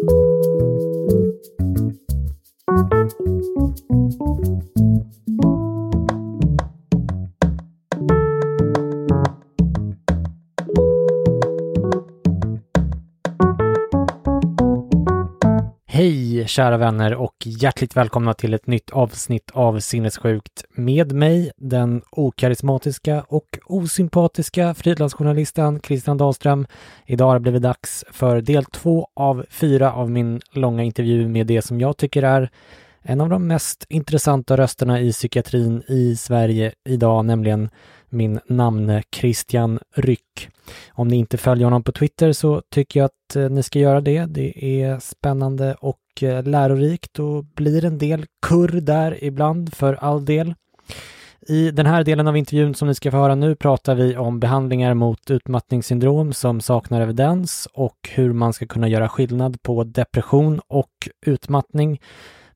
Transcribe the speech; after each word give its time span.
Thank 0.00 0.44
you. 0.44 0.49
Hej 16.00 16.48
kära 16.48 16.76
vänner 16.76 17.14
och 17.14 17.34
hjärtligt 17.44 17.96
välkomna 17.96 18.34
till 18.34 18.54
ett 18.54 18.66
nytt 18.66 18.90
avsnitt 18.90 19.50
av 19.52 19.80
Sinnessjukt 19.80 20.64
med 20.74 21.12
mig, 21.12 21.50
den 21.56 22.02
okarismatiska 22.10 23.24
och 23.28 23.58
osympatiska 23.66 24.74
frilansjournalisten 24.74 25.80
Christian 25.80 26.18
Dahlström. 26.18 26.66
Idag 27.06 27.26
har 27.26 27.34
det 27.34 27.40
blivit 27.40 27.62
dags 27.62 28.04
för 28.10 28.40
del 28.40 28.64
två 28.64 29.08
av 29.14 29.46
fyra 29.50 29.92
av 29.92 30.10
min 30.10 30.40
långa 30.52 30.82
intervju 30.82 31.28
med 31.28 31.46
det 31.46 31.62
som 31.62 31.80
jag 31.80 31.96
tycker 31.96 32.22
är 32.22 32.50
en 33.02 33.20
av 33.20 33.28
de 33.28 33.46
mest 33.46 33.86
intressanta 33.88 34.56
rösterna 34.56 35.00
i 35.00 35.12
psykiatrin 35.12 35.82
i 35.88 36.16
Sverige 36.16 36.72
idag, 36.88 37.24
nämligen 37.24 37.70
min 38.08 38.40
namne 38.46 39.02
Christian 39.12 39.78
Ryck. 39.94 40.48
Om 40.88 41.08
ni 41.08 41.16
inte 41.16 41.36
följer 41.36 41.64
honom 41.64 41.82
på 41.82 41.92
Twitter 41.92 42.32
så 42.32 42.62
tycker 42.70 43.00
jag 43.00 43.04
att 43.04 43.36
eh, 43.36 43.50
ni 43.50 43.62
ska 43.62 43.78
göra 43.78 44.00
det. 44.00 44.24
Det 44.24 44.82
är 44.82 44.98
spännande 44.98 45.74
och 45.74 46.22
eh, 46.22 46.42
lärorikt 46.42 47.18
och 47.18 47.44
blir 47.44 47.84
en 47.84 47.98
del 47.98 48.26
kurr 48.46 48.80
där 48.80 49.24
ibland 49.24 49.74
för 49.74 49.94
all 49.94 50.24
del. 50.24 50.54
I 51.48 51.70
den 51.70 51.86
här 51.86 52.04
delen 52.04 52.28
av 52.28 52.36
intervjun 52.36 52.74
som 52.74 52.88
ni 52.88 52.94
ska 52.94 53.10
få 53.10 53.16
höra 53.16 53.34
nu 53.34 53.54
pratar 53.54 53.94
vi 53.94 54.16
om 54.16 54.40
behandlingar 54.40 54.94
mot 54.94 55.30
utmattningssyndrom 55.30 56.32
som 56.32 56.60
saknar 56.60 57.00
evidens 57.00 57.68
och 57.72 58.10
hur 58.10 58.32
man 58.32 58.52
ska 58.52 58.66
kunna 58.66 58.88
göra 58.88 59.08
skillnad 59.08 59.62
på 59.62 59.84
depression 59.84 60.60
och 60.68 61.08
utmattning 61.26 62.00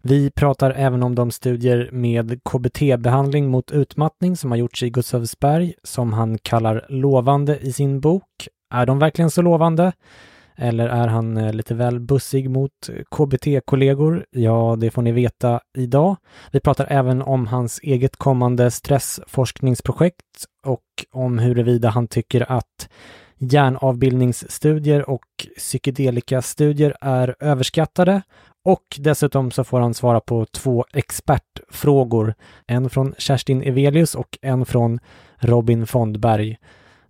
vi 0.06 0.30
pratar 0.30 0.70
även 0.70 1.02
om 1.02 1.14
de 1.14 1.30
studier 1.30 1.88
med 1.92 2.40
KBT-behandling 2.44 3.48
mot 3.48 3.70
utmattning 3.70 4.36
som 4.36 4.50
har 4.50 4.58
gjorts 4.58 4.82
i 4.82 4.90
Gustavsberg, 4.90 5.74
som 5.82 6.12
han 6.12 6.38
kallar 6.38 6.86
lovande 6.88 7.58
i 7.58 7.72
sin 7.72 8.00
bok. 8.00 8.48
Är 8.74 8.86
de 8.86 8.98
verkligen 8.98 9.30
så 9.30 9.42
lovande? 9.42 9.92
Eller 10.56 10.88
är 10.88 11.08
han 11.08 11.36
eh, 11.36 11.52
lite 11.52 11.74
väl 11.74 12.00
bussig 12.00 12.50
mot 12.50 12.70
KBT-kollegor? 13.16 14.26
Ja, 14.30 14.76
det 14.78 14.90
får 14.90 15.02
ni 15.02 15.12
veta 15.12 15.60
idag. 15.78 16.16
Vi 16.52 16.60
pratar 16.60 16.86
även 16.90 17.22
om 17.22 17.46
hans 17.46 17.80
eget 17.82 18.16
kommande 18.16 18.70
stressforskningsprojekt 18.70 20.46
och 20.66 20.84
om 21.12 21.38
huruvida 21.38 21.88
han 21.88 22.08
tycker 22.08 22.52
att 22.52 22.88
hjärnavbildningsstudier 23.38 25.10
och 25.10 25.24
psykedelikastudier 25.56 26.96
är 27.00 27.36
överskattade 27.40 28.22
och 28.64 28.96
dessutom 28.98 29.50
så 29.50 29.64
får 29.64 29.80
han 29.80 29.94
svara 29.94 30.20
på 30.20 30.46
två 30.46 30.84
expertfrågor. 30.92 32.34
En 32.66 32.90
från 32.90 33.14
Kerstin 33.18 33.62
Evelius 33.62 34.14
och 34.14 34.38
en 34.42 34.66
från 34.66 35.00
Robin 35.38 35.86
Fondberg. 35.86 36.56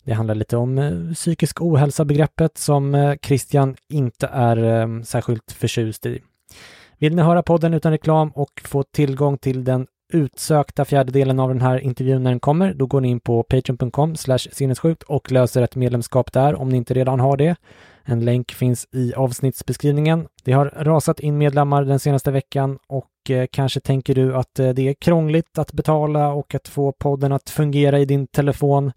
Det 0.04 0.12
handlar 0.12 0.34
lite 0.34 0.56
om 0.56 0.78
eh, 0.78 1.14
psykisk 1.14 1.60
ohälsa-begreppet 1.60 2.58
som 2.58 2.94
eh, 2.94 3.14
Christian 3.22 3.76
inte 3.88 4.26
är 4.26 4.56
eh, 4.56 5.02
särskilt 5.02 5.52
förtjust 5.52 6.06
i. 6.06 6.22
Vill 6.98 7.16
ni 7.16 7.22
höra 7.22 7.42
podden 7.42 7.74
utan 7.74 7.92
reklam 7.92 8.30
och 8.30 8.62
få 8.64 8.82
tillgång 8.82 9.38
till 9.38 9.64
den 9.64 9.86
utsökta 10.12 10.84
fjärdedelen 10.84 11.40
av 11.40 11.48
den 11.48 11.60
här 11.60 11.78
intervjun 11.78 12.22
när 12.22 12.30
den 12.30 12.40
kommer, 12.40 12.74
då 12.74 12.86
går 12.86 13.00
ni 13.00 13.08
in 13.08 13.20
på 13.20 13.42
patreon.com 13.42 14.16
sinnessjukt 14.36 15.02
och 15.02 15.32
löser 15.32 15.62
ett 15.62 15.76
medlemskap 15.76 16.32
där 16.32 16.54
om 16.54 16.68
ni 16.68 16.76
inte 16.76 16.94
redan 16.94 17.20
har 17.20 17.36
det. 17.36 17.56
En 18.04 18.24
länk 18.24 18.52
finns 18.52 18.88
i 18.92 19.14
avsnittsbeskrivningen. 19.14 20.26
Det 20.44 20.52
har 20.52 20.66
rasat 20.76 21.20
in 21.20 21.38
medlemmar 21.38 21.84
den 21.84 21.98
senaste 21.98 22.30
veckan 22.30 22.78
och 22.86 23.30
eh, 23.30 23.46
kanske 23.52 23.80
tänker 23.80 24.14
du 24.14 24.36
att 24.36 24.58
eh, 24.58 24.68
det 24.68 24.88
är 24.88 24.94
krångligt 24.94 25.58
att 25.58 25.72
betala 25.72 26.32
och 26.32 26.54
att 26.54 26.68
få 26.68 26.92
podden 26.92 27.32
att 27.32 27.50
fungera 27.50 27.98
i 27.98 28.04
din 28.04 28.26
telefon. 28.26 28.92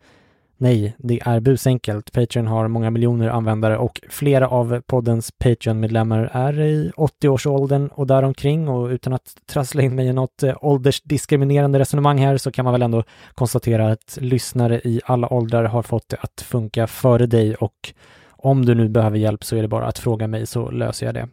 Nej, 0.60 0.96
det 0.98 1.20
är 1.26 1.40
busenkelt. 1.40 2.12
Patreon 2.12 2.48
har 2.48 2.68
många 2.68 2.90
miljoner 2.90 3.30
användare 3.30 3.78
och 3.78 4.02
flera 4.10 4.48
av 4.48 4.82
poddens 4.88 5.32
Patreon-medlemmar 5.32 6.30
är 6.34 6.60
i 6.60 6.92
80-årsåldern 6.98 7.88
och 7.88 8.08
däromkring 8.08 8.68
och 8.70 8.88
utan 8.88 9.14
att 9.14 9.36
trassla 9.46 9.82
in 9.82 9.96
mig 9.96 10.08
i 10.08 10.14
något 10.14 10.44
eh, 10.44 10.56
åldersdiskriminerande 10.62 11.80
resonemang 11.80 12.18
här 12.18 12.38
så 12.38 12.52
kan 12.52 12.66
man 12.66 12.72
väl 12.72 12.82
ändå 12.82 13.04
konstatera 13.34 13.92
att 13.92 14.18
lyssnare 14.22 14.82
i 14.84 15.02
alla 15.06 15.34
åldrar 15.34 15.64
har 15.64 15.82
fått 15.82 16.10
det 16.10 16.18
att 16.20 16.42
funka 16.42 16.88
före 16.88 17.26
dig 17.26 17.56
och 17.56 17.94
om 18.38 18.66
du 18.66 18.76
nu 18.76 18.90
behöver 18.90 19.18
hjälp 19.18 19.44
så 19.44 19.56
är 19.56 19.62
det 19.62 19.68
bara 19.68 19.86
att 19.86 20.00
fråga 20.00 20.28
mig 20.28 20.46
så 20.46 20.72
löser 20.72 21.06
jag 21.06 21.16
det. 21.16 21.28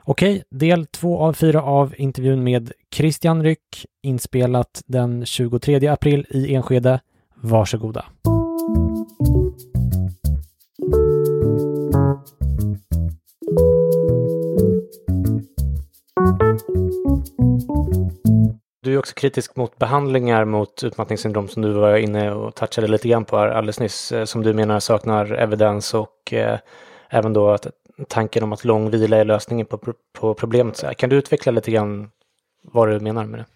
Okej, 0.00 0.42
del 0.50 0.86
två 0.86 1.18
av 1.18 1.32
fyra 1.32 1.62
av 1.62 1.94
intervjun 1.98 2.44
med 2.44 2.72
Christian 2.94 3.42
Ryck, 3.42 3.86
inspelat 4.02 4.82
den 4.86 5.26
23 5.26 5.88
april 5.88 6.26
i 6.30 6.54
Enskede. 6.54 7.00
Varsågoda. 7.34 8.04
Du 18.80 18.94
är 18.94 18.98
också 18.98 19.14
kritisk 19.14 19.56
mot 19.56 19.78
behandlingar 19.78 20.44
mot 20.44 20.84
utmattningssyndrom 20.84 21.48
som 21.48 21.62
du 21.62 21.72
var 21.72 21.96
inne 21.96 22.30
och 22.30 22.54
touchade 22.54 22.88
lite 22.88 23.08
grann 23.08 23.24
på 23.24 23.38
här 23.38 23.48
alldeles 23.48 23.80
nyss, 23.80 24.12
eh, 24.12 24.24
som 24.24 24.42
du 24.42 24.54
menar 24.54 24.80
saknar 24.80 25.32
evidens 25.32 25.94
och 25.94 26.32
eh, 26.32 26.58
även 27.08 27.32
då 27.32 27.50
att 27.50 27.66
tanken 28.08 28.42
om 28.42 28.52
att 28.52 28.64
lång 28.64 28.90
vila 28.90 29.16
är 29.16 29.24
lösningen 29.24 29.66
på, 29.66 29.94
på 30.12 30.34
problemet. 30.34 30.84
Kan 30.96 31.10
du 31.10 31.16
utveckla 31.16 31.52
lite 31.52 31.70
grann 31.70 32.10
vad 32.62 32.88
du 32.88 33.00
menar 33.00 33.24
med 33.24 33.40
det? 33.40 33.46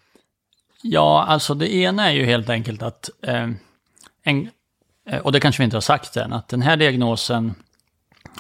Ja, 0.83 1.25
alltså 1.29 1.55
det 1.55 1.75
ena 1.75 2.09
är 2.09 2.13
ju 2.13 2.25
helt 2.25 2.51
enkelt 2.51 2.83
att, 2.83 3.11
eh, 3.23 3.49
en, 4.23 4.51
eh, 5.09 5.19
och 5.19 5.33
det 5.33 5.41
kanske 5.41 5.63
vi 5.63 5.65
inte 5.65 5.77
har 5.77 5.81
sagt 5.81 6.17
än, 6.17 6.33
att 6.33 6.49
den 6.49 6.63
här 6.63 6.77
diagnosen 6.77 7.55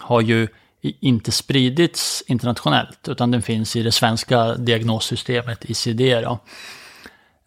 har 0.01 0.21
ju 0.21 0.49
inte 0.83 1.33
spridits 1.33 2.25
internationellt, 2.27 3.09
utan 3.09 3.31
den 3.31 3.43
finns 3.43 3.77
i 3.77 3.83
det 3.83 3.93
svenska 3.93 4.55
diagnossystemet, 4.55 5.65
ICD. 5.71 6.01
Då. 6.01 6.39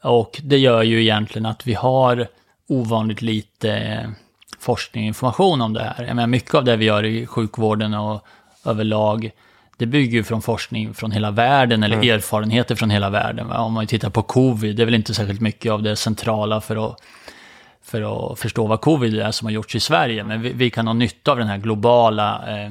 Och 0.01 0.41
det 0.43 0.57
gör 0.57 0.83
ju 0.83 1.01
egentligen 1.01 1.45
att 1.45 1.67
vi 1.67 1.73
har 1.73 2.27
ovanligt 2.67 3.21
lite 3.21 4.13
forskning 4.59 5.03
och 5.03 5.07
information 5.07 5.61
om 5.61 5.73
det 5.73 5.83
här. 5.83 6.05
Jag 6.05 6.15
menar, 6.15 6.27
mycket 6.27 6.55
av 6.55 6.63
det 6.63 6.75
vi 6.75 6.85
gör 6.85 7.05
i 7.05 7.25
sjukvården 7.25 7.93
och 7.93 8.25
överlag, 8.65 9.31
det 9.77 9.85
bygger 9.85 10.17
ju 10.17 10.23
från 10.23 10.41
forskning 10.41 10.93
från 10.93 11.11
hela 11.11 11.31
världen 11.31 11.83
eller 11.83 11.95
mm. 11.95 12.15
erfarenheter 12.15 12.75
från 12.75 12.89
hela 12.89 13.09
världen. 13.09 13.47
Va? 13.47 13.59
Om 13.59 13.73
man 13.73 13.87
tittar 13.87 14.09
på 14.09 14.21
covid, 14.21 14.75
det 14.75 14.83
är 14.83 14.85
väl 14.85 14.95
inte 14.95 15.13
särskilt 15.13 15.41
mycket 15.41 15.71
av 15.71 15.83
det 15.83 15.95
centrala 15.95 16.61
för 16.61 16.87
att, 16.87 17.01
för 17.83 18.31
att 18.31 18.39
förstå 18.39 18.67
vad 18.67 18.81
covid 18.81 19.19
är 19.19 19.31
som 19.31 19.45
har 19.45 19.51
gjorts 19.51 19.75
i 19.75 19.79
Sverige. 19.79 20.23
Men 20.23 20.41
vi, 20.41 20.53
vi 20.53 20.69
kan 20.69 20.87
ha 20.87 20.93
nytta 20.93 21.31
av 21.31 21.37
den 21.37 21.47
här 21.47 21.57
globala 21.57 22.43
eh, 22.47 22.69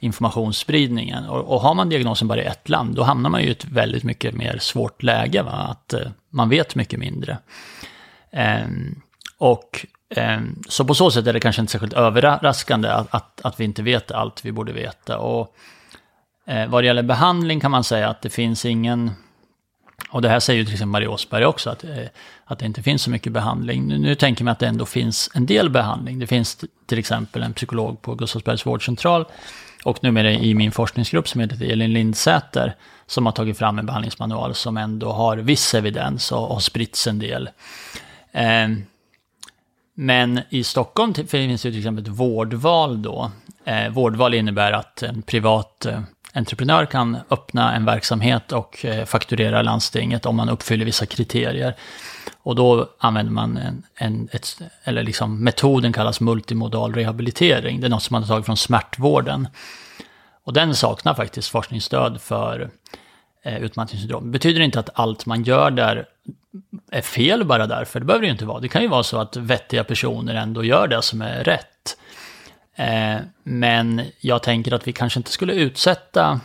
informationsspridningen. 0.00 1.24
Och, 1.24 1.54
och, 1.54 1.60
har 1.60 1.74
man 1.74 1.88
diagnosen 1.88 2.28
bara 2.28 2.42
i 2.42 2.44
ett 2.44 2.68
land, 2.68 2.94
då 2.94 3.02
hamnar 3.02 3.30
man 3.30 3.42
ju 3.42 3.48
i 3.48 3.50
ett 3.50 3.64
väldigt 3.64 4.04
mycket 4.04 4.34
mer 4.34 4.58
svårt 4.58 5.02
läge. 5.02 5.42
Va? 5.42 5.50
Att 5.52 5.92
eh, 5.92 6.00
man 6.30 6.48
vet 6.48 6.74
mycket 6.74 6.98
mindre. 6.98 7.38
Eh, 8.30 8.66
och 9.38 9.86
ehm, 10.10 10.62
så 10.68 10.84
på 10.84 10.94
så 10.94 11.10
sätt 11.10 11.26
är 11.26 11.32
det 11.32 11.40
kanske 11.40 11.60
inte 11.60 11.72
särskilt 11.72 11.92
överraskande 11.92 12.88
att, 12.88 13.14
att, 13.14 13.40
att 13.44 13.60
vi 13.60 13.64
inte 13.64 13.82
vet 13.82 14.10
allt 14.10 14.44
vi 14.44 14.52
borde 14.52 14.72
veta. 14.72 15.18
Och 15.18 15.54
eh, 16.46 16.68
vad 16.68 16.82
det 16.82 16.86
gäller 16.86 17.02
behandling 17.02 17.60
kan 17.60 17.70
man 17.70 17.84
säga 17.84 18.08
att 18.08 18.22
det 18.22 18.30
finns 18.30 18.64
ingen, 18.64 19.10
och 20.10 20.22
det 20.22 20.28
här 20.28 20.40
säger 20.40 20.58
ju 20.58 20.64
till 20.64 20.74
exempel 20.74 20.90
Marie 20.90 21.08
Åsberg 21.08 21.46
också, 21.46 21.70
att, 21.70 21.84
eh, 21.84 21.90
att 22.44 22.58
det 22.58 22.66
inte 22.66 22.82
finns 22.82 23.02
så 23.02 23.10
mycket 23.10 23.32
behandling. 23.32 23.86
Nu, 23.86 23.98
nu 23.98 24.14
tänker 24.14 24.44
man 24.44 24.52
att 24.52 24.58
det 24.58 24.66
ändå 24.66 24.86
finns 24.86 25.30
en 25.34 25.46
del 25.46 25.70
behandling. 25.70 26.18
Det 26.18 26.26
finns 26.26 26.64
till 26.86 26.98
exempel 26.98 27.42
en 27.42 27.52
psykolog 27.52 28.02
på 28.02 28.14
Gustavsbergs 28.14 28.66
vårdcentral 28.66 29.24
och 29.84 30.02
numera 30.02 30.30
i 30.30 30.54
min 30.54 30.72
forskningsgrupp 30.72 31.28
som 31.28 31.40
heter 31.40 31.72
Elin 31.72 31.92
Lindsäter 31.92 32.74
som 33.06 33.26
har 33.26 33.32
tagit 33.32 33.58
fram 33.58 33.78
en 33.78 33.86
behandlingsmanual 33.86 34.54
som 34.54 34.76
ändå 34.76 35.12
har 35.12 35.36
viss 35.36 35.74
evidens 35.74 36.32
och 36.32 36.38
har 36.38 36.60
spritts 36.60 37.06
en 37.06 37.18
del. 37.18 37.50
Eh, 38.32 38.68
men 39.94 40.40
i 40.48 40.64
Stockholm 40.64 41.14
finns 41.14 41.62
det 41.62 41.70
till 41.70 41.78
exempel 41.78 42.04
ett 42.04 42.10
vårdval 42.10 43.02
då. 43.02 43.30
Eh, 43.64 43.88
vårdval 43.88 44.34
innebär 44.34 44.72
att 44.72 45.02
en 45.02 45.22
privat 45.22 45.86
eh, 45.86 46.00
entreprenör 46.36 46.86
kan 46.86 47.16
öppna 47.30 47.74
en 47.74 47.84
verksamhet 47.84 48.52
och 48.52 48.84
eh, 48.84 49.04
fakturera 49.04 49.62
landstinget 49.62 50.26
om 50.26 50.36
man 50.36 50.48
uppfyller 50.48 50.84
vissa 50.84 51.06
kriterier. 51.06 51.74
Och 52.42 52.54
då 52.54 52.88
använder 52.98 53.32
man 53.32 53.56
en, 53.56 53.82
en 53.94 54.28
ett, 54.32 54.58
eller 54.84 55.02
liksom 55.02 55.44
metoden 55.44 55.92
kallas 55.92 56.20
multimodal 56.20 56.94
rehabilitering. 56.94 57.80
Det 57.80 57.86
är 57.86 57.88
något 57.88 58.02
som 58.02 58.14
man 58.14 58.22
har 58.22 58.28
tagit 58.28 58.46
från 58.46 58.56
smärtvården. 58.56 59.48
Och 60.44 60.52
den 60.52 60.74
saknar 60.74 61.14
faktiskt 61.14 61.48
forskningsstöd 61.48 62.20
för 62.20 62.70
eh, 63.42 63.62
utmattningssyndrom. 63.62 64.24
Det 64.24 64.30
betyder 64.30 64.60
inte 64.60 64.80
att 64.80 64.90
allt 64.94 65.26
man 65.26 65.42
gör 65.42 65.70
där 65.70 66.06
är 66.90 67.02
fel 67.02 67.44
bara 67.44 67.66
därför. 67.66 68.00
Det 68.00 68.06
behöver 68.06 68.22
det 68.22 68.26
ju 68.26 68.32
inte 68.32 68.46
vara. 68.46 68.60
Det 68.60 68.68
kan 68.68 68.82
ju 68.82 68.88
vara 68.88 69.02
så 69.02 69.18
att 69.18 69.36
vettiga 69.36 69.84
personer 69.84 70.34
ändå 70.34 70.64
gör 70.64 70.88
det 70.88 71.02
som 71.02 71.22
är 71.22 71.44
rätt. 71.44 71.96
Eh, 72.76 73.16
men 73.42 74.02
jag 74.20 74.42
tänker 74.42 74.72
att 74.72 74.88
vi 74.88 74.92
kanske 74.92 75.20
inte 75.20 75.30
skulle 75.30 75.52
utsätta... 75.52 76.40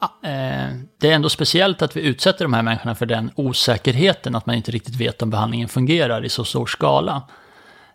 Ah, 0.00 0.28
eh, 0.28 0.68
det 0.98 1.10
är 1.10 1.14
ändå 1.14 1.28
speciellt 1.28 1.82
att 1.82 1.96
vi 1.96 2.00
utsätter 2.00 2.44
de 2.44 2.52
här 2.52 2.62
människorna 2.62 2.94
för 2.94 3.06
den 3.06 3.30
osäkerheten 3.34 4.34
att 4.34 4.46
man 4.46 4.56
inte 4.56 4.70
riktigt 4.70 4.96
vet 4.96 5.22
om 5.22 5.30
behandlingen 5.30 5.68
fungerar 5.68 6.24
i 6.24 6.28
så 6.28 6.44
stor 6.44 6.66
skala. 6.66 7.22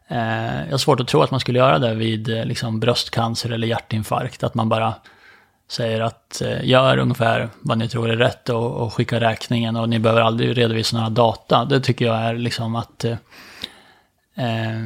Eh, 0.08 0.64
jag 0.64 0.72
har 0.72 0.78
svårt 0.78 1.00
att 1.00 1.08
tro 1.08 1.22
att 1.22 1.32
man 1.32 1.40
skulle 1.40 1.60
göra 1.60 1.80
det 1.80 1.94
vid 1.94 2.30
eh, 2.30 2.46
liksom, 2.46 2.80
bröstcancer 2.80 3.50
eller 3.50 3.68
hjärtinfarkt. 3.68 4.44
Att 4.44 4.56
man 4.56 4.70
bara 4.70 4.94
säger 5.70 6.02
att 6.02 6.42
eh, 6.42 6.66
gör 6.66 6.98
ungefär 6.98 7.50
vad 7.62 7.78
ni 7.78 7.90
tror 7.90 8.10
är 8.10 8.18
rätt 8.18 8.50
och, 8.50 8.72
och 8.72 8.94
skicka 8.94 9.20
räkningen 9.20 9.76
och 9.76 9.90
ni 9.90 10.00
behöver 10.00 10.22
aldrig 10.22 10.58
redovisa 10.58 10.98
några 10.98 11.10
data. 11.10 11.66
Det 11.66 11.80
tycker 11.80 12.06
jag 12.06 12.16
är 12.16 12.34
liksom 12.34 12.76
att 12.76 13.06
eh, 13.06 13.18
eh 14.36 14.86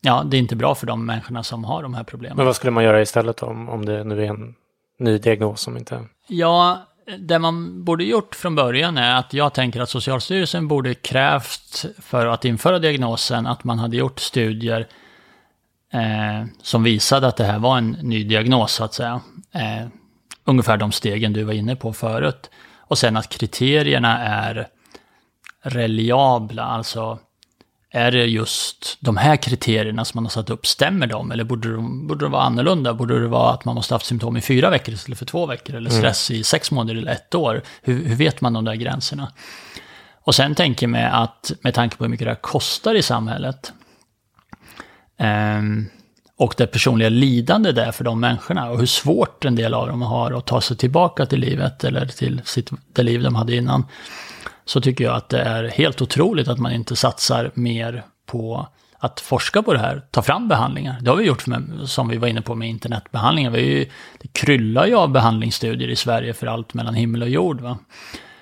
ja, 0.00 0.22
det 0.26 0.36
är 0.36 0.38
inte 0.38 0.56
bra 0.56 0.74
för 0.74 0.86
de 0.86 1.06
människorna 1.06 1.42
som 1.42 1.64
har 1.64 1.82
de 1.82 1.94
här 1.94 2.04
problemen. 2.04 2.36
Men 2.36 2.46
vad 2.46 2.56
skulle 2.56 2.70
man 2.70 2.84
göra 2.84 3.02
istället 3.02 3.42
om, 3.42 3.68
om 3.68 3.84
det 3.84 4.04
nu 4.04 4.24
är 4.24 4.28
en 4.28 4.54
ny 4.98 5.18
diagnos 5.18 5.60
som 5.60 5.76
inte... 5.76 6.04
Ja, 6.28 6.86
det 7.18 7.38
man 7.38 7.84
borde 7.84 8.04
gjort 8.04 8.34
från 8.34 8.54
början 8.54 8.98
är 8.98 9.18
att 9.18 9.32
jag 9.32 9.54
tänker 9.54 9.80
att 9.80 9.90
Socialstyrelsen 9.90 10.68
borde 10.68 10.94
krävt 10.94 11.84
för 11.98 12.26
att 12.26 12.44
införa 12.44 12.78
diagnosen 12.78 13.46
att 13.46 13.64
man 13.64 13.78
hade 13.78 13.96
gjort 13.96 14.20
studier 14.20 14.88
eh, 15.92 16.46
som 16.62 16.82
visade 16.82 17.26
att 17.26 17.36
det 17.36 17.44
här 17.44 17.58
var 17.58 17.78
en 17.78 17.90
ny 17.90 18.24
diagnos 18.24 18.72
så 18.72 18.84
att 18.84 18.94
säga. 18.94 19.20
Eh, 19.52 19.88
ungefär 20.44 20.76
de 20.76 20.92
stegen 20.92 21.32
du 21.32 21.44
var 21.44 21.52
inne 21.52 21.76
på 21.76 21.92
förut. 21.92 22.50
Och 22.76 22.98
sen 22.98 23.16
att 23.16 23.28
kriterierna 23.28 24.18
är 24.18 24.68
reliabla, 25.62 26.62
alltså 26.62 27.18
är 27.90 28.10
det 28.10 28.24
just 28.24 28.96
de 29.00 29.16
här 29.16 29.36
kriterierna 29.36 30.04
som 30.04 30.18
man 30.18 30.24
har 30.24 30.30
satt 30.30 30.50
upp, 30.50 30.66
stämmer 30.66 31.06
de? 31.06 31.30
Eller 31.30 31.44
borde 31.44 31.72
de, 31.72 32.06
borde 32.06 32.24
de 32.24 32.32
vara 32.32 32.42
annorlunda? 32.42 32.94
Borde 32.94 33.20
det 33.20 33.28
vara 33.28 33.52
att 33.52 33.64
man 33.64 33.74
måste 33.74 33.94
ha 33.94 33.96
haft 33.96 34.06
symptom 34.06 34.36
i 34.36 34.40
fyra 34.40 34.70
veckor 34.70 34.94
istället 34.94 35.18
för 35.18 35.26
två 35.26 35.46
veckor? 35.46 35.74
Eller 35.76 35.90
mm. 35.90 36.00
stress 36.00 36.30
mm. 36.30 36.40
i 36.40 36.44
sex 36.44 36.70
månader 36.70 37.00
eller 37.00 37.12
ett 37.12 37.34
år? 37.34 37.62
Hur, 37.82 38.04
hur 38.04 38.16
vet 38.16 38.40
man 38.40 38.52
de 38.52 38.64
där 38.64 38.74
gränserna? 38.74 39.32
Och 40.22 40.34
sen 40.34 40.54
tänker 40.54 40.86
jag 40.86 40.90
mig 40.90 41.04
att, 41.04 41.52
med 41.60 41.74
tanke 41.74 41.96
på 41.96 42.04
hur 42.04 42.08
mycket 42.08 42.26
det 42.26 42.30
här 42.30 42.40
kostar 42.40 42.94
i 42.94 43.02
samhället, 43.02 43.72
um, 45.58 45.88
och 46.38 46.54
det 46.56 46.66
personliga 46.66 47.08
lidande 47.08 47.72
det 47.72 47.84
är 47.84 47.92
för 47.92 48.04
de 48.04 48.20
människorna 48.20 48.70
och 48.70 48.78
hur 48.78 48.86
svårt 48.86 49.44
en 49.44 49.54
del 49.54 49.74
av 49.74 49.88
dem 49.88 50.02
har 50.02 50.38
att 50.38 50.46
ta 50.46 50.60
sig 50.60 50.76
tillbaka 50.76 51.26
till 51.26 51.40
livet 51.40 51.84
eller 51.84 52.06
till 52.06 52.40
sitt, 52.44 52.70
det 52.92 53.02
liv 53.02 53.22
de 53.22 53.34
hade 53.34 53.56
innan. 53.56 53.84
Så 54.68 54.80
tycker 54.80 55.04
jag 55.04 55.16
att 55.16 55.28
det 55.28 55.40
är 55.40 55.64
helt 55.68 56.02
otroligt 56.02 56.48
att 56.48 56.58
man 56.58 56.72
inte 56.72 56.96
satsar 56.96 57.50
mer 57.54 58.04
på 58.26 58.68
att 58.98 59.20
forska 59.20 59.62
på 59.62 59.72
det 59.72 59.78
här, 59.78 60.02
ta 60.10 60.22
fram 60.22 60.48
behandlingar. 60.48 60.98
Det 61.00 61.10
har 61.10 61.16
vi 61.16 61.24
gjort 61.24 61.46
med, 61.46 61.80
som 61.84 62.08
vi 62.08 62.16
var 62.16 62.28
inne 62.28 62.42
på 62.42 62.54
med 62.54 62.68
internetbehandlingar. 62.68 63.50
Vi 63.50 63.60
ju, 63.60 63.86
det 64.20 64.28
kryllar 64.32 64.86
ju 64.86 64.94
av 64.94 65.10
behandlingsstudier 65.10 65.88
i 65.88 65.96
Sverige 65.96 66.34
för 66.34 66.46
allt 66.46 66.74
mellan 66.74 66.94
himmel 66.94 67.22
och 67.22 67.28
jord. 67.28 67.60
Va? 67.60 67.78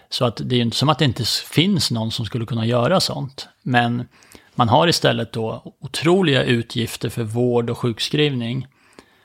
Så 0.08 0.25
att 0.25 0.40
det 0.44 0.55
är 0.55 0.56
ju 0.56 0.62
inte 0.62 0.76
som 0.76 0.88
att 0.88 0.99
det 0.99 1.05
inte 1.05 1.25
finns 1.50 1.90
någon 1.90 2.11
som 2.11 2.26
skulle 2.26 2.46
kunna 2.46 2.67
göra 2.67 3.00
sånt. 3.00 3.49
Men 3.62 4.08
man 4.55 4.69
har 4.69 4.88
istället 4.88 5.32
då 5.32 5.75
otroliga 5.81 6.44
utgifter 6.44 7.08
för 7.08 7.23
vård 7.23 7.70
och 7.70 7.78
sjukskrivning. 7.78 8.67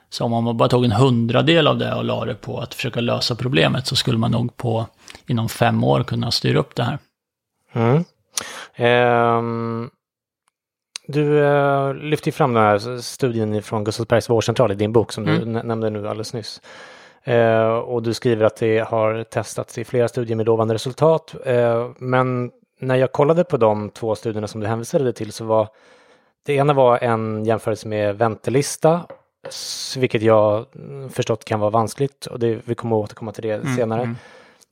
Så 0.10 0.26
om 0.26 0.44
man 0.44 0.58
bara 0.58 0.70
tog 0.70 0.86
en 0.86 0.92
hundradel 0.92 1.68
av 1.68 1.78
det 1.78 1.94
och 1.94 2.04
la 2.04 2.26
det 2.26 2.36
på 2.36 2.60
att 2.60 2.74
försöka 2.74 3.02
lösa 3.02 3.36
problemet 3.36 3.88
så 3.88 3.96
skulle 3.96 4.18
man 4.18 4.32
nog 4.32 4.58
på 4.58 4.88
inom 5.28 5.50
fem 5.50 5.84
år 5.84 6.04
kunna 6.04 6.32
styra 6.32 6.60
upp 6.60 6.76
det 6.76 6.84
här. 6.84 7.00
Mm. 7.74 8.04
Um, 9.38 9.90
du 11.08 11.22
uh, 11.22 11.94
lyfte 11.94 12.32
fram 12.32 12.54
den 12.54 12.64
här 12.64 12.98
studien 13.02 13.64
från 13.64 13.84
Gustavsbergs 13.84 14.30
vårdcentral 14.30 14.72
i 14.72 14.76
din 14.76 14.94
bok 14.94 15.12
som 15.12 15.28
mm. 15.28 15.40
du 15.40 15.64
nämnde 15.64 15.90
nu 15.90 16.08
alldeles 16.08 16.34
nyss. 16.34 16.62
Uh, 17.28 17.68
och 17.68 18.04
du 18.04 18.14
skriver 18.14 18.46
att 18.46 18.56
det 18.56 18.80
har 18.80 19.24
testats 19.24 19.78
i 19.78 19.84
flera 19.84 20.08
studier 20.08 20.36
med 20.36 20.46
lovande 20.46 20.74
resultat. 20.74 21.36
Uh, 21.48 21.92
men 21.98 22.52
när 22.80 22.96
jag 22.96 23.12
kollade 23.12 23.44
på 23.44 23.58
de 23.58 23.90
två 23.90 24.16
studierna 24.16 24.48
som 24.48 24.62
du 24.62 24.68
hänvisade 24.68 25.14
till 25.14 25.32
så 25.32 25.46
var 25.46 25.68
det 26.46 26.54
ena 26.54 26.74
var 26.74 26.98
en 26.98 27.46
jämförelse 27.46 27.88
med 27.88 28.18
väntelista, 28.18 29.02
vilket 29.98 30.22
jag 30.22 30.66
förstått 31.10 31.46
kan 31.46 31.60
vara 31.60 31.70
vanskligt 31.70 32.26
och 32.26 32.40
det, 32.40 32.60
vi 32.66 32.76
kommer 32.76 32.96
att 32.96 33.04
återkomma 33.04 33.32
till 33.32 33.44
det 33.44 33.54
mm, 33.54 33.76
senare. 33.76 34.16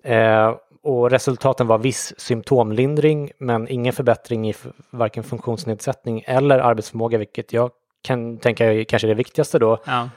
Eh, 0.04 0.56
och 0.84 1.10
resultaten 1.10 1.68
var 1.68 1.78
viss 1.78 2.14
symptomlindring 2.18 3.32
men 3.38 3.68
ingen 3.68 3.94
förbättring 3.94 4.50
i 4.50 4.54
varken 4.90 5.24
funktionsnedsättning 5.24 6.24
eller 6.28 6.60
arbetsförmåga, 6.60 7.18
vilket 7.18 7.54
jag 7.54 7.72
kan 8.02 8.38
tänka 8.38 8.74
är 8.74 8.84
kanske 8.84 9.08
det 9.08 9.14
viktigaste 9.14 9.60
då. 9.60 9.78
Ja. 9.86 10.10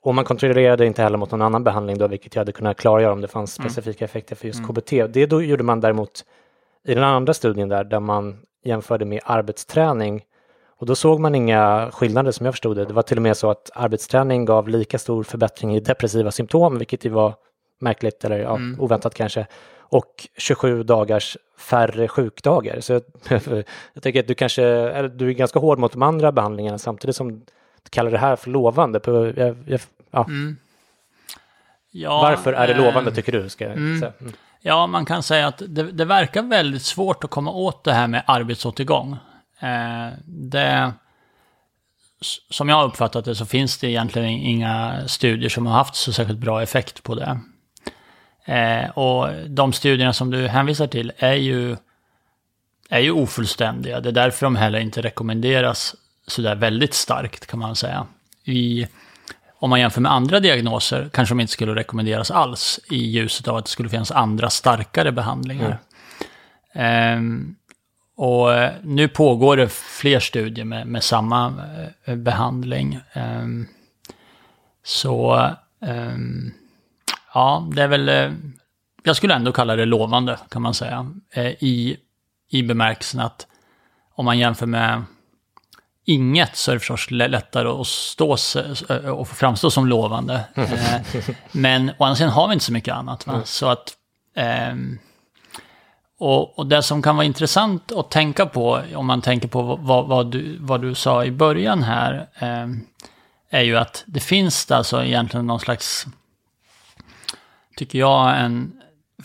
Och 0.00 0.14
man 0.14 0.24
kontrollerade 0.24 0.86
inte 0.86 1.02
heller 1.02 1.18
mot 1.18 1.30
någon 1.30 1.42
annan 1.42 1.64
behandling 1.64 1.98
då, 1.98 2.06
vilket 2.06 2.34
jag 2.34 2.40
hade 2.40 2.52
kunnat 2.52 2.76
klargöra 2.76 3.12
om 3.12 3.20
det 3.20 3.28
fanns 3.28 3.58
mm. 3.58 3.70
specifika 3.70 4.04
mm. 4.04 4.10
effekter 4.10 4.36
för 4.36 4.46
just 4.46 4.58
mm. 4.58 4.74
KBT. 4.74 4.90
Det 4.90 5.26
då 5.26 5.42
gjorde 5.42 5.64
man 5.64 5.80
däremot 5.80 6.24
i 6.84 6.94
den 6.94 7.04
andra 7.04 7.34
studien 7.34 7.68
där, 7.68 7.84
där 7.84 8.00
man 8.00 8.38
jämförde 8.64 9.04
med 9.04 9.20
arbetsträning 9.24 10.24
och 10.78 10.86
då 10.86 10.94
såg 10.94 11.20
man 11.20 11.34
inga 11.34 11.90
skillnader 11.92 12.32
som 12.32 12.46
jag 12.46 12.54
förstod 12.54 12.76
det. 12.76 12.84
Det 12.84 12.92
var 12.92 13.02
till 13.02 13.18
och 13.18 13.22
med 13.22 13.36
så 13.36 13.50
att 13.50 13.70
arbetsträning 13.74 14.44
gav 14.44 14.68
lika 14.68 14.98
stor 14.98 15.22
förbättring 15.22 15.76
i 15.76 15.80
depressiva 15.80 16.30
symptom, 16.30 16.78
vilket 16.78 17.04
ju 17.04 17.10
var 17.10 17.34
märkligt 17.78 18.24
eller 18.24 18.38
ja, 18.38 18.56
mm. 18.56 18.80
oväntat 18.80 19.14
kanske. 19.14 19.46
Och 19.78 20.28
27 20.36 20.82
dagars 20.82 21.36
färre 21.58 22.08
sjukdagar. 22.08 22.80
Så 22.80 22.92
jag, 22.92 23.02
jag 23.92 24.02
tänker 24.02 24.20
att 24.20 24.28
du 24.28 24.34
kanske, 24.34 24.64
eller 24.64 25.08
du 25.08 25.28
är 25.28 25.32
ganska 25.32 25.58
hård 25.58 25.78
mot 25.78 25.92
de 25.92 26.02
andra 26.02 26.32
behandlingarna 26.32 26.78
samtidigt 26.78 27.16
som 27.16 27.38
du 27.82 27.90
kallar 27.90 28.10
det 28.10 28.18
här 28.18 28.36
för 28.36 28.50
lovande. 28.50 29.00
Jag, 29.06 29.56
jag, 29.66 29.80
ja. 30.10 30.24
Mm. 30.24 30.56
Ja, 31.90 32.20
Varför 32.20 32.52
är 32.52 32.66
det 32.66 32.74
lovande 32.74 33.12
tycker 33.12 33.32
du? 33.32 33.48
Ska 33.48 33.64
mm. 33.64 34.00
säga. 34.00 34.12
Mm. 34.20 34.32
Ja, 34.60 34.86
man 34.86 35.04
kan 35.04 35.22
säga 35.22 35.46
att 35.46 35.62
det, 35.68 35.82
det, 35.82 36.04
verkar 36.04 36.42
väldigt 36.42 36.82
svårt 36.82 37.24
att 37.24 37.30
komma 37.30 37.50
åt 37.50 37.84
det 37.84 37.92
här 37.92 38.06
med 38.06 38.22
arbetsåtergång. 38.26 39.16
Eh, 39.60 40.08
det, 40.24 40.92
som 42.50 42.68
jag 42.68 42.76
har 42.76 42.84
uppfattat 42.84 43.24
det 43.24 43.34
så 43.34 43.46
finns 43.46 43.78
det 43.78 43.88
egentligen 43.88 44.28
inga 44.28 45.08
studier 45.08 45.48
som 45.48 45.66
har 45.66 45.74
haft 45.74 45.94
så 45.94 46.12
särskilt 46.12 46.38
bra 46.38 46.62
effekt 46.62 47.02
på 47.02 47.14
det. 47.14 47.40
Eh, 48.46 48.90
och 48.90 49.28
de 49.48 49.72
studierna 49.72 50.12
som 50.12 50.30
du 50.30 50.48
hänvisar 50.48 50.86
till 50.86 51.12
är 51.18 51.34
ju, 51.34 51.76
är 52.88 53.00
ju 53.00 53.10
ofullständiga. 53.10 54.00
Det 54.00 54.08
är 54.08 54.12
därför 54.12 54.46
de 54.46 54.56
heller 54.56 54.78
inte 54.78 55.02
rekommenderas 55.02 55.94
sådär 56.26 56.54
väldigt 56.54 56.94
starkt 56.94 57.46
kan 57.46 57.58
man 57.58 57.76
säga. 57.76 58.06
I 58.44 58.86
om 59.58 59.70
man 59.70 59.80
jämför 59.80 60.00
med 60.00 60.12
andra 60.12 60.40
diagnoser 60.40 61.10
kanske 61.12 61.34
de 61.34 61.40
inte 61.40 61.52
skulle 61.52 61.74
rekommenderas 61.74 62.30
alls 62.30 62.80
i 62.90 62.96
ljuset 62.96 63.48
av 63.48 63.56
att 63.56 63.64
det 63.64 63.70
skulle 63.70 63.88
finnas 63.88 64.10
andra 64.10 64.50
starkare 64.50 65.12
behandlingar. 65.12 65.78
Mm. 66.72 67.18
Um, 67.18 67.56
och 68.16 68.48
nu 68.82 69.08
pågår 69.08 69.56
det 69.56 69.68
fler 69.68 70.20
studier 70.20 70.64
med, 70.64 70.86
med 70.86 71.04
samma 71.04 71.52
uh, 72.08 72.16
behandling. 72.16 73.00
Um, 73.14 73.68
så 74.84 75.50
um, 75.80 76.52
ja, 77.36 77.68
det 77.74 77.82
är 77.82 77.88
väl, 77.88 78.08
uh, 78.08 78.32
jag 79.02 79.16
skulle 79.16 79.34
ändå 79.34 79.52
kalla 79.52 79.76
det 79.76 79.84
lovande 79.84 80.38
kan 80.48 80.62
man 80.62 80.74
säga. 80.74 81.10
Uh, 81.36 81.46
I, 81.46 81.96
I 82.50 82.62
bemärkelsen 82.62 83.20
att 83.20 83.46
om 84.14 84.24
man 84.24 84.38
jämför 84.38 84.66
med 84.66 85.02
inget 86.06 86.56
så 86.56 86.70
är 86.70 86.74
det 86.74 86.78
förstås 86.78 87.10
lättare 87.10 87.68
att 87.68 87.86
stå 87.86 88.36
och 89.12 89.28
framstå 89.28 89.70
som 89.70 89.86
lovande. 89.86 90.44
Eh, 90.54 91.24
men 91.52 91.90
å 91.98 92.04
andra 92.04 92.16
sidan 92.16 92.32
har 92.32 92.48
vi 92.48 92.52
inte 92.52 92.64
så 92.64 92.72
mycket 92.72 92.94
annat. 92.94 93.26
Va? 93.26 93.32
Mm. 93.32 93.44
Så 93.46 93.68
att, 93.68 93.92
eh, 94.36 94.74
och, 96.18 96.58
och, 96.58 96.66
det 96.66 96.82
som 96.82 97.02
kan 97.02 97.16
vara 97.16 97.26
intressant 97.26 97.92
att 97.92 98.10
tänka 98.10 98.46
på, 98.46 98.82
om 98.94 99.06
man 99.06 99.22
tänker 99.22 99.48
på 99.48 99.62
vad, 99.62 100.06
vad, 100.06 100.30
du, 100.30 100.58
vad 100.60 100.82
du 100.82 100.94
sa 100.94 101.24
i 101.24 101.30
början 101.30 101.82
här, 101.82 102.28
eh, 102.38 102.66
är 103.50 103.62
ju 103.62 103.76
att 103.76 104.04
det 104.06 104.20
finns 104.20 104.70
alltså 104.70 105.04
egentligen 105.04 105.46
någon 105.46 105.60
slags, 105.60 106.06
tycker 107.76 107.98
jag, 107.98 108.40
en... 108.40 108.72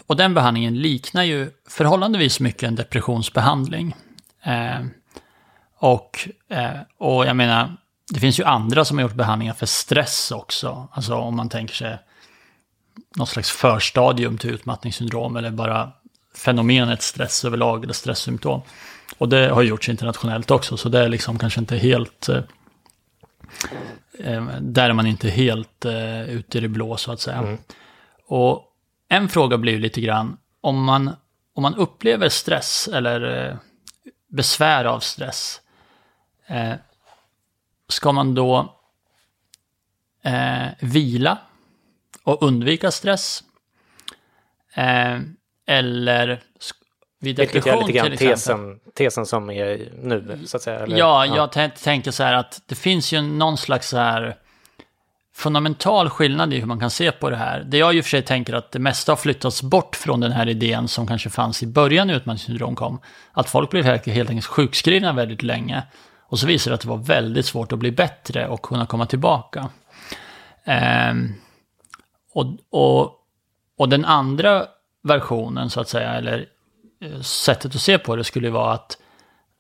Och 0.08 0.16
den 0.16 0.34
behandlingen 0.34 0.76
liknar 0.82 1.24
ju 1.24 1.52
förhållandevis 1.70 2.40
mycket 2.40 2.64
en 2.64 2.76
depressionsbehandling. 2.76 3.96
Eh, 4.44 4.86
och, 5.78 6.30
eh, 6.50 6.80
och 6.98 7.26
jag 7.26 7.36
menar, 7.36 7.78
det 8.14 8.20
finns 8.20 8.40
ju 8.40 8.44
andra 8.44 8.86
som 8.86 8.98
har 8.98 9.02
gjort 9.04 9.14
behandlingar 9.14 9.54
för 9.54 9.66
stress 9.66 10.32
också. 10.32 10.88
Alltså 10.92 11.16
om 11.16 11.36
man 11.36 11.50
tänker 11.50 11.76
sig 11.76 11.98
något 13.16 13.30
slags 13.30 13.52
förstadium 13.52 14.38
till 14.38 14.50
utmattningssyndrom 14.50 15.36
eller 15.36 15.52
bara 15.52 15.92
fenomenet 16.36 17.02
stress 17.02 17.46
överlag 17.46 17.84
eller 17.84 17.94
stresssymptom. 17.94 18.62
Och 19.18 19.30
det 19.30 19.50
har 19.50 19.62
gjorts 19.62 19.90
internationellt 19.90 20.52
också, 20.52 20.78
så 20.78 20.90
det 20.90 21.00
är 21.00 21.10
liksom 21.10 21.40
kanske 21.40 21.60
inte 21.60 21.78
helt... 21.78 22.30
Eh, 22.30 22.44
eh, 24.20 24.46
där 24.62 24.90
är 24.90 24.94
man 24.94 25.08
inte 25.08 25.30
helt 25.30 25.86
eh, 25.86 26.22
ute 26.22 26.58
i 26.58 26.62
det 26.62 26.68
blå 26.68 26.98
så 26.98 27.12
att 27.12 27.20
säga. 27.20 27.38
Mm. 27.38 27.58
Och 28.32 28.64
en 29.10 29.30
fråga 29.30 29.58
blir 29.58 29.74
ju 29.74 29.80
lite 29.80 30.02
grann, 30.02 30.38
om 30.62 30.84
man, 30.84 31.16
om 31.54 31.62
man 31.62 31.76
upplever 31.76 32.30
stress 32.30 32.88
eller 32.94 33.48
eh, 33.50 33.56
besvär 34.28 34.86
av 34.86 35.00
stress, 35.00 35.62
eh, 36.48 36.74
ska 37.88 38.12
man 38.12 38.36
då 38.36 38.76
eh, 40.24 40.68
vila 40.80 41.38
och 42.24 42.44
undvika 42.44 42.92
stress? 42.92 43.44
Eh, 44.76 45.20
eller 45.66 46.44
vid 47.20 47.36
depression 47.36 47.86
Vilket 47.86 48.04
är 48.04 48.10
lite 48.10 48.26
grann 48.26 48.36
tesen, 48.36 48.80
tesen 48.94 49.26
som 49.26 49.50
är 49.50 49.92
nu, 50.02 50.40
så 50.46 50.58
att 50.58 50.64
säga. 50.64 50.80
Eller? 50.80 50.98
Ja, 50.98 51.26
ja, 51.26 51.36
jag 51.36 51.74
tänker 51.76 52.12
så 52.12 52.24
här 52.24 52.34
att 52.34 52.62
det 52.66 52.76
finns 52.76 53.14
ju 53.14 53.22
någon 53.22 53.58
slags 53.58 53.90
så 53.90 53.98
här 53.98 54.41
fundamental 55.34 56.10
skillnad 56.10 56.54
i 56.54 56.60
hur 56.60 56.66
man 56.66 56.80
kan 56.80 56.90
se 56.90 57.12
på 57.12 57.30
det 57.30 57.36
här. 57.36 57.64
Det 57.64 57.78
jag 57.78 57.96
i 57.96 58.00
och 58.00 58.04
för 58.06 58.10
sig 58.10 58.22
tänker 58.22 58.54
att 58.54 58.72
det 58.72 58.80
mesta 58.80 59.12
har 59.12 59.18
flyttats 59.18 59.64
bort 59.64 59.96
från 59.96 60.20
den 60.20 60.32
här 60.32 60.50
idén 60.50 60.88
som 60.88 61.08
kanske 61.08 61.30
fanns 61.30 61.64
i 61.64 61.68
början 61.68 62.08
när 62.08 62.14
utmattningssyndrom 62.14 62.76
kom. 62.76 63.00
Att 63.32 63.50
folk 63.50 63.70
blev 63.70 63.86
helt 63.86 64.08
enkelt 64.30 64.46
sjukskrivna 64.46 65.14
väldigt 65.14 65.44
länge. 65.44 65.84
Och 66.20 66.40
så 66.40 66.48
visade 66.48 66.72
det 66.72 66.76
att 66.76 66.82
det 66.82 66.88
var 66.88 66.98
väldigt 66.98 67.46
svårt 67.46 67.72
att 67.72 67.80
bli 67.80 67.92
bättre 67.92 68.48
och 68.48 68.62
kunna 68.62 68.86
komma 68.86 69.06
tillbaka. 69.06 69.70
Ehm, 70.64 71.34
och, 72.34 72.46
och, 72.70 73.16
och 73.78 73.90
den 73.90 74.06
andra 74.06 74.66
versionen 75.04 75.70
så 75.70 75.82
att 75.82 75.90
säga, 75.90 76.14
eller 76.14 76.46
eh, 77.02 77.22
sättet 77.22 77.76
att 77.76 77.82
se 77.82 77.98
på 77.98 78.16
det 78.16 78.24
skulle 78.24 78.50
vara 78.50 78.74
att, 78.74 78.98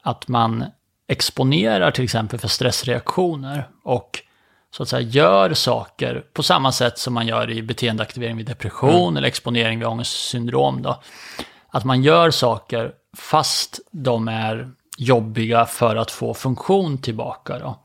att 0.01 0.27
man 0.27 0.65
exponerar 1.07 1.91
till 1.91 2.03
exempel 2.03 2.39
för 2.39 2.47
stressreaktioner 2.47 3.67
och 3.83 4.23
så 4.71 4.83
att 4.83 4.89
säga 4.89 5.01
gör 5.01 5.53
saker 5.53 6.23
på 6.33 6.43
samma 6.43 6.71
sätt 6.71 6.97
som 6.97 7.13
man 7.13 7.27
gör 7.27 7.49
i 7.49 7.61
beteendeaktivering 7.61 8.37
vid 8.37 8.45
depression 8.45 9.03
mm. 9.03 9.17
eller 9.17 9.27
exponering 9.27 9.79
vid 9.79 9.87
ångestsyndrom. 9.87 10.81
Då. 10.81 11.01
Att 11.69 11.85
man 11.85 12.03
gör 12.03 12.31
saker 12.31 12.91
fast 13.17 13.79
de 13.91 14.27
är 14.27 14.69
jobbiga 14.97 15.65
för 15.65 15.95
att 15.95 16.11
få 16.11 16.33
funktion 16.33 16.97
tillbaka. 16.97 17.59
Då. 17.59 17.79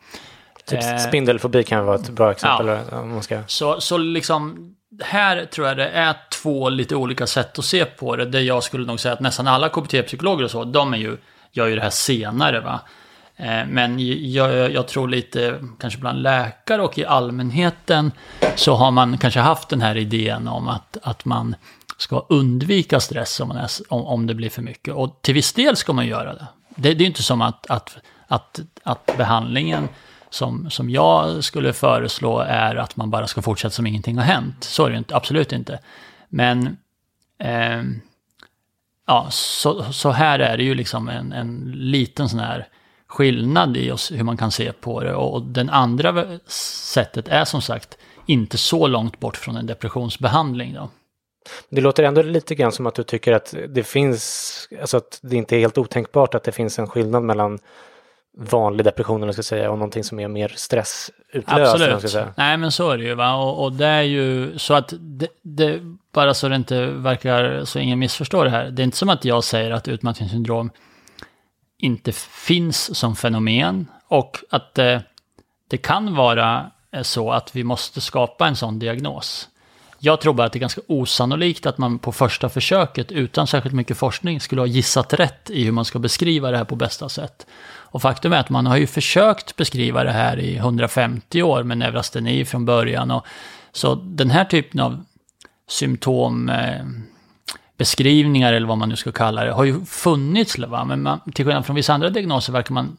Typ 0.66 0.83
eh, 0.83 0.97
spindelfobi 0.97 1.64
kan 1.64 1.85
vara 1.85 1.97
ett 1.97 2.11
bra 2.11 2.31
exempel. 2.31 2.66
Ja. 2.66 3.00
Om 3.00 3.11
man 3.11 3.23
ska... 3.23 3.43
så, 3.47 3.81
så 3.81 3.99
liksom, 3.99 4.75
här 5.02 5.45
tror 5.45 5.69
jag 5.69 5.76
det 5.76 5.88
är 5.88 6.16
två 6.43 6.69
lite 6.69 6.97
olika 6.97 7.26
sätt 7.26 7.59
att 7.59 7.64
se 7.64 7.85
på 7.85 8.16
det. 8.16 8.25
Det 8.25 8.40
jag 8.40 8.62
skulle 8.62 8.87
nog 8.87 9.00
säga 9.00 9.14
att 9.14 9.21
nästan 9.21 9.49
alla 9.49 9.69
KBT-psykologer 9.69 10.45
och 10.45 10.50
så, 10.50 10.64
de 10.64 10.95
är 10.95 10.99
ju, 10.99 11.16
gör 11.52 11.66
ju 11.66 11.75
det 11.75 11.83
här 11.83 11.90
senare. 11.90 12.61
Va? 12.61 12.81
Eh, 13.37 13.66
men 13.66 13.97
jag, 14.33 14.73
jag, 14.73 14.88
tror 14.88 15.09
lite, 15.09 15.61
kanske 15.81 16.00
bland 16.00 16.23
läkare 16.23 16.83
och 16.83 16.99
i 16.99 17.05
allmänheten, 17.05 18.12
så 18.55 18.75
har 18.75 18.90
man 18.90 19.19
kanske 19.19 19.40
haft 19.40 19.69
den 19.69 19.81
här 19.81 19.97
idén 19.97 20.49
om 20.49 20.69
att, 20.69 20.97
att 21.02 21.25
man 21.25 21.55
ska 21.97 22.26
undvika 22.28 23.00
stress 23.00 23.40
om, 23.40 23.49
man 23.49 23.57
är, 23.57 23.71
om, 23.88 24.02
om 24.02 24.26
det 24.26 24.35
blir 24.35 24.50
för 24.50 24.62
mycket. 24.62 24.95
Och 24.95 25.19
till 25.23 25.35
viss 25.35 25.52
del 25.52 25.76
ska 25.76 25.93
man 25.93 26.07
göra 26.07 26.35
det. 26.35 26.47
Det, 26.69 26.95
det 26.95 27.05
är 27.05 27.07
inte 27.07 27.23
som 27.23 27.43
att, 27.43 27.71
att, 27.71 27.97
att, 28.26 28.61
att 28.83 29.16
behandlingen 29.16 29.88
som, 30.31 30.71
som 30.71 30.90
jag 30.90 31.45
skulle 31.45 31.73
föreslå 31.73 32.38
är 32.38 32.76
att 32.76 32.97
man 32.97 33.11
bara 33.11 33.26
ska 33.26 33.43
fortsätta 33.43 33.73
som 33.73 33.87
ingenting 33.87 34.19
har 34.19 34.25
hänt. 34.25 34.64
Så 34.64 34.87
är 34.87 34.90
det 34.90 34.99
inte, 34.99 35.16
absolut 35.16 35.52
inte. 35.52 35.78
Men 36.28 36.76
eh, 37.38 37.83
ja, 39.07 39.26
så, 39.31 39.93
så 39.93 40.11
här 40.11 40.38
är 40.38 40.57
det 40.57 40.64
ju 40.64 40.75
liksom 40.75 41.09
en, 41.09 41.33
en 41.33 41.73
liten 41.75 42.28
sån 42.28 42.40
här 42.40 42.69
skillnad 43.09 43.77
i 43.77 43.91
oss, 43.91 44.13
hur 44.13 44.25
man 44.25 44.37
kan 44.37 44.51
se 44.51 44.73
på 44.73 45.01
det. 45.01 45.15
Och 45.15 45.43
den 45.43 45.71
andra 45.71 46.39
sättet 46.93 47.29
är 47.29 47.45
som 47.45 47.63
sagt 47.63 47.99
inte 48.27 48.59
så 48.59 48.87
långt 48.87 49.21
bort 49.21 49.37
från 49.37 49.57
en 49.57 49.67
depressionsbehandling. 49.67 50.75
Då. 50.75 50.91
Det 51.71 51.81
låter 51.81 52.03
ändå 52.03 52.23
lite 52.23 52.55
grann 52.55 52.73
som 52.73 52.87
att 52.87 52.95
du 52.95 53.03
tycker 53.03 53.33
att 53.33 53.55
det 53.69 53.83
finns, 53.83 54.69
alltså 54.81 54.97
att 54.97 55.19
det 55.23 55.37
inte 55.37 55.57
är 55.57 55.61
helt 55.61 55.79
otänkbart 55.79 56.35
att 56.35 56.45
det 56.45 56.53
finns 56.53 56.79
en 56.79 56.87
skillnad 56.87 57.23
mellan 57.23 57.59
vanlig 58.39 58.85
depression 58.85 59.23
eller 59.23 59.33
ska 59.33 59.43
säga 59.43 59.71
och 59.71 59.79
någonting 59.79 60.05
som 60.05 60.21
är 60.21 60.29
mer 60.29 60.53
stressutlösande. 60.57 61.95
Absolut. 61.95 62.27
Nej 62.37 62.57
men 62.57 62.73
så 62.73 62.91
är 62.91 62.99
det 62.99 63.05
ju 63.05 63.15
va 63.15 63.35
och, 63.35 63.65
och 63.65 63.73
det 63.73 63.87
är 63.87 64.03
ju 64.03 64.59
så 64.59 64.75
att 64.75 64.93
det, 64.99 65.29
det, 65.43 65.81
bara 66.13 66.35
så 66.35 66.49
det 66.49 66.57
inte 66.57 66.87
verkar 66.87 67.65
så 67.65 67.79
ingen 67.79 67.99
missförstår 67.99 68.45
det 68.45 68.51
här. 68.51 68.71
Det 68.71 68.83
är 68.83 68.85
inte 68.85 68.97
som 68.97 69.09
att 69.09 69.25
jag 69.25 69.45
säger 69.45 69.71
att 69.71 69.89
utmattningssyndrom 69.89 70.71
inte 71.78 72.12
finns 72.12 72.99
som 72.99 73.16
fenomen 73.16 73.87
och 74.09 74.38
att 74.50 74.75
det, 74.75 75.02
det 75.68 75.76
kan 75.76 76.14
vara 76.14 76.71
eh, 76.92 77.02
så 77.02 77.30
att 77.33 77.56
vi 77.56 77.64
måste 77.64 78.00
skapa 78.00 78.47
en 78.47 78.56
sån 78.56 78.78
diagnos. 78.78 79.49
Jag 79.99 80.21
tror 80.21 80.35
bara 80.35 80.47
att 80.47 80.52
det 80.52 80.59
är 80.59 80.61
ganska 80.61 80.80
osannolikt 80.87 81.66
att 81.66 81.78
man 81.78 81.99
på 81.99 82.12
första 82.12 82.49
försöket 82.49 83.12
utan 83.12 83.47
särskilt 83.47 83.75
mycket 83.75 83.97
forskning 83.97 84.40
skulle 84.40 84.61
ha 84.61 84.66
gissat 84.66 85.12
rätt 85.12 85.50
i 85.50 85.64
hur 85.64 85.73
man 85.73 85.85
ska 85.85 85.99
beskriva 85.99 86.50
det 86.50 86.56
här 86.56 86.64
på 86.64 86.76
bästa 86.76 87.09
sätt. 87.09 87.47
Och 87.68 88.02
faktum 88.02 88.33
är 88.33 88.37
att 88.37 88.50
man 88.50 88.66
har 88.66 88.76
ju 88.76 88.87
försökt 88.87 89.56
beskriva 89.56 90.04
det 90.04 90.12
här 90.12 90.38
i 90.38 90.56
150 90.56 91.42
år 91.42 91.62
med 91.62 91.78
neurasteni 91.78 92.45
från 92.45 92.64
början. 92.64 93.11
Och, 93.11 93.26
så 93.73 93.95
den 93.95 94.30
här 94.30 94.45
typen 94.45 94.80
av 94.80 95.04
symptom 95.68 96.49
eh, 96.49 96.85
beskrivningar 97.76 98.52
eller 98.52 98.66
vad 98.66 98.78
man 98.78 98.88
nu 98.88 98.97
ska 98.97 99.12
kalla 99.12 99.45
det, 99.45 99.52
har 99.52 99.64
ju 99.64 99.85
funnits. 99.85 100.59
Va? 100.59 100.85
Men 100.85 101.02
man, 101.02 101.21
till 101.35 101.45
skillnad 101.45 101.66
från 101.66 101.76
vissa 101.76 101.95
andra 101.95 102.11
diagnoser 102.11 102.52
verkar 102.52 102.75
man 102.75 102.97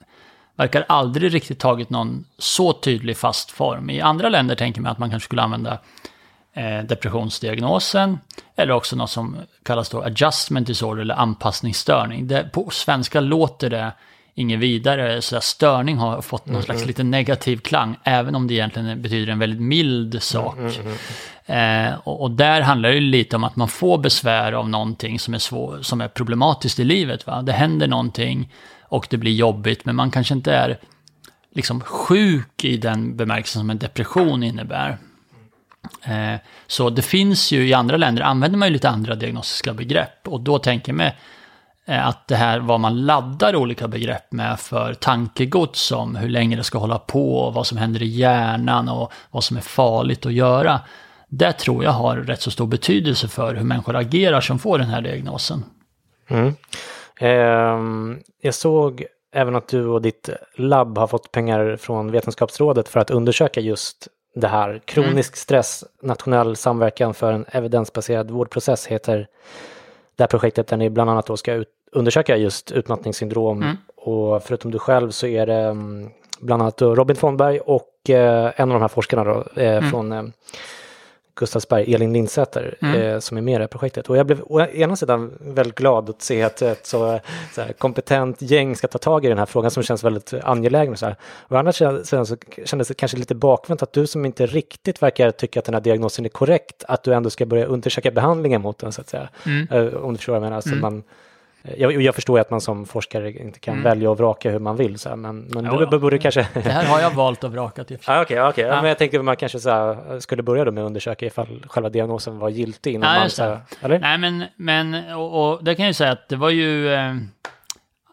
verkar 0.56 0.86
aldrig 0.88 1.34
riktigt 1.34 1.60
tagit 1.60 1.90
någon 1.90 2.26
så 2.38 2.74
tydlig 2.74 3.18
fast 3.18 3.52
form. 3.52 3.90
I 3.90 4.02
andra 4.02 4.30
länder 4.30 4.56
tänker 4.56 4.82
man 4.82 4.92
att 4.92 4.98
man 4.98 5.10
kanske 5.10 5.26
skulle 5.26 5.42
använda 5.42 5.80
eh, 6.54 6.80
depressionsdiagnosen 6.80 8.20
eller 8.56 8.74
också 8.74 8.96
något 8.96 9.10
som 9.10 9.38
kallas 9.64 9.90
då 9.90 10.04
adjustment 10.04 10.68
disorder 10.68 11.02
eller 11.02 11.16
anpassningsstörning. 11.16 12.28
Det, 12.28 12.50
på 12.54 12.70
svenska 12.70 13.20
låter 13.20 13.70
det 13.70 13.92
inget 14.38 14.60
vidare. 14.60 15.22
Så 15.22 15.42
störning 15.42 15.98
har 15.98 16.22
fått 16.22 16.46
någon 16.46 16.56
mm, 16.56 16.66
slags 16.66 16.78
mm. 16.78 16.88
lite 16.88 17.04
negativ 17.04 17.58
klang, 17.58 17.98
även 18.04 18.36
om 18.36 18.48
det 18.48 18.54
egentligen 18.54 19.02
betyder 19.02 19.32
en 19.32 19.40
väldigt 19.40 19.62
mild 19.62 20.24
sak. 20.24 20.58
Mm, 20.58 20.72
mm, 20.72 20.94
mm, 21.46 21.92
eh, 21.92 22.00
och, 22.04 22.22
och, 22.22 22.32
där 22.32 22.62
handlar 22.62 22.90
det 22.90 23.00
lite 23.00 23.36
om 23.36 23.44
att 23.44 23.56
man 23.56 23.68
får 23.68 23.98
besvär 23.98 24.54
av 24.54 24.70
någonting 24.70 25.20
som 25.20 25.34
är, 25.34 25.38
svår, 25.38 25.80
som 25.82 26.02
är 26.02 26.08
problematiskt 26.08 26.80
i 26.80 26.84
livet. 26.84 27.28
Va? 27.28 27.42
Det 27.42 27.52
händer 27.52 27.88
någonting 27.88 28.54
och 28.82 29.08
det 29.10 29.18
blir 29.18 29.34
jobbigt, 29.34 29.86
men 29.86 29.96
man 29.96 30.12
kanske 30.12 30.34
inte 30.34 30.54
är 30.54 30.78
liksom 31.52 31.82
sjuk 31.82 32.64
i 32.64 32.78
den 32.78 33.18
bemärkelsen 33.18 33.60
som 33.60 33.70
en 33.70 33.78
depression 33.78 34.44
innebär. 34.44 34.98
Eh, 36.04 36.40
så 36.68 36.90
det 36.90 37.02
finns 37.02 37.52
ju 37.52 37.68
i 37.68 37.74
andra 37.74 37.98
länder, 37.98 38.22
använder 38.22 38.58
man 38.58 38.68
ju 38.68 38.74
lite 38.74 38.90
andra 38.90 39.16
diagnostiska 39.16 39.74
begrepp. 39.74 40.28
Och 40.28 40.42
då 40.42 40.60
tänker 40.60 40.94
jag 40.94 40.98
Eh, 40.98 41.14
att 41.88 42.28
det 42.28 42.36
här 42.36 42.60
vad 42.60 42.80
man 42.80 43.06
laddar 43.06 43.56
olika 43.56 43.88
begrepp 43.88 44.32
med 44.32 44.60
för 44.60 44.94
tankegods 44.94 45.92
om 45.92 46.16
hur 46.16 46.30
länge 46.30 46.56
det 46.56 46.64
ska 46.64 46.78
hålla 46.78 47.00
på, 47.00 47.38
och 47.38 47.54
vad 47.54 47.68
som 47.68 47.78
händer 47.78 48.04
i 48.04 48.08
hjärnan 48.08 48.90
och 48.90 49.12
vad 49.32 49.44
som 49.44 49.58
är 49.58 49.62
farligt 49.62 50.26
att 50.26 50.34
göra. 50.34 50.80
Det 51.30 51.52
tror 51.52 51.84
jag 51.84 51.92
har 51.92 52.16
rätt 52.18 52.42
så 52.42 52.52
stor 52.52 52.68
betydelse 52.68 53.28
för 53.28 53.56
hur 53.56 53.64
människor 53.64 53.96
agerar 53.96 54.42
som 54.42 54.60
får 54.60 54.78
den 54.78 54.88
här 54.88 55.02
diagnosen. 55.02 55.64
Mm. 56.28 56.56
Eh, 57.20 58.18
jag 58.42 58.54
såg 58.54 59.06
även 59.34 59.56
att 59.56 59.68
du 59.68 59.86
och 59.86 60.02
ditt 60.02 60.30
labb 60.56 60.98
har 60.98 61.08
fått 61.08 61.32
pengar 61.32 61.78
från 61.78 62.12
Vetenskapsrådet 62.12 62.90
för 62.90 63.00
att 63.00 63.12
undersöka 63.12 63.62
just 63.62 64.08
det 64.36 64.48
här. 64.48 64.82
Kronisk 64.86 65.30
mm. 65.30 65.38
stress, 65.38 65.84
nationell 66.02 66.56
samverkan 66.56 67.14
för 67.14 67.34
en 67.34 67.46
evidensbaserad 67.48 68.32
vårdprocess 68.32 68.88
heter 68.88 69.28
det 70.16 70.24
här 70.24 70.28
projektet 70.28 70.68
där 70.68 70.78
ni 70.78 70.90
bland 70.90 71.10
annat 71.10 71.26
då 71.26 71.38
ska 71.38 71.54
ut, 71.54 71.68
undersöka 71.92 72.38
just 72.38 72.72
utmattningssyndrom 72.72 73.62
mm. 73.62 73.78
och 73.96 74.44
förutom 74.44 74.72
du 74.72 74.80
själv 74.80 75.12
så 75.12 75.28
är 75.28 75.46
det 75.46 75.66
um, 75.68 76.10
bland 76.40 76.62
annat 76.62 76.82
Robin 76.82 77.16
Fondberg 77.16 77.60
och 77.60 78.10
eh, 78.10 78.52
en 78.56 78.72
av 78.72 78.74
de 78.74 78.82
här 78.82 78.88
forskarna 78.88 79.24
då, 79.24 79.44
eh, 79.56 79.78
mm. 79.78 79.90
från 79.90 80.12
eh, 80.12 80.24
Gustavsberg, 81.38 81.94
Elin 81.94 82.14
Lindsäter, 82.14 82.78
mm. 82.82 83.02
eh, 83.02 83.20
som 83.20 83.38
är 83.38 83.42
med 83.42 83.52
i 83.52 83.58
det 83.58 83.64
här 83.64 83.68
projektet. 83.68 84.10
Och 84.10 84.18
jag 84.18 84.26
blev 84.26 84.42
å 84.42 84.62
ena 84.62 84.96
sidan 84.96 85.38
väldigt 85.40 85.76
glad 85.76 86.10
att 86.10 86.22
se 86.22 86.44
att 86.44 86.62
ett 86.62 86.86
så, 86.86 87.20
så 87.54 87.62
här, 87.62 87.74
kompetent 87.74 88.42
gäng 88.42 88.76
ska 88.76 88.88
ta 88.88 88.98
tag 88.98 89.26
i 89.26 89.28
den 89.28 89.38
här 89.38 89.46
frågan 89.46 89.72
som 89.72 89.84
känns 89.84 90.04
väldigt 90.04 90.34
angelägen. 90.34 90.94
Och 90.94 91.00
så 91.00 91.06
här. 91.06 91.16
Å 91.50 91.56
andra 91.56 91.72
sidan 91.72 92.26
så 92.26 92.38
kändes 92.66 92.88
det 92.88 92.94
kanske 92.94 93.18
lite 93.18 93.36
bakvänt 93.36 93.84
att 93.84 93.94
du 93.94 94.08
som 94.08 94.26
inte 94.26 94.46
riktigt 94.46 95.02
verkar 95.02 95.32
tycka 95.32 95.60
att 95.60 95.66
den 95.66 95.74
här 95.74 95.82
diagnosen 95.82 96.26
är 96.26 96.30
korrekt, 96.30 96.84
att 96.88 97.04
du 97.04 97.14
ändå 97.14 97.30
ska 97.30 97.46
börja 97.46 97.66
undersöka 97.66 98.12
behandlingen 98.12 98.62
mot 98.62 98.78
den 98.78 98.92
så 98.92 99.02
att 99.02 99.10
säga. 99.10 99.30
Mm. 99.46 99.68
Eh, 99.72 99.94
om 99.94 100.14
du 100.14 100.18
förstår 100.18 100.34
vad 100.34 100.38
jag 100.38 100.44
menar. 100.44 100.56
Alltså 100.56 100.70
mm. 100.70 100.82
man, 100.82 101.04
jag, 101.78 102.02
jag, 102.02 102.16
förstår 102.16 102.40
att 102.40 102.52
man 102.52 102.62
som 102.62 102.86
forskare 102.86 103.32
inte 103.32 103.60
kan 103.60 103.74
mm. 103.74 103.84
välja 103.84 104.10
och 104.10 104.18
vraka 104.18 104.52
hur 104.52 104.60
man 104.60 104.76
vill, 104.76 105.00
så 105.00 105.10
här, 105.10 105.16
men, 105.16 105.40
men 105.40 105.70
jo, 105.72 105.86
du 105.86 106.00
borde 106.00 106.18
kanske... 106.18 106.48
det 106.54 106.70
här 106.70 106.86
har 106.86 107.00
jag 107.00 107.12
valt 107.12 107.44
att 107.44 107.52
vraka 107.52 107.84
till. 107.84 107.98
ah, 108.06 108.22
Okej, 108.22 108.40
okay, 108.40 108.50
okay. 108.50 108.66
ja. 108.66 108.76
men 108.76 108.86
jag 108.86 108.98
tänkte 108.98 109.20
att 109.20 109.26
man 109.26 109.36
kanske 109.36 109.60
så 109.60 109.70
här, 109.70 110.20
skulle 110.20 110.44
börja 110.44 110.66
då 110.66 110.72
med 110.72 110.84
att 110.84 110.88
undersöka 110.88 111.26
ifall 111.26 111.66
själva 111.68 111.90
diagnosen 111.90 112.40
var 112.40 112.50
giltig 112.50 112.94
innan 112.94 113.14
ja, 113.14 113.20
man... 113.20 113.30
Så 113.30 113.44
här, 113.44 113.60
eller? 113.82 114.00
Nej, 114.00 114.18
men, 114.18 114.44
men 114.56 115.14
och, 115.16 115.52
och 115.52 115.64
det 115.64 115.76
kan 115.76 115.86
jag 115.86 115.96
säga 115.96 116.12
att 116.12 116.30
det 116.30 116.36
var 116.36 116.50
ju... 116.50 116.94
Eh, 116.94 117.16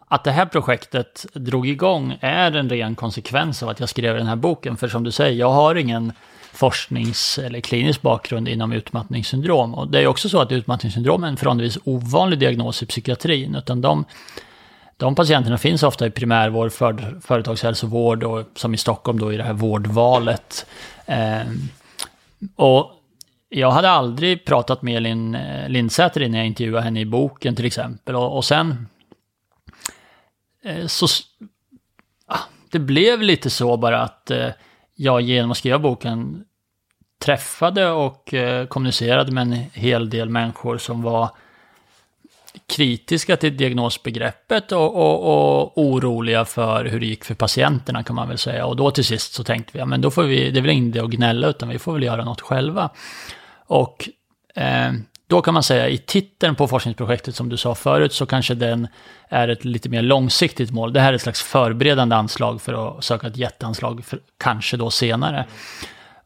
att 0.07 0.23
det 0.23 0.31
här 0.31 0.45
projektet 0.45 1.25
drog 1.33 1.67
igång 1.67 2.17
är 2.21 2.51
en 2.51 2.69
ren 2.69 2.95
konsekvens 2.95 3.63
av 3.63 3.69
att 3.69 3.79
jag 3.79 3.89
skrev 3.89 4.15
den 4.15 4.27
här 4.27 4.35
boken. 4.35 4.77
För 4.77 4.87
som 4.87 5.03
du 5.03 5.11
säger, 5.11 5.39
jag 5.39 5.49
har 5.49 5.75
ingen 5.75 6.13
forsknings 6.55 7.37
eller 7.37 7.59
klinisk 7.59 8.01
bakgrund 8.01 8.47
inom 8.47 8.71
utmattningssyndrom. 8.71 9.75
Och 9.75 9.87
det 9.87 9.99
är 9.99 10.07
också 10.07 10.29
så 10.29 10.41
att 10.41 10.51
utmattningssyndrom 10.51 11.23
är 11.23 11.27
en 11.27 11.37
förhållandevis 11.37 11.77
ovanlig 11.83 12.39
diagnos 12.39 12.83
i 12.83 12.85
psykiatrin, 12.85 13.55
utan 13.55 13.81
de, 13.81 14.05
de 14.97 15.15
patienterna 15.15 15.57
finns 15.57 15.83
ofta 15.83 16.05
i 16.05 16.11
primärvård, 16.11 16.71
för, 16.71 17.19
företagshälsovård 17.21 18.23
och 18.23 18.45
som 18.55 18.73
i 18.73 18.77
Stockholm 18.77 19.19
då 19.19 19.33
i 19.33 19.37
det 19.37 19.43
här 19.43 19.53
vårdvalet. 19.53 20.65
Eh, 21.05 21.41
och 22.55 22.91
jag 23.49 23.71
hade 23.71 23.89
aldrig 23.89 24.45
pratat 24.45 24.81
med 24.81 24.97
Elin 24.97 25.35
eh, 25.35 25.69
Lindsäter 25.69 26.21
innan 26.21 26.37
jag 26.37 26.47
intervjuade 26.47 26.83
henne 26.83 26.99
i 26.99 27.05
boken 27.05 27.55
till 27.55 27.65
exempel. 27.65 28.15
Och, 28.15 28.37
och 28.37 28.45
sen 28.45 28.87
eh, 30.63 30.87
så... 30.87 31.07
Ah, 32.27 32.39
det 32.71 32.79
blev 32.79 33.21
lite 33.21 33.49
så 33.49 33.77
bara 33.77 34.01
att 34.01 34.31
eh, 34.31 34.49
jag 34.95 35.21
genom 35.21 35.51
att 35.51 35.57
skriva 35.57 35.79
boken 35.79 36.45
träffade 37.19 37.89
och 37.89 38.33
eh, 38.33 38.67
kommunicerade 38.67 39.31
med 39.31 39.41
en 39.41 39.53
hel 39.73 40.09
del 40.09 40.29
människor 40.29 40.77
som 40.77 41.01
var 41.01 41.29
kritiska 42.67 43.37
till 43.37 43.57
diagnosbegreppet 43.57 44.71
och, 44.71 44.95
och, 44.95 45.23
och, 45.23 45.77
oroliga 45.77 46.45
för 46.45 46.85
hur 46.85 46.99
det 46.99 47.05
gick 47.05 47.23
för 47.23 47.35
patienterna 47.35 48.03
kan 48.03 48.15
man 48.15 48.27
väl 48.27 48.37
säga. 48.37 48.65
Och 48.65 48.75
då 48.75 48.91
till 48.91 49.05
sist 49.05 49.33
så 49.33 49.43
tänkte 49.43 49.73
vi, 49.73 49.79
ja 49.79 49.85
men 49.85 50.01
då 50.01 50.11
får 50.11 50.23
vi, 50.23 50.51
det 50.51 50.59
är 50.59 50.61
väl 50.61 50.71
inte 50.71 51.03
att 51.03 51.09
gnälla 51.09 51.47
utan 51.47 51.69
vi 51.69 51.79
får 51.79 51.93
väl 51.93 52.03
göra 52.03 52.25
något 52.25 52.41
själva. 52.41 52.89
Och 53.65 54.09
eh, 54.55 54.93
då 55.27 55.41
kan 55.41 55.53
man 55.53 55.63
säga 55.63 55.89
i 55.89 55.97
titeln 55.97 56.55
på 56.55 56.67
forskningsprojektet 56.67 57.35
som 57.35 57.49
du 57.49 57.57
sa 57.57 57.75
förut 57.75 58.13
så 58.13 58.25
kanske 58.25 58.55
den 58.55 58.87
är 59.29 59.47
ett 59.47 59.65
lite 59.65 59.89
mer 59.89 60.01
långsiktigt 60.01 60.71
mål. 60.71 60.93
Det 60.93 60.99
här 60.99 61.09
är 61.09 61.15
ett 61.15 61.21
slags 61.21 61.41
förberedande 61.41 62.15
anslag 62.15 62.61
för 62.61 62.97
att 62.97 63.03
söka 63.03 63.27
ett 63.27 63.37
jätteanslag, 63.37 64.05
för, 64.05 64.19
kanske 64.37 64.77
då 64.77 64.89
senare. 64.89 65.45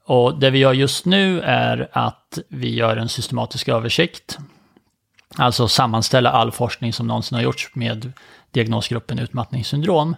Och 0.06 0.40
det 0.40 0.50
vi 0.50 0.60
gör 0.60 0.74
just 0.74 1.06
nu 1.06 1.42
är 1.42 1.90
att 1.92 2.40
vi 2.50 2.76
gör 2.76 2.98
en 2.98 3.10
systematisk 3.10 3.68
översikt. 3.68 4.38
Alltså 5.36 5.68
sammanställa 5.68 6.32
all 6.32 6.52
forskning 6.52 6.94
som 6.94 7.08
någonsin 7.08 7.36
har 7.36 7.44
gjorts 7.44 7.72
med 7.74 8.12
diagnosgruppen 8.52 9.20
utmattningssyndrom. 9.20 10.16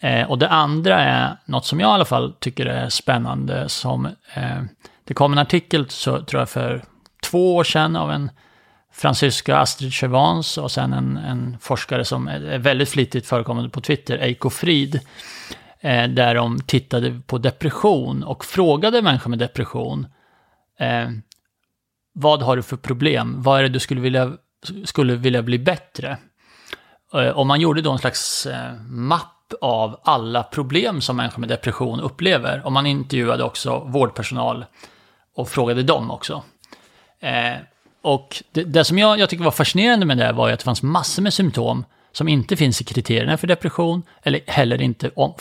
Eh, 0.00 0.30
och 0.30 0.38
det 0.38 0.48
andra 0.48 0.98
är 0.98 1.36
något 1.44 1.66
som 1.66 1.80
jag 1.80 1.90
i 1.90 1.92
alla 1.92 2.04
fall 2.04 2.34
tycker 2.40 2.66
är 2.66 2.88
spännande. 2.88 3.68
Som, 3.68 4.06
eh, 4.34 4.62
det 5.04 5.14
kom 5.14 5.32
en 5.32 5.38
artikel, 5.38 5.88
så, 5.88 6.22
tror 6.22 6.40
jag, 6.40 6.48
för 6.48 6.82
två 7.30 7.56
år 7.56 7.64
sedan 7.64 7.96
av 7.96 8.10
en 8.12 8.30
fransyska 8.92 9.56
Astrid 9.56 9.94
Chevans 9.94 10.58
och 10.58 10.70
sen 10.70 10.92
en, 10.92 11.16
en 11.16 11.56
forskare 11.60 12.04
som 12.04 12.28
är 12.28 12.58
väldigt 12.58 12.88
flitigt 12.88 13.26
förekommande 13.26 13.70
på 13.70 13.80
Twitter, 13.80 14.18
Eiko 14.18 14.50
Frid, 14.50 15.00
eh, 15.80 16.08
där 16.08 16.34
de 16.34 16.60
tittade 16.60 17.20
på 17.26 17.38
depression 17.38 18.22
och 18.22 18.44
frågade 18.44 19.02
människor 19.02 19.30
med 19.30 19.38
depression 19.38 20.06
eh, 20.78 21.08
vad 22.12 22.42
har 22.42 22.56
du 22.56 22.62
för 22.62 22.76
problem? 22.76 23.42
Vad 23.42 23.58
är 23.58 23.62
det 23.62 23.68
du 23.68 23.78
skulle 23.78 24.00
vilja, 24.00 24.32
skulle 24.84 25.14
vilja 25.14 25.42
bli 25.42 25.58
bättre? 25.58 26.18
Eh, 27.14 27.28
och 27.28 27.46
man 27.46 27.60
gjorde 27.60 27.82
då 27.82 27.92
en 27.92 27.98
slags 27.98 28.46
eh, 28.46 28.74
mapp 28.88 29.52
av 29.60 30.00
alla 30.04 30.42
problem 30.42 31.00
som 31.00 31.16
människor 31.16 31.40
med 31.40 31.48
depression 31.48 32.00
upplever. 32.00 32.66
Och 32.66 32.72
man 32.72 32.86
intervjuade 32.86 33.44
också 33.44 33.78
vårdpersonal 33.78 34.64
och 35.36 35.48
frågade 35.48 35.82
dem 35.82 36.10
också. 36.10 36.42
Eh, 37.20 37.56
och 38.02 38.42
det, 38.52 38.64
det, 38.64 38.84
som 38.84 38.98
jag, 38.98 39.18
jag 39.18 39.30
tycker 39.30 39.44
var 39.44 39.50
fascinerande 39.50 40.06
med 40.06 40.18
det 40.18 40.32
var 40.32 40.48
ju 40.48 40.54
att 40.54 40.60
det 40.60 40.64
fanns 40.64 40.82
massor 40.82 41.22
med 41.22 41.34
symptom 41.34 41.84
som 42.12 42.28
inte 42.28 42.56
finns 42.56 42.80
i 42.80 42.84
kriterierna 42.84 43.36
för 43.36 43.46
depression 43.46 44.02
eller 44.22 44.40
heller 44.46 44.82
inte 44.82 45.10
om, 45.14 45.34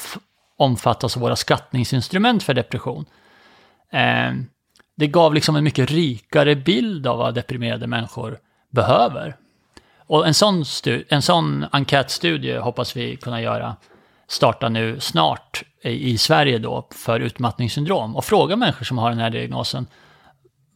omfattas 0.57 1.17
av 1.17 1.21
våra 1.21 1.35
skattningsinstrument 1.35 2.43
för 2.43 2.53
depression. 2.53 3.05
Eh, 3.91 4.31
det 4.95 5.07
gav 5.07 5.33
liksom 5.33 5.55
en 5.55 5.63
mycket 5.63 5.91
rikare 5.91 6.55
bild 6.55 7.07
av 7.07 7.17
vad 7.17 7.35
deprimerade 7.35 7.87
människor 7.87 8.37
behöver. 8.69 9.35
Och 10.07 10.27
en 10.27 10.33
sån, 10.33 10.63
en 11.09 11.21
sån 11.21 11.65
enkätstudie 11.71 12.57
hoppas 12.57 12.97
vi 12.97 13.15
kunna 13.15 13.41
göra, 13.41 13.75
starta 14.27 14.69
nu 14.69 14.99
snart 14.99 15.63
i, 15.83 16.11
i 16.11 16.17
Sverige 16.17 16.57
då 16.57 16.87
för 16.91 17.19
utmattningssyndrom 17.19 18.15
och 18.15 18.25
fråga 18.25 18.55
människor 18.55 18.85
som 18.85 18.97
har 18.97 19.09
den 19.09 19.19
här 19.19 19.29
diagnosen 19.29 19.87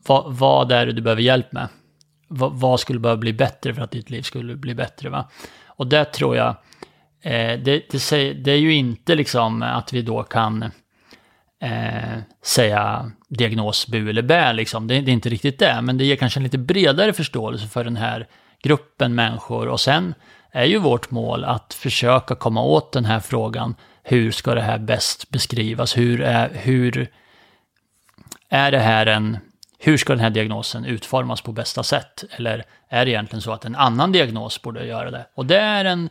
vad, 0.06 0.34
vad 0.34 0.72
är 0.72 0.86
det 0.86 0.92
du 0.92 1.02
behöver 1.02 1.22
hjälp 1.22 1.52
med? 1.52 1.68
Vad, 2.28 2.54
vad, 2.54 2.80
skulle 2.80 3.00
behöva 3.00 3.20
bli 3.20 3.34
bättre 3.34 3.74
för 3.74 3.82
att 3.82 3.92
ditt 3.92 4.10
liv 4.10 4.22
skulle 4.22 4.56
bli 4.56 4.76
bättre? 4.76 5.10
Va? 5.10 5.30
Och 5.66 5.88
det 5.88 6.06
tror 6.06 6.36
jag, 6.36 6.56
eh, 7.22 7.60
det, 7.60 7.92
det, 7.92 8.34
det, 8.34 8.52
är 8.52 8.58
ju 8.58 8.74
inte 8.74 9.16
liksom 9.16 9.62
att 9.62 9.94
vi 9.94 10.02
då 10.02 10.24
kan 10.24 10.64
eh, 11.62 12.20
säga 12.44 13.12
diagnos 13.30 13.88
bu 13.88 14.10
eller 14.10 14.22
bä, 14.22 14.54
liksom. 14.54 14.88
det, 14.88 15.02
det, 15.02 15.12
är 15.12 15.14
inte 15.14 15.30
riktigt 15.30 15.60
det, 15.60 15.82
men 15.82 15.98
det 15.98 16.06
ger 16.06 16.16
kanske 16.16 16.40
en 16.40 16.44
lite 16.44 16.58
bredare 16.58 17.14
förståelse 17.14 17.68
för 17.68 17.84
den 17.84 17.98
här 17.98 18.28
gruppen 18.64 19.16
människor. 19.16 19.68
Och 19.68 19.80
sen 19.80 20.16
är 20.52 20.66
ju 20.66 20.78
vårt 20.78 21.12
mål 21.12 21.44
att 21.44 21.74
försöka 21.74 22.36
komma 22.36 22.64
åt 22.64 22.92
den 22.92 23.06
här 23.06 23.20
frågan, 23.20 23.76
hur 24.04 24.32
ska 24.32 24.56
det 24.56 24.62
här 24.62 24.80
bäst 24.80 25.30
beskrivas? 25.30 25.98
Hur 25.98 26.22
är, 26.22 26.50
hur 26.54 27.08
är 28.50 28.72
det 28.72 28.80
här 28.80 29.06
en 29.06 29.38
hur 29.86 29.98
ska 29.98 30.14
den 30.14 30.20
här 30.20 30.30
diagnosen 30.30 30.86
utformas 30.86 31.42
på 31.42 31.52
bästa 31.52 31.84
sätt? 31.84 32.24
Eller 32.32 32.64
är 32.90 33.06
det 33.06 33.12
egentligen 33.12 33.42
så 33.42 33.52
att 33.52 33.66
en 33.66 33.76
annan 33.76 34.12
diagnos 34.12 34.62
borde 34.62 34.86
göra 34.86 35.12
det? 35.12 35.26
Och 35.36 35.46
det 35.46 35.58
är 35.58 35.86
en 35.86 36.10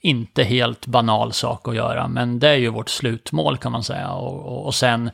inte 0.00 0.42
helt 0.42 0.86
banal 0.86 1.32
sak 1.32 1.68
att 1.68 1.74
göra, 1.74 2.08
men 2.08 2.38
det 2.38 2.48
är 2.48 2.56
ju 2.56 2.68
vårt 2.68 2.88
slutmål 2.88 3.58
kan 3.58 3.72
man 3.72 3.84
säga. 3.84 4.08
Och, 4.10 4.46
och, 4.46 4.66
och 4.66 4.74
sen 4.74 5.10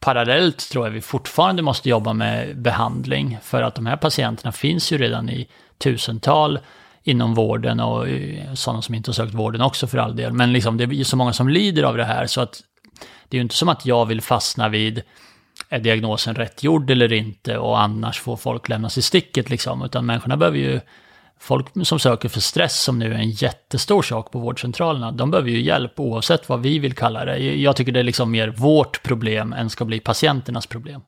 parallellt 0.00 0.70
tror 0.70 0.86
jag 0.86 0.92
vi 0.92 1.00
fortfarande 1.00 1.62
måste 1.62 1.88
jobba 1.88 2.12
med 2.12 2.58
behandling, 2.58 3.38
för 3.42 3.62
att 3.62 3.74
de 3.74 3.86
här 3.86 3.96
patienterna 3.96 4.52
finns 4.52 4.92
ju 4.92 4.98
redan 4.98 5.30
i 5.30 5.48
tusental 5.78 6.58
inom 7.02 7.34
vården 7.34 7.80
och 7.80 8.06
sådana 8.54 8.82
som 8.82 8.94
inte 8.94 9.08
har 9.08 9.14
sökt 9.14 9.34
vården 9.34 9.60
också 9.60 9.86
för 9.86 9.98
all 9.98 10.16
del. 10.16 10.32
Men 10.32 10.52
liksom, 10.52 10.76
det 10.76 10.84
är 10.84 10.88
ju 10.88 11.04
så 11.04 11.16
många 11.16 11.32
som 11.32 11.48
lider 11.48 11.82
av 11.82 11.96
det 11.96 12.04
här, 12.04 12.26
så 12.26 12.40
att 12.40 12.60
det 13.28 13.36
är 13.36 13.38
ju 13.38 13.42
inte 13.42 13.54
som 13.54 13.68
att 13.68 13.86
jag 13.86 14.06
vill 14.06 14.20
fastna 14.20 14.68
vid 14.68 15.02
är 15.68 15.78
diagnosen 15.78 16.34
rätt 16.34 16.62
gjord 16.62 16.90
eller 16.90 17.12
inte 17.12 17.58
och 17.58 17.80
annars 17.80 18.20
får 18.20 18.36
folk 18.36 18.68
lämnas 18.68 18.98
i 18.98 19.02
sticket 19.02 19.50
liksom. 19.50 19.82
Utan 19.82 20.06
människorna 20.06 20.36
behöver 20.36 20.58
ju, 20.58 20.80
folk 21.40 21.66
som 21.82 21.98
söker 21.98 22.28
för 22.28 22.40
stress 22.40 22.82
som 22.82 22.98
nu 22.98 23.14
är 23.14 23.18
en 23.18 23.30
jättestor 23.30 24.02
sak 24.02 24.30
på 24.30 24.38
vårdcentralerna, 24.38 25.12
de 25.12 25.30
behöver 25.30 25.50
ju 25.50 25.60
hjälp 25.60 26.00
oavsett 26.00 26.48
vad 26.48 26.62
vi 26.62 26.78
vill 26.78 26.94
kalla 26.94 27.24
det. 27.24 27.38
Jag 27.38 27.76
tycker 27.76 27.92
det 27.92 28.00
är 28.00 28.04
liksom 28.04 28.30
mer 28.30 28.48
vårt 28.48 29.02
problem 29.02 29.52
än 29.52 29.70
ska 29.70 29.84
bli 29.84 30.00
patienternas 30.00 30.66
problem. 30.66 31.00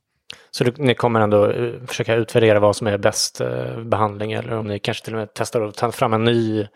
Så 0.51 0.65
ni 0.65 0.95
kommer 0.95 1.21
ändå 1.21 1.51
eh, 1.51 1.73
försöka 1.87 2.15
utvärdera 2.15 2.61
vad 2.61 2.77
som 2.77 2.87
är 2.87 2.99
bäst 2.99 3.41
eh, 3.41 3.81
behandling 3.85 4.33
eller 4.33 4.53
om 4.53 4.67
ni 4.67 4.79
kanske 4.79 5.05
till 5.05 5.15
och 5.15 5.19
med 5.19 5.29
testar 5.35 5.61
att 5.61 5.75
ta 5.75 5.93
fram 5.93 6.12
en 6.12 6.25
ny 6.25 6.67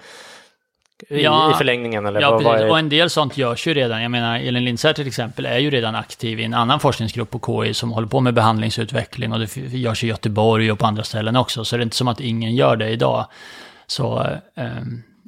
i, 1.09 1.23
ja, 1.23 1.51
i 1.51 1.55
förlängningen? 1.55 2.07
Eller 2.07 2.21
ja, 2.21 2.31
vad, 2.31 2.43
vad 2.43 2.61
är... 2.61 2.71
och 2.71 2.79
en 2.79 2.89
del 2.89 3.11
sånt 3.11 3.37
görs 3.37 3.67
ju 3.67 3.75
redan. 3.75 4.03
Jag 4.03 4.11
menar, 4.11 4.39
Elin 4.39 4.65
Lindsäter 4.65 4.95
till 4.95 5.07
exempel 5.07 5.47
är 5.47 5.59
ju 5.59 5.71
redan 5.71 5.95
aktiv 5.95 6.41
i 6.41 6.45
en 6.45 6.55
annan 6.55 6.81
forskningsgrupp 6.81 7.31
på 7.31 7.65
KI 7.65 7.75
som 7.75 7.93
håller 7.93 8.09
på 8.09 8.21
med 8.21 8.35
behandlingsutveckling 8.35 9.33
och 9.33 9.39
det 9.39 9.57
görs 9.57 10.05
i 10.05 10.07
Göteborg 10.07 10.73
och 10.73 10.79
på 10.79 10.87
andra 10.87 11.03
ställen 11.03 11.37
också. 11.37 11.65
Så 11.65 11.77
det 11.77 11.81
är 11.81 11.85
inte 11.85 11.97
som 11.97 12.09
att 12.09 12.21
ingen 12.21 12.55
gör 12.55 12.77
det 12.77 12.89
idag. 12.89 13.27
Så 13.87 14.27
eh, 14.55 14.67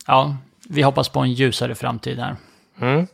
ja, 0.07 0.37
vi 0.69 0.83
hoppas 0.83 1.09
på 1.09 1.21
en 1.21 1.33
ljusare 1.33 1.75
framtid 1.75 2.19
här. 2.19 2.37
Mm. 2.81 3.07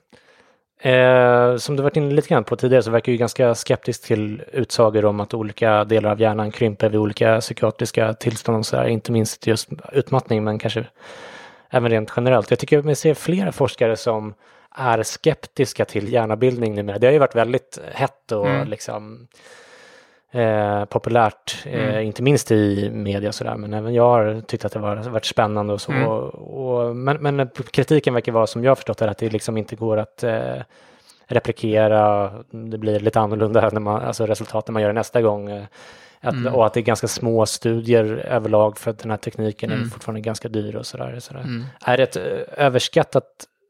Eh, 0.85 1.57
som 1.57 1.77
du 1.77 1.83
varit 1.83 1.97
inne 1.97 2.15
lite 2.15 2.29
grann 2.29 2.45
på 2.45 2.57
tidigare 2.57 2.83
så 2.83 2.91
verkar 2.91 3.13
du 3.13 3.19
ganska 3.19 3.55
skeptisk 3.55 4.05
till 4.05 4.43
utsagor 4.53 5.05
om 5.05 5.21
att 5.21 5.35
olika 5.35 5.85
delar 5.85 6.11
av 6.11 6.21
hjärnan 6.21 6.51
krymper 6.51 6.89
vid 6.89 7.01
olika 7.01 7.41
psykiatriska 7.41 8.15
tillstånd 8.15 8.59
och 8.59 8.67
så 8.67 8.77
där. 8.77 8.87
Inte 8.87 9.13
minst 9.13 9.47
just 9.47 9.69
utmattning 9.93 10.45
men 10.45 10.59
kanske 10.59 10.87
även 11.71 11.91
rent 11.91 12.13
generellt. 12.17 12.51
Jag 12.51 12.59
tycker 12.59 12.83
mig 12.83 12.95
se 12.95 13.15
flera 13.15 13.53
forskare 13.53 13.97
som 13.97 14.35
är 14.77 15.03
skeptiska 15.03 15.85
till 15.85 16.13
hjärnabildning 16.13 16.75
numera. 16.75 16.99
Det 16.99 17.07
har 17.07 17.13
ju 17.13 17.19
varit 17.19 17.35
väldigt 17.35 17.79
hett 17.93 18.33
och 18.33 18.49
mm. 18.49 18.69
liksom 18.69 19.29
eh, 20.31 20.85
populärt, 20.85 21.67
eh, 21.67 21.89
mm. 21.89 22.03
inte 22.03 22.23
minst 22.23 22.51
i 22.51 22.91
media 22.91 23.33
sådär, 23.33 23.57
men 23.57 23.75
även 23.75 23.95
jag 23.95 24.09
har 24.09 24.41
tyckt 24.41 24.65
att 24.65 24.73
det 24.73 24.79
har 24.79 24.97
varit 24.97 25.25
spännande 25.25 25.73
och 25.73 25.81
så. 25.81 25.93
Mm. 25.93 26.09
Och, 26.09 26.35
och, 26.35 26.97
men, 26.97 27.17
men 27.17 27.49
kritiken 27.71 28.15
verkar 28.15 28.33
vara, 28.33 28.47
som 28.47 28.65
jag 28.65 28.71
har 28.71 28.77
förstått 28.77 28.99
det, 28.99 29.11
att 29.11 29.19
det 29.19 29.31
liksom 29.31 29.57
inte 29.57 29.77
går 29.77 29.97
att 29.97 30.23
eh, 30.23 30.57
replikera, 31.27 32.31
det 32.51 32.79
blir 32.79 33.01
lite 33.01 33.21
annorlunda 33.21 33.71
när 33.73 33.81
man, 33.81 34.03
alltså 34.03 34.27
resultaten 34.27 34.73
man 34.73 34.83
gör 34.83 34.93
nästa 34.93 35.23
gång. 35.23 35.67
Att, 36.25 36.35
mm. 36.35 36.55
Och 36.55 36.67
att 36.67 36.75
det 36.75 36.81
är 36.81 36.83
ganska 36.83 37.09
små 37.09 37.47
studier 37.47 38.05
överlag 38.05 38.79
för 38.79 38.91
att 38.91 38.99
den 38.99 39.11
här 39.11 39.19
tekniken 39.19 39.73
mm. 39.73 39.85
är 39.85 39.89
fortfarande 39.89 40.21
ganska 40.21 40.49
dyr 40.49 40.77
och 40.77 40.87
sådär. 40.87 41.21
sådär. 41.21 41.41
Mm. 41.41 41.65
Är 41.81 41.97
det 41.97 42.03
ett 42.03 42.17
eh, 42.17 42.65
överskattat 42.65 43.25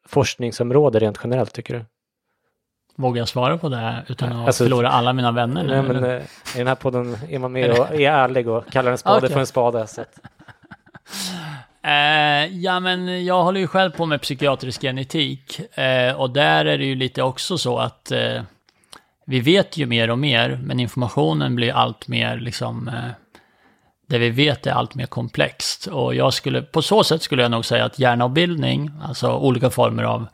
forskningsområde 0.08 0.98
rent 0.98 1.20
generellt 1.24 1.52
tycker 1.52 1.74
du? 1.74 1.84
Vågar 2.96 3.20
jag 3.20 3.28
svara 3.28 3.58
på 3.58 3.68
det 3.68 4.04
utan 4.08 4.32
att 4.32 4.46
alltså, 4.46 4.64
förlora 4.64 4.88
alla 4.88 5.12
mina 5.12 5.32
vänner? 5.32 5.64
Nej, 5.64 5.82
men, 5.82 6.04
eh, 6.04 6.22
I 6.54 6.58
den 6.58 6.66
här 6.66 6.74
podden 6.74 7.16
är 7.28 7.38
man 7.38 7.52
med 7.52 7.70
och 7.70 7.94
är 7.94 8.10
ärlig 8.10 8.48
och 8.48 8.70
kallar 8.70 8.90
en 8.90 8.98
spade 8.98 9.16
okay. 9.16 9.30
för 9.30 9.40
en 9.40 9.46
spade. 9.46 9.86
Så 9.86 10.00
att... 10.00 10.18
Eh, 11.86 12.46
ja, 12.46 12.80
men 12.80 13.24
jag 13.24 13.42
håller 13.42 13.60
ju 13.60 13.66
själv 13.66 13.90
på 13.90 14.06
med 14.06 14.20
psykiatrisk 14.22 14.80
genetik. 14.80 15.76
Eh, 15.78 16.20
och 16.20 16.30
där 16.30 16.64
är 16.64 16.78
det 16.78 16.84
ju 16.84 16.94
lite 16.94 17.22
också 17.22 17.58
så 17.58 17.78
att 17.78 18.10
eh, 18.10 18.42
vi 19.24 19.40
vet 19.40 19.76
ju 19.76 19.86
mer 19.86 20.10
och 20.10 20.18
mer, 20.18 20.60
men 20.62 20.80
informationen 20.80 21.54
blir 21.56 21.72
allt 21.72 22.08
mer 22.08 22.36
liksom... 22.36 22.88
Eh, 22.88 23.10
det 24.06 24.18
vi 24.18 24.30
vet 24.30 24.66
är 24.66 24.72
allt 24.72 24.94
mer 24.94 25.06
komplext. 25.06 25.86
Och 25.86 26.14
jag 26.14 26.34
skulle, 26.34 26.62
på 26.62 26.82
så 26.82 27.04
sätt 27.04 27.22
skulle 27.22 27.42
jag 27.42 27.50
nog 27.50 27.64
säga 27.64 27.84
att 27.84 27.98
hjärnavbildning, 27.98 28.90
alltså 29.02 29.32
olika 29.32 29.70
former 29.70 30.02
av 30.02 30.26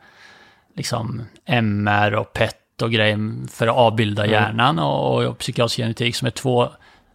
liksom 0.75 1.21
MR 1.45 2.15
och 2.15 2.33
PET 2.33 2.81
och 2.81 2.91
grejer 2.91 3.47
för 3.51 3.67
att 3.67 3.75
avbilda 3.75 4.23
mm. 4.23 4.33
hjärnan 4.33 4.79
och, 4.79 5.23
och 5.23 5.37
psykiatrisk 5.37 5.77
genetik 5.77 6.15
som 6.15 6.25
är 6.25 6.31
två 6.31 6.69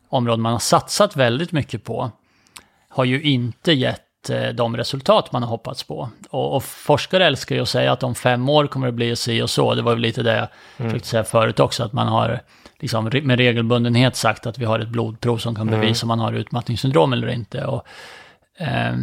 områden 0.09 0.43
man 0.43 0.53
har 0.53 0.59
satsat 0.59 1.17
väldigt 1.17 1.53
mycket 1.53 1.85
på, 1.85 2.11
har 2.89 3.05
ju 3.05 3.23
inte 3.23 3.73
gett 3.73 4.06
de 4.35 4.77
resultat 4.77 5.33
man 5.33 5.43
har 5.43 5.51
hoppats 5.51 5.83
på. 5.83 6.11
Och, 6.31 6.57
och, 6.57 6.65
forskare 6.65 7.27
älskar 7.27 7.57
ju 7.57 7.63
att 7.63 7.69
säga 7.69 7.93
att 7.93 8.03
om 8.03 8.15
fem 8.15 8.49
år 8.49 8.67
kommer 8.67 8.87
det 8.87 8.93
bli 8.93 9.17
si 9.17 9.43
och 9.43 9.51
så. 9.51 9.75
Det 9.75 9.83
var 9.83 9.93
väl 9.93 10.01
lite 10.01 10.23
det 10.23 10.37
jag 10.37 10.49
mm. 10.77 10.91
försökte 10.91 11.09
säga 11.09 11.25
förut 11.25 11.61
också, 11.61 11.85
att 11.85 11.93
man 11.93 12.09
har 12.09 12.41
liksom 12.79 13.05
med 13.23 13.39
regelbundenhet 13.39 14.17
sagt 14.17 14.47
att 14.47 14.59
vi 14.59 14.65
har 14.65 14.79
ett 14.79 14.89
blodprov 14.89 15.39
som 15.39 15.55
kan 15.55 15.67
bevisa 15.67 16.05
mm. 16.05 16.13
om 16.13 16.19
man 16.19 16.27
har 16.27 16.33
utmattningssyndrom 16.33 17.13
eller 17.13 17.29
inte. 17.29 17.65
Och, 17.65 17.87
eh, 18.59 18.95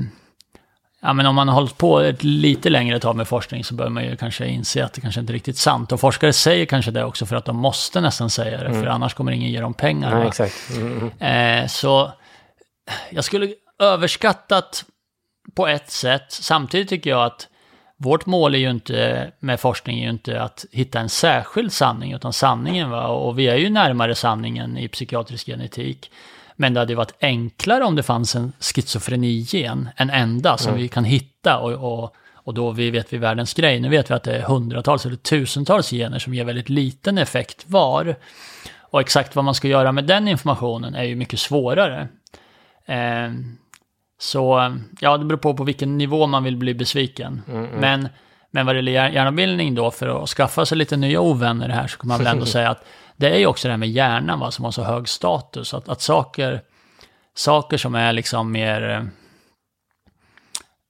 ja, 1.01 1.13
men 1.13 1.25
om 1.25 1.35
man 1.35 1.47
har 1.47 1.55
hållit 1.55 1.77
på 1.77 1.99
ett 1.99 2.23
lite 2.23 2.69
längre 2.69 2.99
tag 2.99 3.15
med 3.15 3.27
forskning 3.27 3.63
så 3.63 3.73
bör 3.73 3.89
man 3.89 4.03
ju 4.03 4.15
kanske 4.15 4.47
inse 4.47 4.85
att 4.85 4.93
det 4.93 5.01
kanske 5.01 5.21
inte 5.21 5.31
är 5.31 5.35
riktigt 5.35 5.57
sant. 5.57 5.91
Och 5.91 5.99
forskare 5.99 6.33
säger 6.33 6.65
kanske 6.65 6.91
det 6.91 7.03
också 7.03 7.25
för 7.25 7.35
att 7.35 7.45
de 7.45 7.57
måste 7.57 8.01
nästan 8.01 8.29
säga 8.29 8.57
det, 8.57 8.65
mm. 8.65 8.81
för 8.81 8.87
annars 8.87 9.13
kommer 9.13 9.31
ingen 9.31 9.51
ge 9.51 9.61
dem 9.61 9.73
pengar. 9.73 10.15
Nej, 10.15 10.27
exakt. 10.27 10.69
Mm. 10.75 11.11
Eh, 11.19 11.67
så 11.67 12.11
jag 13.09 13.23
skulle 13.23 13.53
överskattat 13.79 14.85
på 15.55 15.67
ett 15.67 15.89
sätt. 15.89 16.25
Samtidigt 16.29 16.89
tycker 16.89 17.09
jag 17.09 17.25
att 17.25 17.47
vårt 17.97 18.25
mål 18.25 18.55
är 18.55 18.59
ju 18.59 18.69
inte, 18.69 19.31
med 19.39 19.59
forskning 19.59 19.99
är 19.99 20.03
ju 20.03 20.09
inte 20.09 20.41
att 20.41 20.65
hitta 20.71 20.99
en 20.99 21.09
särskild 21.09 21.73
sanning, 21.73 22.13
utan 22.13 22.33
sanningen 22.33 22.89
va, 22.89 23.07
och 23.07 23.39
vi 23.39 23.47
är 23.47 23.55
ju 23.55 23.69
närmare 23.69 24.15
sanningen 24.15 24.77
i 24.77 24.87
psykiatrisk 24.87 25.45
genetik. 25.45 26.11
Men 26.55 26.73
det 26.73 26.79
hade 26.79 26.95
varit 26.95 27.13
enklare 27.21 27.83
om 27.83 27.95
det 27.95 28.03
fanns 28.03 28.35
en 28.35 28.53
schizofreni-gen, 28.59 29.89
en 29.95 30.09
enda 30.09 30.57
som 30.57 30.69
mm. 30.69 30.81
vi 30.81 30.87
kan 30.87 31.03
hitta 31.03 31.59
och, 31.59 31.71
och, 31.71 32.15
och 32.33 32.53
då 32.53 32.71
vi 32.71 32.91
vet 32.91 33.13
vi 33.13 33.17
världens 33.17 33.53
grej. 33.53 33.79
Nu 33.79 33.89
vet 33.89 34.09
vi 34.09 34.13
att 34.13 34.23
det 34.23 34.37
är 34.37 34.41
hundratals 34.41 35.05
eller 35.05 35.15
tusentals 35.15 35.89
gener 35.89 36.19
som 36.19 36.33
ger 36.33 36.45
väldigt 36.45 36.69
liten 36.69 37.17
effekt 37.17 37.65
var. 37.67 38.15
Och 38.79 39.01
exakt 39.01 39.35
vad 39.35 39.45
man 39.45 39.55
ska 39.55 39.67
göra 39.67 39.91
med 39.91 40.03
den 40.03 40.27
informationen 40.27 40.95
är 40.95 41.03
ju 41.03 41.15
mycket 41.15 41.39
svårare. 41.39 42.07
Eh, 42.85 43.31
så 44.23 44.77
ja, 44.99 45.17
det 45.17 45.25
beror 45.25 45.37
på 45.37 45.53
på 45.53 45.63
vilken 45.63 45.97
nivå 45.97 46.27
man 46.27 46.43
vill 46.43 46.57
bli 46.57 46.73
besviken. 46.73 47.41
Mm, 47.47 47.65
mm. 47.65 47.79
Men, 47.79 48.09
men 48.51 48.65
vad 48.65 48.75
det 48.75 48.77
gäller 48.77 49.09
hjärnabildning 49.09 49.75
då, 49.75 49.91
för 49.91 50.23
att 50.23 50.29
skaffa 50.29 50.65
sig 50.65 50.77
lite 50.77 50.97
nya 50.97 51.21
ovänner 51.21 51.69
här, 51.69 51.87
så 51.87 51.97
kan 51.97 52.07
man 52.07 52.17
väl 52.17 52.27
ändå 52.27 52.45
säga 52.55 52.69
att 52.69 52.85
det 53.15 53.29
är 53.29 53.37
ju 53.37 53.45
också 53.45 53.67
det 53.67 53.71
här 53.71 53.77
med 53.77 53.89
hjärnan 53.89 54.39
va, 54.39 54.51
som 54.51 54.65
har 54.65 54.71
så 54.71 54.83
hög 54.83 55.09
status. 55.09 55.73
Att, 55.73 55.89
att 55.89 56.01
saker, 56.01 56.61
saker 57.35 57.77
som 57.77 57.95
är 57.95 58.13
liksom 58.13 58.51
mer 58.51 58.89
eh, 58.89 59.03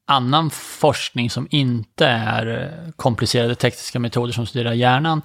annan 0.07 0.49
forskning 0.79 1.29
som 1.29 1.47
inte 1.51 2.07
är 2.07 2.47
eh, 2.47 2.91
komplicerade 2.95 3.55
tekniska 3.55 3.99
metoder 3.99 4.33
som 4.33 4.45
studerar 4.45 4.73
hjärnan 4.73 5.21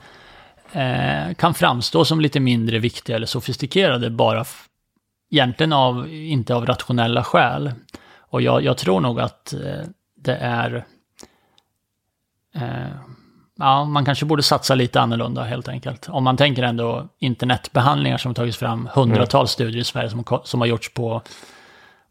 eh, 0.73 1.35
kan 1.35 1.55
framstå 1.55 2.05
som 2.05 2.21
lite 2.21 2.41
mindre 2.41 2.79
viktiga 2.79 3.17
eller 3.17 3.27
sofistikerade 3.27 4.11
bara 4.11 4.45
egentligen 5.31 5.73
av, 5.73 6.09
inte 6.09 6.55
av 6.55 6.67
rationella 6.67 7.25
skäl. 7.25 7.73
Och 8.19 8.43
jag, 8.43 8.65
jag 8.65 8.77
tror 8.77 9.01
nog 9.01 9.21
att 9.21 9.53
eh, 9.53 9.89
det 10.17 10.37
är... 10.37 10.85
Eh, 12.55 12.89
ja, 13.59 13.85
man 13.85 14.05
kanske 14.05 14.25
borde 14.25 14.43
satsa 14.43 14.75
lite 14.75 15.01
annorlunda 15.01 15.43
helt 15.43 15.69
enkelt. 15.69 16.09
Om 16.09 16.25
man 16.25 16.37
tänker 16.37 16.63
ändå 16.63 17.09
internetbehandlingar 17.19 18.19
som 18.19 18.35
tagits 18.35 18.59
fram, 18.59 18.89
hundratals 18.95 19.35
mm. 19.35 19.67
studier 19.67 19.81
i 19.81 19.85
Sverige 19.85 20.11
som, 20.11 20.25
som 20.45 20.61
har 20.61 20.69
gjorts 20.69 20.95
på, 20.95 21.23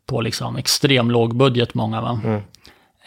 på 0.06 0.21
liksom 0.21 0.56
extrem 0.56 1.12
låg 1.12 1.36
budget, 1.36 1.73
många 1.73 2.01
va. 2.01 2.19
Mm. 2.23 2.41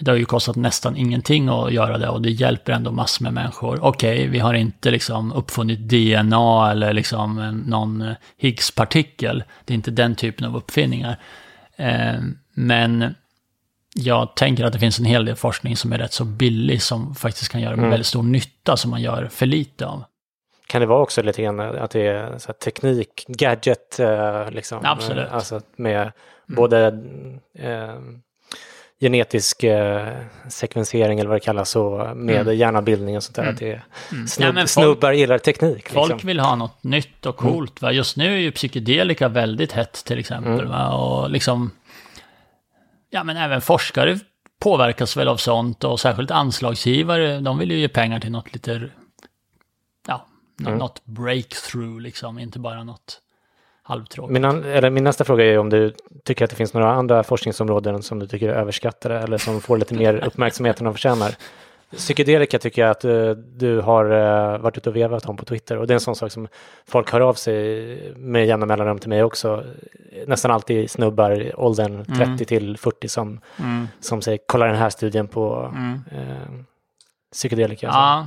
Det 0.00 0.10
har 0.10 0.18
ju 0.18 0.24
kostat 0.24 0.56
nästan 0.56 0.96
ingenting 0.96 1.48
att 1.48 1.72
göra 1.72 1.98
det 1.98 2.08
och 2.08 2.22
det 2.22 2.30
hjälper 2.30 2.72
ändå 2.72 2.90
massor 2.90 3.24
med 3.24 3.32
människor. 3.32 3.78
Okej, 3.82 4.14
okay, 4.14 4.28
vi 4.28 4.38
har 4.38 4.54
inte 4.54 4.90
liksom 4.90 5.32
uppfunnit 5.32 5.78
DNA 5.78 6.70
eller 6.70 6.92
liksom 6.92 7.62
någon 7.66 8.14
Higgs-partikel. 8.36 9.44
Det 9.64 9.72
är 9.72 9.74
inte 9.74 9.90
den 9.90 10.14
typen 10.14 10.46
av 10.46 10.56
uppfinningar. 10.56 11.16
Eh, 11.76 12.20
men 12.54 13.14
jag 13.94 14.36
tänker 14.36 14.64
att 14.64 14.72
det 14.72 14.78
finns 14.78 14.98
en 14.98 15.04
hel 15.04 15.24
del 15.24 15.36
forskning 15.36 15.76
som 15.76 15.92
är 15.92 15.98
rätt 15.98 16.12
så 16.12 16.24
billig 16.24 16.82
som 16.82 17.14
faktiskt 17.14 17.52
kan 17.52 17.60
göra 17.60 17.72
mm. 17.72 17.90
väldigt 17.90 18.06
stor 18.06 18.22
nytta 18.22 18.76
som 18.76 18.90
man 18.90 19.02
gör 19.02 19.28
för 19.32 19.46
lite 19.46 19.86
av. 19.86 20.04
Kan 20.66 20.80
det 20.80 20.86
vara 20.86 21.02
också 21.02 21.22
lite 21.22 21.42
grann 21.42 21.60
att 21.60 21.90
det 21.90 22.06
är 22.06 22.38
så 22.38 22.52
teknik, 22.52 23.24
gadget, 23.28 24.00
eh, 24.00 24.50
liksom? 24.50 24.78
Absolut. 24.82 25.28
Alltså 25.30 25.60
med 25.76 26.00
mm. 26.00 26.12
både 26.46 26.86
eh, 27.58 27.94
genetisk 29.00 29.62
eh, 29.64 30.16
sekvensering 30.48 31.18
eller 31.18 31.28
vad 31.28 31.36
det 31.36 31.44
kallas 31.44 31.70
så 31.70 32.12
med 32.16 32.40
mm. 32.40 32.56
hjärnabildning 32.56 33.16
och 33.16 33.22
sånt 33.22 33.36
där. 33.36 33.42
Mm. 33.42 33.54
Att 33.54 33.60
det 33.60 33.82
mm. 34.12 34.26
snubb, 34.26 34.58
ja, 34.58 34.66
snubbar 34.66 35.12
gillar 35.12 35.38
teknik. 35.38 35.88
Folk 35.88 36.10
liksom. 36.12 36.26
vill 36.26 36.40
ha 36.40 36.54
något 36.54 36.84
nytt 36.84 37.26
och 37.26 37.42
mm. 37.42 37.52
coolt. 37.52 37.82
Va? 37.82 37.92
Just 37.92 38.16
nu 38.16 38.34
är 38.34 38.38
ju 38.38 38.52
psykedelika 38.52 39.28
väldigt 39.28 39.72
hett 39.72 40.04
till 40.04 40.18
exempel. 40.18 40.52
Mm. 40.52 40.68
Va? 40.68 40.88
Och 40.88 41.30
liksom, 41.30 41.70
ja 43.10 43.24
men 43.24 43.36
även 43.36 43.60
forskare 43.60 44.18
påverkas 44.60 45.16
väl 45.16 45.28
av 45.28 45.36
sånt 45.36 45.84
och 45.84 46.00
särskilt 46.00 46.30
anslagsgivare, 46.30 47.40
de 47.40 47.58
vill 47.58 47.70
ju 47.70 47.78
ge 47.78 47.88
pengar 47.88 48.20
till 48.20 48.32
något 48.32 48.52
lite, 48.52 48.90
ja, 50.06 50.26
mm. 50.60 50.78
något 50.78 51.04
breakthrough 51.04 52.00
liksom, 52.00 52.38
inte 52.38 52.58
bara 52.58 52.84
något 52.84 53.20
halvtråkigt. 53.90 54.32
Min, 54.32 54.44
eller 54.44 54.90
min 54.90 55.04
nästa 55.04 55.24
fråga 55.24 55.44
är 55.44 55.58
om 55.58 55.70
du 55.70 55.94
tycker 56.24 56.44
att 56.44 56.50
det 56.50 56.56
finns 56.56 56.74
några 56.74 56.92
andra 56.92 57.22
forskningsområden 57.22 58.02
som 58.02 58.18
du 58.18 58.26
tycker 58.26 58.48
är 58.48 58.54
överskattade 58.54 59.18
eller 59.18 59.38
som 59.38 59.60
får 59.60 59.78
lite 59.78 59.94
mer 59.94 60.14
uppmärksamhet 60.26 60.80
än 60.80 60.84
de 60.84 60.94
förtjänar. 60.94 61.34
Psykedelika 61.96 62.58
tycker 62.58 62.82
jag 62.82 62.90
att 62.90 63.04
uh, 63.04 63.30
du 63.30 63.80
har 63.80 64.04
uh, 64.12 64.58
varit 64.58 64.78
ute 64.78 64.90
och 64.90 64.96
vevat 64.96 65.26
om 65.26 65.36
på 65.36 65.44
Twitter 65.44 65.76
och 65.76 65.86
det 65.86 65.92
är 65.92 65.94
en 65.94 66.00
sån 66.00 66.16
sak 66.16 66.32
som 66.32 66.48
folk 66.86 67.12
hör 67.12 67.20
av 67.20 67.34
sig 67.34 68.12
med 68.16 68.46
jämna 68.46 68.66
mellanrum 68.66 68.98
till 68.98 69.08
mig 69.08 69.22
också. 69.22 69.64
Nästan 70.26 70.50
alltid 70.50 70.90
snubbar 70.90 71.52
åldern 71.60 72.04
30 72.04 72.22
mm. 72.22 72.38
till 72.38 72.78
40 72.78 73.08
som, 73.08 73.40
mm. 73.56 73.88
som 74.00 74.22
säger 74.22 74.38
kolla 74.46 74.66
den 74.66 74.76
här 74.76 74.90
studien 74.90 75.28
på 75.28 75.72
mm. 75.74 75.92
uh, 75.92 76.64
psykedelika. 77.32 77.86
Ja. 77.86 78.26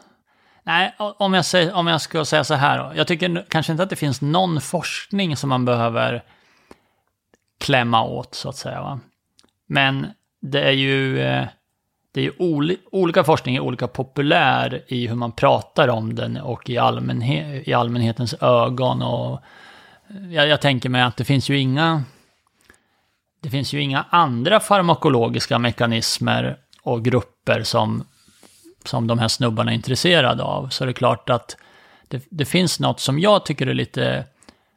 Nej, 0.63 0.95
om 0.97 1.33
jag, 1.33 1.45
säger, 1.45 1.73
om 1.73 1.87
jag 1.87 2.01
ska 2.01 2.25
säga 2.25 2.43
så 2.43 2.53
här 2.53 2.77
då. 2.77 2.91
Jag 2.95 3.07
tycker 3.07 3.45
kanske 3.49 3.71
inte 3.71 3.83
att 3.83 3.89
det 3.89 3.95
finns 3.95 4.21
någon 4.21 4.61
forskning 4.61 5.37
som 5.37 5.49
man 5.49 5.65
behöver 5.65 6.23
klämma 7.59 8.03
åt, 8.03 8.35
så 8.35 8.49
att 8.49 8.55
säga. 8.55 8.81
Va? 8.81 8.99
Men 9.67 10.07
det 10.41 10.61
är 10.61 10.71
ju, 10.71 11.21
eh, 11.21 11.47
det 12.13 12.19
är 12.19 12.23
ju 12.23 12.33
oli, 12.39 12.77
olika 12.91 13.23
forskning 13.23 13.55
är 13.55 13.59
olika 13.59 13.87
populär 13.87 14.83
i 14.87 15.07
hur 15.07 15.15
man 15.15 15.31
pratar 15.31 15.87
om 15.87 16.15
den 16.15 16.37
och 16.37 16.69
i, 16.69 16.77
allmänhet, 16.77 17.67
i 17.67 17.73
allmänhetens 17.73 18.33
ögon. 18.33 19.01
Och 19.01 19.41
eh, 20.09 20.33
jag, 20.33 20.47
jag 20.47 20.61
tänker 20.61 20.89
mig 20.89 21.01
att 21.01 21.17
det 21.17 21.25
finns 21.25 21.49
ju 21.49 21.57
inga 21.57 22.03
det 23.41 23.49
finns 23.49 23.73
ju 23.73 23.81
inga 23.81 24.05
andra 24.09 24.59
farmakologiska 24.59 25.59
mekanismer 25.59 26.57
och 26.83 27.05
grupper 27.05 27.63
som 27.63 28.03
som 28.87 29.07
de 29.07 29.19
här 29.19 29.27
snubbarna 29.27 29.71
är 29.71 29.75
intresserade 29.75 30.43
av. 30.43 30.69
Så 30.69 30.85
det 30.85 30.91
är 30.91 30.93
klart 30.93 31.29
att 31.29 31.57
det, 32.07 32.25
det, 32.29 32.45
finns 32.45 32.79
något 32.79 32.99
som 32.99 33.19
jag 33.19 33.45
tycker 33.45 33.67
är 33.67 33.73
lite... 33.73 34.25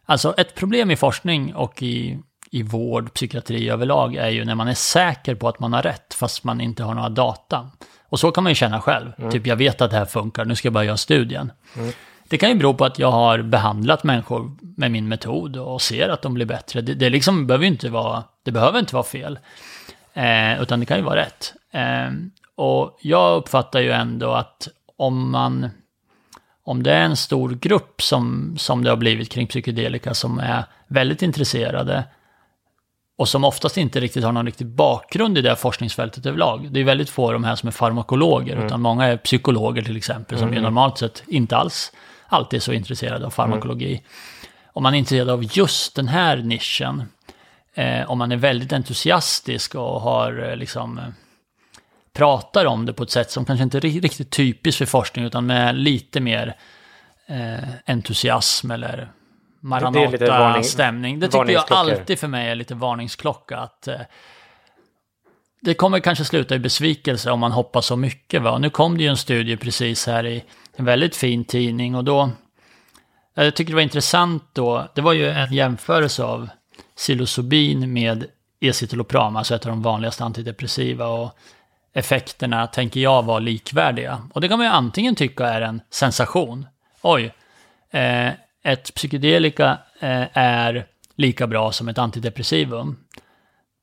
Alltså 0.07 0.35
ett 0.37 0.55
problem 0.55 0.90
i 0.90 0.97
forskning 0.97 1.55
och 1.55 1.83
i, 1.83 2.19
i 2.51 2.62
vård, 2.62 3.14
psykiatri 3.14 3.69
överlag 3.69 4.17
är 4.17 4.29
ju 4.29 4.45
när 4.45 4.55
man 4.55 4.69
är 4.69 4.75
säker 4.75 5.35
på 5.35 5.49
att 5.49 5.61
man 5.61 5.73
har 5.73 5.83
rätt 5.83 6.14
fast 6.14 6.45
man 6.45 6.61
inte 6.61 6.83
har 6.83 6.95
några 6.95 7.09
data. 7.09 7.71
Och 8.09 8.21
så 8.21 8.31
kan 8.31 8.45
man 8.45 8.51
ju 8.51 8.55
känna 8.55 8.81
själv. 8.81 9.12
Mm. 9.19 9.31
Typ 9.31 9.47
jag 9.47 9.57
vet 9.57 9.81
att 9.81 9.90
det 9.90 9.97
här 9.97 10.05
funkar, 10.05 10.45
nu 10.45 10.57
ska 10.57 10.67
jag 10.67 10.73
bara 10.73 10.85
göra 10.85 10.97
studien. 10.97 11.53
Mm. 11.77 11.93
Det 12.29 12.38
kan 12.38 12.49
ju 12.49 12.55
bero 12.55 12.75
på 12.75 12.85
att 12.85 12.99
jag 12.99 13.11
har 13.11 13.43
behandlat 13.43 14.05
människor 14.05 14.57
med 14.77 14.90
min 14.90 15.09
metod 15.09 15.57
och 15.57 15.83
ser 15.83 16.09
att 16.09 16.23
de 16.23 16.35
blir 16.35 16.47
bättre. 16.47 16.81
Det, 16.81 16.95
det 16.95 17.11
liksom 17.11 17.47
behöver 17.47 17.67
inte 17.67 17.90
vara, 17.90 18.25
det 18.45 18.53
behöver 18.53 18.79
inte 18.79 18.95
vara 18.95 19.05
fel. 19.05 19.38
Eh, 20.14 20.62
utan 20.62 20.81
det 20.81 20.87
kan 20.87 20.97
ju 20.97 21.03
vara 21.03 21.17
rätt. 21.17 21.55
Eh, 21.73 22.12
och 22.57 22.99
jag 23.01 23.37
uppfattar 23.37 23.81
ju 23.81 23.90
ändå 23.90 24.33
att 24.33 24.69
om 24.97 25.31
man 25.31 25.71
om 26.64 26.83
det 26.83 26.93
är 26.93 27.03
en 27.03 27.17
stor 27.17 27.51
grupp 27.51 28.03
som, 28.03 28.55
som 28.59 28.85
det 28.85 28.90
har 28.90 28.97
blivit 28.97 29.31
kring 29.31 29.47
psykedelika 29.47 30.14
som 30.14 30.38
är 30.38 30.64
väldigt 30.88 31.23
intresserade 31.23 32.05
och 33.17 33.29
som 33.29 33.45
oftast 33.45 33.77
inte 33.77 34.01
riktigt 34.01 34.25
har 34.25 34.33
någon 34.33 34.47
riktig 34.47 34.67
bakgrund 34.67 35.38
i 35.38 35.43
det 35.43 35.49
här 35.49 35.57
forskningsfältet 35.57 36.27
överlag. 36.27 36.69
Det 36.71 36.81
är 36.81 36.85
väldigt 36.85 37.11
få 37.11 37.27
av 37.27 37.33
de 37.33 37.45
här 37.45 37.57
som 37.57 37.67
är 37.67 37.71
farmakologer, 37.71 38.53
mm. 38.53 38.67
utan 38.67 38.81
många 38.81 39.05
är 39.05 39.17
psykologer 39.17 39.83
till 39.83 39.97
exempel, 39.97 40.38
som 40.38 40.49
mm. 40.49 40.62
normalt 40.62 40.99
sett 40.99 41.23
inte 41.27 41.57
alls 41.57 41.93
alltid 42.27 42.57
är 42.57 42.61
så 42.61 42.73
intresserade 42.73 43.27
av 43.27 43.31
farmakologi. 43.31 43.90
Mm. 43.90 44.05
Om 44.73 44.83
man 44.83 44.95
är 44.95 44.99
intresserad 44.99 45.31
av 45.31 45.45
just 45.57 45.97
den 45.97 46.09
här 46.09 46.37
nischen, 46.37 47.03
eh, 47.75 48.11
om 48.11 48.19
man 48.19 48.33
är 48.33 48.37
väldigt 48.37 48.73
entusiastisk 48.73 49.75
och 49.75 50.01
har 50.01 50.49
eh, 50.51 50.57
liksom 50.57 51.01
pratar 52.14 52.64
om 52.64 52.87
det 52.87 52.92
på 52.92 53.03
ett 53.03 53.11
sätt 53.11 53.31
som 53.31 53.44
kanske 53.44 53.62
inte 53.62 53.79
är 53.79 53.81
riktigt 53.81 54.31
typiskt 54.31 54.79
för 54.79 54.87
forskning, 54.87 55.24
utan 55.24 55.46
med 55.46 55.74
lite 55.74 56.20
mer 56.20 56.57
eh, 57.27 57.68
entusiasm 57.87 58.70
eller 58.70 59.12
Maranata-stämning. 59.61 61.20
Det, 61.20 61.27
det 61.27 61.33
tycker 61.33 61.53
jag 61.53 61.64
alltid 61.68 62.18
för 62.18 62.29
mig 62.29 62.48
är 62.48 62.55
lite 62.55 62.74
varningsklocka. 62.74 63.59
Att, 63.59 63.88
eh, 63.88 64.00
det 65.62 65.74
kommer 65.74 66.00
kanske 66.00 66.24
sluta 66.24 66.55
i 66.55 66.59
besvikelse 66.59 67.31
om 67.31 67.40
man 67.40 67.53
hoppas 67.53 67.87
så 67.87 67.96
mycket. 67.96 68.42
Va? 68.42 68.59
Nu 68.59 68.70
kom 68.70 68.96
det 68.96 69.03
ju 69.03 69.09
en 69.09 69.16
studie 69.16 69.57
precis 69.57 70.07
här 70.07 70.27
i 70.27 70.44
en 70.77 70.85
väldigt 70.85 71.16
fin 71.16 71.44
tidning 71.44 71.94
och 71.94 72.05
då... 72.05 72.31
Jag 73.37 73.57
tycker 73.57 73.70
det 73.70 73.74
var 73.74 73.83
intressant 73.83 74.42
då, 74.53 74.88
det 74.94 75.00
var 75.00 75.12
ju 75.12 75.31
en 75.31 75.53
jämförelse 75.53 76.24
av 76.24 76.48
psilocybin 76.96 77.92
med 77.92 78.27
escitalopram, 78.61 79.37
alltså 79.37 79.55
ett 79.55 79.66
av 79.66 79.70
de 79.70 79.83
vanligaste 79.83 80.24
antidepressiva. 80.24 81.07
Och 81.07 81.38
effekterna, 81.94 82.66
tänker 82.66 83.00
jag, 83.00 83.22
var 83.22 83.40
likvärdiga. 83.40 84.22
Och 84.33 84.40
det 84.40 84.48
kan 84.48 84.59
man 84.59 84.66
ju 84.66 84.72
antingen 84.72 85.14
tycka 85.14 85.46
är 85.46 85.61
en 85.61 85.80
sensation. 85.90 86.66
Oj, 87.02 87.35
eh, 87.90 88.28
ett 88.64 88.94
psykedelika 88.94 89.78
eh, 90.00 90.26
är 90.33 90.87
lika 91.16 91.46
bra 91.46 91.72
som 91.72 91.88
ett 91.88 91.98
antidepressivum. 91.98 92.96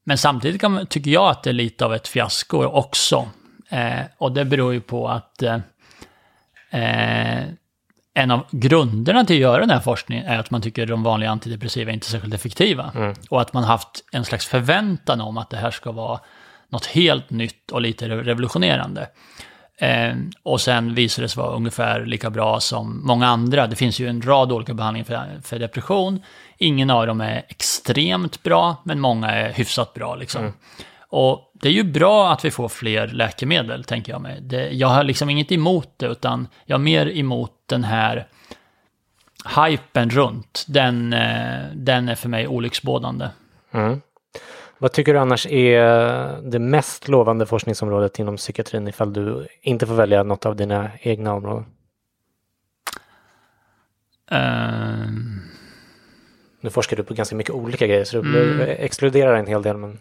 Men 0.04 0.18
samtidigt 0.18 0.62
kan, 0.62 0.86
tycker 0.86 1.12
jag 1.12 1.30
att 1.30 1.44
det 1.44 1.50
är 1.50 1.54
lite 1.54 1.86
av 1.86 1.94
ett 1.94 2.08
fiasko 2.08 2.64
också. 2.64 3.30
Eh, 3.70 4.02
och 4.18 4.32
det 4.32 4.46
beror 4.46 4.74
ju 4.74 4.82
på 4.82 5.10
att 5.10 5.42
eh, 5.42 5.60
eh, 6.70 7.44
en 8.14 8.32
av 8.32 8.46
grunderna 8.52 9.26
till 9.26 9.36
att 9.36 9.42
göra 9.42 9.60
den 9.60 9.70
här 9.70 9.80
forskningen 9.80 10.26
är 10.26 10.40
att 10.40 10.52
man 10.52 10.62
tycker 10.62 10.86
de 10.86 11.04
vanliga 11.04 11.30
antidepressiva 11.30 11.92
är 11.92 11.94
inte 11.94 12.08
är 12.08 12.10
särskilt 12.12 12.34
effektiva. 12.34 12.92
Mm. 12.96 13.16
Och 13.30 13.42
att 13.42 13.54
man 13.54 13.64
haft 13.64 14.04
en 14.12 14.26
slags 14.26 14.48
förväntan 14.48 15.22
om 15.22 15.38
att 15.38 15.50
det 15.50 15.58
här 15.58 15.72
ska 15.72 15.92
vara 15.92 16.20
något 16.72 16.86
helt 16.86 17.30
nytt 17.30 17.72
och 17.72 17.82
lite 17.82 18.10
revolutionerande. 18.10 19.10
Eh, 19.78 20.16
och 20.44 20.62
sen 20.62 20.96
visade 20.96 21.26
det 21.26 21.30
sig 21.30 21.44
vara 21.44 21.56
ungefär 21.56 22.06
lika 22.06 22.30
bra 22.30 22.60
som 22.60 23.08
många 23.08 23.28
andra. 23.28 23.68
Det 23.68 23.76
finns 23.76 24.00
ju 24.00 24.08
en 24.08 24.22
rad 24.22 24.52
olika 24.52 24.74
behandlingar 24.74 25.06
för, 25.06 25.42
för 25.42 25.60
depression. 25.60 26.22
Ingen 26.58 26.90
av 26.90 27.08
dem 27.08 27.22
är 27.22 27.46
extremt 27.50 28.44
bra, 28.44 28.82
men 28.84 29.00
många 29.00 29.32
är 29.32 29.54
hyfsat 29.54 29.94
bra. 29.94 30.16
Liksom. 30.16 30.42
Mm. 30.42 30.54
Och 31.08 31.52
det 31.54 31.68
är 31.68 31.74
ju 31.74 31.84
bra 31.84 32.32
att 32.32 32.46
vi 32.46 32.52
får 32.52 32.70
fler 32.70 33.08
läkemedel, 33.08 33.84
tänker 33.84 34.12
jag 34.12 34.22
mig. 34.22 34.42
Det, 34.42 34.70
jag 34.70 34.88
har 34.88 35.04
liksom 35.04 35.30
inget 35.30 35.52
emot 35.52 35.94
det, 35.98 36.06
utan 36.06 36.48
jag 36.66 36.78
har 36.78 36.84
mer 36.84 37.18
emot 37.18 37.52
den 37.66 37.84
här 37.84 38.28
hypen 39.56 40.10
runt. 40.10 40.66
Den, 40.68 41.14
eh, 41.14 41.60
den 41.74 42.10
är 42.10 42.16
för 42.16 42.30
mig 42.30 42.48
olycksbådande. 42.48 43.30
Mm. 43.74 44.02
Vad 44.82 44.92
tycker 44.92 45.14
du 45.14 45.20
annars 45.20 45.46
är 45.46 46.42
det 46.42 46.60
mest 46.60 47.08
lovande 47.08 47.46
forskningsområdet 47.46 48.20
inom 48.20 48.38
psykiatrin 48.38 48.88
ifall 48.88 49.14
du 49.14 49.48
inte 49.62 49.88
får 49.88 49.94
välja 49.94 50.24
något 50.24 50.46
av 50.46 50.56
dina 50.56 50.90
egna 51.00 51.34
områden? 51.34 51.66
Um... 54.32 55.42
Nu 56.62 56.70
forskar 56.70 56.98
du 56.98 57.04
på 57.04 57.14
ganska 57.14 57.36
mycket 57.36 57.54
olika 57.54 57.88
grejer 57.88 58.04
så 58.04 58.22
du 58.22 58.54
mm. 58.54 58.76
exkluderar 58.80 59.36
en 59.36 59.48
hel 59.48 59.62
del. 59.62 59.78
Men... 59.78 60.00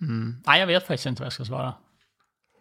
Mm. 0.00 0.42
Nej, 0.46 0.60
jag 0.60 0.66
vet 0.66 0.86
faktiskt 0.86 1.06
inte 1.06 1.22
vad 1.22 1.26
jag 1.26 1.32
ska 1.32 1.44
svara. 1.44 1.74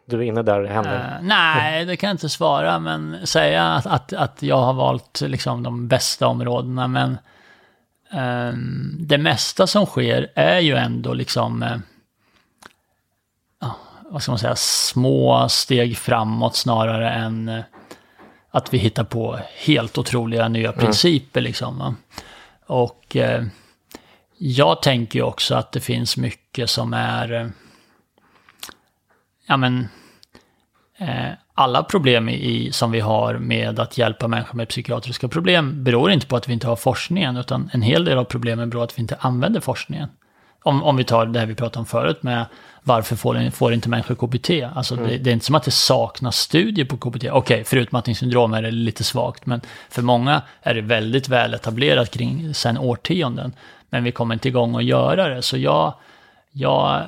Du 0.05 0.17
är 0.17 0.21
inne 0.21 0.41
där 0.41 0.63
händer? 0.63 0.95
Uh, 0.95 1.27
nej, 1.27 1.85
det 1.85 1.97
kan 1.97 2.07
jag 2.07 2.13
inte 2.13 2.29
svara, 2.29 2.79
men 2.79 3.27
säga 3.27 3.63
att, 3.63 3.85
att, 3.85 4.13
att 4.13 4.43
jag 4.43 4.57
har 4.57 4.73
valt 4.73 5.21
liksom 5.21 5.63
de 5.63 5.87
bästa 5.87 6.27
områdena. 6.27 6.87
Men 6.87 7.17
Ehm, 8.11 8.95
det 8.99 9.17
mesta 9.17 9.67
som 9.67 9.85
sker 9.85 10.31
är 10.35 10.59
ju 10.59 10.75
ändå 10.75 11.13
liksom, 11.13 11.63
uh, 11.63 11.77
vad 14.09 14.21
ska 14.21 14.31
man 14.31 14.39
säga, 14.39 14.55
små 14.55 15.49
steg 15.49 15.97
framåt 15.97 16.55
snarare 16.55 17.11
än 17.11 17.49
uh, 17.49 17.63
att 18.51 18.73
vi 18.73 18.77
hittar 18.77 19.03
på 19.03 19.39
helt 19.65 19.97
otroliga 19.97 20.47
nya 20.47 20.69
mm. 20.69 20.79
principer. 20.79 21.41
Liksom, 21.41 21.95
Och 22.65 23.15
uh, 23.15 23.47
jag 24.37 24.81
tänker 24.81 25.19
ju 25.19 25.25
också 25.25 25.55
att 25.55 25.71
det 25.71 25.79
finns 25.79 26.17
mycket 26.17 26.69
som 26.69 26.93
är, 26.93 27.51
ja 29.47 29.57
men, 29.57 29.87
alla 31.59 31.83
problem 31.83 32.29
i, 32.29 32.69
som 32.71 32.91
vi 32.91 32.99
har 32.99 33.33
med 33.33 33.79
att 33.79 33.97
hjälpa 33.97 34.27
människor 34.27 34.57
med 34.57 34.69
psykiatriska 34.69 35.27
problem 35.27 35.83
beror 35.83 36.11
inte 36.11 36.27
på 36.27 36.35
att 36.35 36.49
vi 36.49 36.53
inte 36.53 36.67
har 36.67 36.75
forskningen, 36.75 37.37
utan 37.37 37.69
en 37.73 37.81
hel 37.81 38.05
del 38.05 38.17
av 38.17 38.23
problemen 38.23 38.69
beror 38.69 38.81
på 38.81 38.83
att 38.83 38.97
vi 38.97 39.01
inte 39.01 39.17
använder 39.19 39.59
forskningen. 39.59 40.09
Om, 40.63 40.83
om 40.83 40.97
vi 40.97 41.03
tar 41.03 41.25
det 41.25 41.39
här 41.39 41.45
vi 41.45 41.55
pratade 41.55 41.79
om 41.79 41.85
förut 41.85 42.23
med 42.23 42.45
varför 42.83 43.15
får, 43.15 43.49
får 43.51 43.73
inte 43.73 43.89
människor 43.89 44.15
KBT? 44.15 44.49
Alltså 44.75 44.93
mm. 44.93 45.07
det, 45.07 45.17
det, 45.17 45.29
är 45.29 45.33
inte 45.33 45.45
som 45.45 45.55
att 45.55 45.63
det 45.63 45.71
saknas 45.71 46.37
studier 46.37 46.85
på 46.85 46.97
KBT. 46.97 47.15
Okej, 47.15 47.31
okay, 47.31 47.63
för 47.63 47.77
utmattningssyndrom 47.77 48.53
är 48.53 48.61
det 48.61 48.71
lite 48.71 49.03
svagt, 49.03 49.45
men 49.45 49.61
för 49.89 50.01
många 50.01 50.41
är 50.61 50.73
det 50.73 50.81
väldigt 50.81 51.29
väl 51.29 51.53
etablerat 51.53 52.11
kring 52.11 52.53
sen 52.53 52.77
årtionden. 52.77 53.53
Men 53.89 54.03
vi 54.03 54.11
kommer 54.11 54.33
inte 54.33 54.47
igång 54.47 54.75
att 54.75 54.83
göra 54.83 55.27
det, 55.27 55.41
så 55.41 55.57
jag, 55.57 55.93
jag 56.51 57.03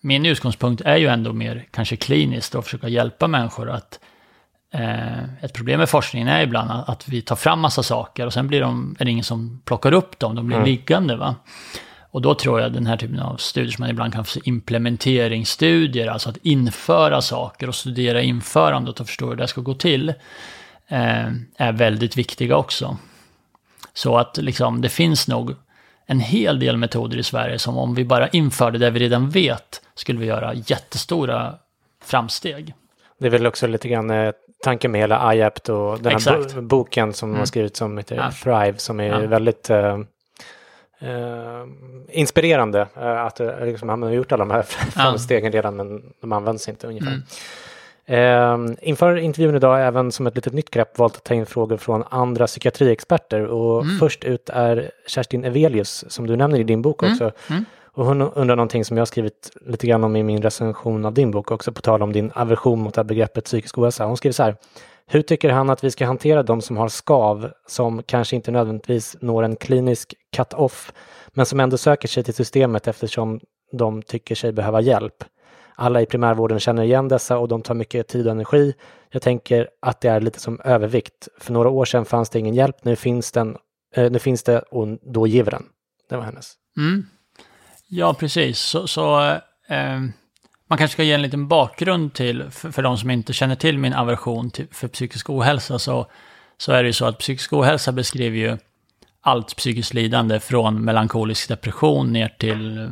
min 0.00 0.26
utgångspunkt 0.26 0.82
är 0.84 0.96
ju 0.96 1.06
ändå 1.06 1.32
mer 1.32 1.66
kanske 1.70 1.96
kliniskt 1.96 2.54
och 2.54 2.64
försöka 2.64 2.88
hjälpa 2.88 3.28
människor 3.28 3.70
att 3.70 4.00
eh, 4.74 5.44
ett 5.44 5.52
problem 5.52 5.78
med 5.78 5.88
forskningen 5.88 6.28
är 6.28 6.42
ibland 6.42 6.70
att 6.70 7.08
vi 7.08 7.22
tar 7.22 7.36
fram 7.36 7.60
massa 7.60 7.82
saker 7.82 8.26
och 8.26 8.32
sen 8.32 8.48
blir 8.48 8.60
de, 8.60 8.96
är 8.98 9.04
det 9.04 9.10
ingen 9.10 9.24
som 9.24 9.62
plockar 9.64 9.92
upp 9.92 10.18
dem, 10.18 10.34
de 10.34 10.46
blir 10.46 10.56
mm. 10.56 10.68
liggande. 10.68 11.16
Va? 11.16 11.34
Och 12.12 12.22
då 12.22 12.34
tror 12.34 12.60
jag 12.60 12.72
den 12.72 12.86
här 12.86 12.96
typen 12.96 13.20
av 13.20 13.36
studier 13.36 13.72
som 13.72 13.82
man 13.82 13.90
ibland 13.90 14.12
kan 14.12 14.24
få 14.24 14.40
implementeringsstudier, 14.44 16.06
alltså 16.06 16.30
att 16.30 16.36
införa 16.36 17.22
saker 17.22 17.68
och 17.68 17.74
studera 17.74 18.22
införandet 18.22 19.00
och 19.00 19.06
förstå 19.06 19.28
hur 19.28 19.36
det 19.36 19.48
ska 19.48 19.60
gå 19.60 19.74
till, 19.74 20.08
eh, 20.88 21.26
är 21.56 21.72
väldigt 21.72 22.16
viktiga 22.16 22.56
också. 22.56 22.96
Så 23.94 24.18
att 24.18 24.36
liksom, 24.36 24.80
det 24.80 24.88
finns 24.88 25.28
nog 25.28 25.54
en 26.06 26.20
hel 26.20 26.58
del 26.58 26.76
metoder 26.76 27.18
i 27.18 27.22
Sverige 27.22 27.58
som 27.58 27.78
om 27.78 27.94
vi 27.94 28.04
bara 28.04 28.28
införde 28.28 28.78
det 28.78 28.90
vi 28.90 29.00
redan 29.00 29.30
vet 29.30 29.82
skulle 29.94 30.18
vi 30.18 30.26
göra 30.26 30.54
jättestora 30.54 31.54
framsteg. 32.04 32.74
Det 33.18 33.26
är 33.26 33.30
väl 33.30 33.46
också 33.46 33.66
lite 33.66 33.88
grann 33.88 34.10
eh, 34.10 34.32
tanken 34.62 34.92
med 34.92 35.00
hela 35.00 35.34
IAPT 35.34 35.68
och 35.68 36.00
den 36.00 36.12
här 36.12 36.54
bo 36.54 36.60
boken 36.60 37.12
som 37.12 37.28
mm. 37.28 37.38
har 37.38 37.46
skrivit 37.46 37.76
som 37.76 37.98
heter 37.98 38.16
ja. 38.16 38.30
Thrive 38.30 38.78
som 38.78 39.00
är 39.00 39.22
ja. 39.22 39.26
väldigt 39.26 39.70
uh, 39.70 39.98
uh, 41.02 41.66
inspirerande. 42.08 42.86
Uh, 42.96 43.04
att 43.04 43.40
liksom, 43.62 43.88
han 43.88 44.02
har 44.02 44.10
gjort 44.10 44.32
alla 44.32 44.44
de 44.44 44.50
här 44.50 44.62
framstegen 44.90 45.52
redan 45.52 45.76
men 45.76 46.02
de 46.20 46.32
används 46.32 46.68
inte 46.68 46.86
ungefär. 46.86 47.08
Mm. 47.08 47.22
Eh, 48.06 48.58
inför 48.80 49.16
intervjun 49.16 49.54
idag 49.56 49.68
har 49.68 49.78
jag 49.78 49.88
även 49.88 50.12
som 50.12 50.26
ett 50.26 50.34
litet 50.34 50.52
nytt 50.52 50.70
grepp 50.70 50.98
valt 50.98 51.16
att 51.16 51.24
ta 51.24 51.34
in 51.34 51.46
frågor 51.46 51.76
från 51.76 52.04
andra 52.10 52.46
psykiatriexperter 52.46 53.44
och 53.44 53.82
mm. 53.82 53.98
först 53.98 54.24
ut 54.24 54.50
är 54.50 54.90
Kerstin 55.06 55.44
Evelius 55.44 56.04
som 56.08 56.26
du 56.26 56.36
nämner 56.36 56.60
i 56.60 56.64
din 56.64 56.82
bok 56.82 57.02
mm. 57.02 57.12
också. 57.12 57.32
Mm. 57.50 57.64
Och 57.94 58.06
hon 58.06 58.22
undrar 58.22 58.56
någonting 58.56 58.84
som 58.84 58.96
jag 58.96 59.08
skrivit 59.08 59.50
lite 59.66 59.86
grann 59.86 60.04
om 60.04 60.16
i 60.16 60.22
min 60.22 60.42
recension 60.42 61.04
av 61.04 61.14
din 61.14 61.30
bok 61.30 61.50
också, 61.50 61.72
på 61.72 61.80
tal 61.80 62.02
om 62.02 62.12
din 62.12 62.32
aversion 62.34 62.80
mot 62.80 62.94
det 62.94 63.04
begreppet 63.04 63.44
psykisk 63.44 63.78
ohälsa. 63.78 64.04
Hon 64.04 64.16
skriver 64.16 64.32
så 64.32 64.42
här. 64.42 64.56
Hur 65.06 65.22
tycker 65.22 65.50
han 65.50 65.70
att 65.70 65.84
vi 65.84 65.90
ska 65.90 66.06
hantera 66.06 66.42
de 66.42 66.62
som 66.62 66.76
har 66.76 66.88
skav 66.88 67.50
som 67.66 68.02
kanske 68.02 68.36
inte 68.36 68.50
nödvändigtvis 68.50 69.16
når 69.20 69.42
en 69.42 69.56
klinisk 69.56 70.14
cut-off, 70.36 70.92
men 71.32 71.46
som 71.46 71.60
ändå 71.60 71.76
söker 71.76 72.08
sig 72.08 72.24
till 72.24 72.34
systemet 72.34 72.88
eftersom 72.88 73.40
de 73.72 74.02
tycker 74.02 74.34
sig 74.34 74.52
behöva 74.52 74.80
hjälp? 74.80 75.24
Alla 75.74 76.00
i 76.02 76.06
primärvården 76.06 76.60
känner 76.60 76.82
igen 76.82 77.08
dessa 77.08 77.38
och 77.38 77.48
de 77.48 77.62
tar 77.62 77.74
mycket 77.74 78.08
tid 78.08 78.26
och 78.26 78.32
energi. 78.32 78.74
Jag 79.10 79.22
tänker 79.22 79.68
att 79.80 80.00
det 80.00 80.08
är 80.08 80.20
lite 80.20 80.40
som 80.40 80.60
övervikt. 80.64 81.28
För 81.40 81.52
några 81.52 81.68
år 81.68 81.84
sedan 81.84 82.04
fanns 82.04 82.30
det 82.30 82.38
ingen 82.38 82.54
hjälp, 82.54 82.84
nu 82.84 82.96
finns, 82.96 83.32
den, 83.32 83.56
eh, 83.94 84.10
nu 84.10 84.18
finns 84.18 84.42
det 84.42 84.58
och 84.58 84.98
då 85.02 85.26
ger 85.26 85.42
vi 85.42 85.50
den. 85.50 85.64
Det 86.08 86.16
var 86.16 86.24
hennes. 86.24 86.54
Mm. 86.76 87.06
Ja, 87.88 88.14
precis. 88.14 88.58
Så, 88.58 88.86
så 88.86 89.20
eh, 89.68 89.94
eh 89.94 90.00
man 90.72 90.78
kanske 90.78 90.92
ska 90.92 91.02
ge 91.02 91.12
en 91.12 91.22
liten 91.22 91.48
bakgrund 91.48 92.14
till, 92.14 92.50
för, 92.50 92.70
för 92.70 92.82
de 92.82 92.98
som 92.98 93.10
inte 93.10 93.32
känner 93.32 93.54
till 93.54 93.78
min 93.78 93.92
aversion 93.92 94.50
till, 94.50 94.66
för 94.70 94.88
psykisk 94.88 95.30
ohälsa, 95.30 95.78
så, 95.78 96.06
så 96.56 96.72
är 96.72 96.82
det 96.82 96.86
ju 96.86 96.92
så 96.92 97.04
att 97.04 97.18
psykisk 97.18 97.52
ohälsa 97.52 97.92
beskriver 97.92 98.36
ju 98.36 98.58
allt 99.20 99.56
psykiskt 99.56 99.94
lidande 99.94 100.40
från 100.40 100.84
melankolisk 100.84 101.48
depression 101.48 102.12
ner 102.12 102.28
till 102.28 102.90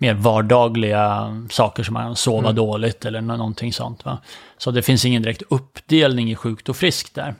mer 0.00 0.14
vardagliga 0.14 1.36
saker 1.50 1.82
som 1.82 1.96
att 1.96 2.18
sova 2.18 2.48
mm. 2.48 2.54
dåligt 2.54 3.04
eller 3.04 3.20
någonting 3.20 3.72
sånt. 3.72 4.04
Va? 4.04 4.18
Så 4.58 4.70
det 4.70 4.82
finns 4.82 5.04
ingen 5.04 5.22
direkt 5.22 5.42
uppdelning 5.48 6.30
i 6.30 6.34
sjukt 6.34 6.68
och 6.68 6.76
friskt 6.76 7.14
där. 7.14 7.34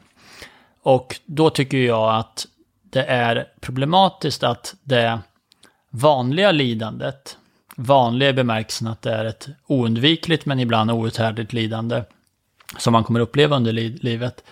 Och 0.82 1.20
då 1.26 1.50
tycker 1.50 1.78
jag 1.78 2.14
att 2.14 2.46
det 2.82 3.04
är 3.04 3.46
problematiskt 3.60 4.42
att 4.42 4.74
det 4.82 5.20
vanliga 5.90 6.52
lidandet, 6.52 7.36
vanliga 7.76 8.28
i 8.28 8.32
bemärkelsen 8.32 8.88
att 8.88 9.02
det 9.02 9.12
är 9.12 9.24
ett 9.24 9.48
oundvikligt 9.66 10.46
men 10.46 10.60
ibland 10.60 10.90
outhärdligt 10.90 11.52
lidande 11.52 12.02
som 12.78 12.92
man 12.92 13.04
kommer 13.04 13.20
uppleva 13.20 13.56
under 13.56 13.72
li 13.72 13.98
livet, 14.02 14.44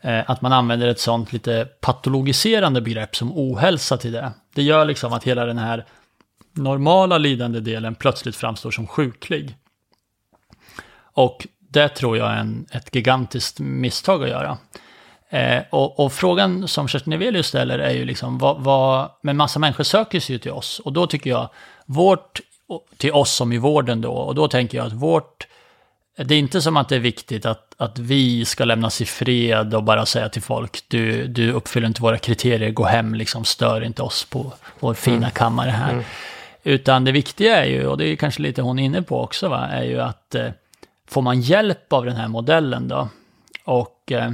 eh, 0.00 0.30
att 0.30 0.42
man 0.42 0.52
använder 0.52 0.88
ett 0.88 1.00
sånt 1.00 1.32
lite 1.32 1.68
patologiserande 1.80 2.80
begrepp 2.80 3.16
som 3.16 3.32
ohälsa 3.32 3.96
till 3.96 4.12
det. 4.12 4.32
Det 4.54 4.62
gör 4.62 4.84
liksom 4.84 5.12
att 5.12 5.24
hela 5.24 5.44
den 5.44 5.58
här 5.58 5.84
normala 6.56 7.18
lidande 7.18 7.60
delen 7.60 7.94
plötsligt 7.94 8.36
framstår 8.36 8.70
som 8.70 8.86
sjuklig. 8.86 9.56
Och 11.12 11.46
det 11.58 11.88
tror 11.88 12.16
jag 12.16 12.32
är 12.32 12.36
en, 12.36 12.66
ett 12.70 12.94
gigantiskt 12.94 13.60
misstag 13.60 14.22
att 14.22 14.28
göra. 14.28 14.58
Eh, 15.30 15.62
och, 15.70 16.00
och, 16.00 16.12
frågan 16.12 16.68
som 16.68 16.88
Kerstin 16.88 17.12
Evelius 17.12 17.46
ställer 17.46 17.78
är 17.78 17.92
ju 17.92 18.04
liksom, 18.04 18.38
vad, 18.38 18.60
vad, 18.60 19.10
men 19.22 19.36
massa 19.36 19.58
människor 19.58 19.84
söker 19.84 20.20
sig 20.20 20.34
ju 20.34 20.38
till 20.38 20.50
oss. 20.50 20.78
Och 20.78 20.92
då 20.92 21.06
tycker 21.06 21.30
jag, 21.30 21.48
vårt, 21.86 22.40
till 22.96 23.12
oss 23.12 23.32
som 23.32 23.52
i 23.52 23.58
vården 23.58 24.00
då, 24.00 24.12
och 24.12 24.34
då 24.34 24.48
tänker 24.48 24.78
jag 24.78 24.86
att 24.86 24.92
vårt, 24.92 25.46
det 26.16 26.34
är 26.34 26.38
inte 26.38 26.62
som 26.62 26.76
att 26.76 26.88
det 26.88 26.96
är 26.96 27.00
viktigt 27.00 27.46
att, 27.46 27.74
att 27.76 27.98
vi 27.98 28.44
ska 28.44 28.64
lämnas 28.64 29.00
i 29.00 29.04
fred 29.04 29.74
och 29.74 29.82
bara 29.82 30.06
säga 30.06 30.28
till 30.28 30.42
folk, 30.42 30.84
du, 30.88 31.26
du 31.26 31.52
uppfyller 31.52 31.86
inte 31.86 32.02
våra 32.02 32.18
kriterier, 32.18 32.70
gå 32.70 32.84
hem, 32.84 33.14
liksom 33.14 33.44
stör 33.44 33.84
inte 33.84 34.02
oss 34.02 34.24
på 34.24 34.52
vår 34.80 34.94
fina 34.94 35.16
mm. 35.16 35.30
kammare 35.30 35.70
här. 35.70 35.92
Mm. 35.92 36.04
Utan 36.66 37.04
det 37.04 37.12
viktiga 37.12 37.64
är 37.64 37.68
ju, 37.68 37.86
och 37.86 37.98
det 37.98 38.08
är 38.08 38.16
kanske 38.16 38.42
lite 38.42 38.62
hon 38.62 38.78
är 38.78 38.84
inne 38.84 39.02
på 39.02 39.20
också, 39.20 39.48
va, 39.48 39.66
är 39.66 39.84
ju 39.84 40.00
att 40.00 40.34
eh, 40.34 40.50
får 41.06 41.22
man 41.22 41.40
hjälp 41.40 41.92
av 41.92 42.04
den 42.04 42.16
här 42.16 42.28
modellen 42.28 42.88
då, 42.88 43.08
och 43.64 44.12
eh, 44.12 44.32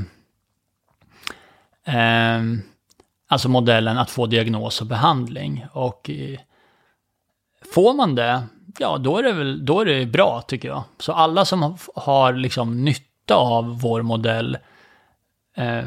eh, 1.85 2.43
alltså 3.29 3.49
modellen 3.49 3.99
att 3.99 4.11
få 4.11 4.27
diagnos 4.27 4.81
och 4.81 4.87
behandling. 4.87 5.67
Och 5.73 6.11
eh, 6.11 6.41
får 7.75 7.95
man 7.95 8.15
det, 8.15 8.43
ja 8.79 8.99
då 8.99 9.19
är 9.19 9.23
det 9.23 9.33
väl 9.33 9.65
då 9.65 9.81
är 9.81 9.85
det 9.85 10.07
bra 10.07 10.43
tycker 10.47 10.69
jag. 10.69 10.83
Så 10.99 11.13
alla 11.13 11.45
som 11.45 11.77
har 11.95 12.33
liksom 12.33 12.85
nytta 12.85 13.35
av 13.35 13.81
vår 13.81 14.03
modell 14.03 14.59
eh, 15.57 15.85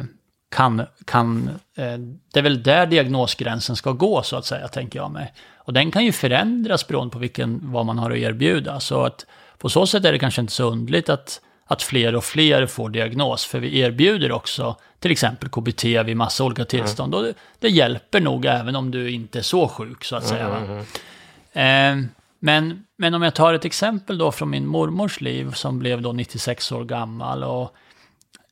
kan, 0.53 0.85
kan 1.05 1.49
eh, 1.77 1.97
det 2.33 2.39
är 2.39 2.43
väl 2.43 2.63
där 2.63 2.85
diagnosgränsen 2.85 3.75
ska 3.75 3.91
gå 3.91 4.23
så 4.23 4.35
att 4.35 4.45
säga, 4.45 4.67
tänker 4.67 4.99
jag 4.99 5.11
mig. 5.11 5.33
Och 5.55 5.73
den 5.73 5.91
kan 5.91 6.05
ju 6.05 6.11
förändras 6.11 6.87
beroende 6.87 7.13
på 7.13 7.19
vilken, 7.19 7.59
vad 7.63 7.85
man 7.85 7.99
har 7.99 8.11
att 8.11 8.17
erbjuda. 8.17 8.79
Så 8.79 9.05
att 9.05 9.25
på 9.57 9.69
så 9.69 9.87
sätt 9.87 10.05
är 10.05 10.11
det 10.11 10.19
kanske 10.19 10.41
inte 10.41 10.53
så 10.53 10.63
underligt 10.63 11.09
att, 11.09 11.41
att 11.65 11.83
fler 11.83 12.15
och 12.15 12.23
fler 12.23 12.65
får 12.65 12.89
diagnos. 12.89 13.45
För 13.45 13.59
vi 13.59 13.79
erbjuder 13.79 14.31
också 14.31 14.75
till 14.99 15.11
exempel 15.11 15.49
KBT 15.49 15.83
vid 15.83 16.17
massa 16.17 16.43
olika 16.43 16.65
tillstånd. 16.65 17.13
Mm. 17.13 17.25
Och 17.25 17.33
det, 17.33 17.39
det, 17.59 17.69
hjälper 17.69 18.21
nog 18.21 18.45
även 18.45 18.75
om 18.75 18.91
du 18.91 19.11
inte 19.11 19.39
är 19.39 19.43
så 19.43 19.67
sjuk 19.67 20.03
så 20.05 20.15
att 20.15 20.27
säga. 20.27 20.47
Mm. 20.47 22.03
Eh, 22.03 22.09
men, 22.39 22.83
men 22.97 23.13
om 23.13 23.21
jag 23.21 23.33
tar 23.33 23.53
ett 23.53 23.65
exempel 23.65 24.17
då 24.17 24.31
från 24.31 24.49
min 24.49 24.67
mormors 24.67 25.21
liv 25.21 25.51
som 25.51 25.79
blev 25.79 26.01
då 26.01 26.13
96 26.13 26.71
år 26.71 26.83
gammal. 26.83 27.43
Och, 27.43 27.75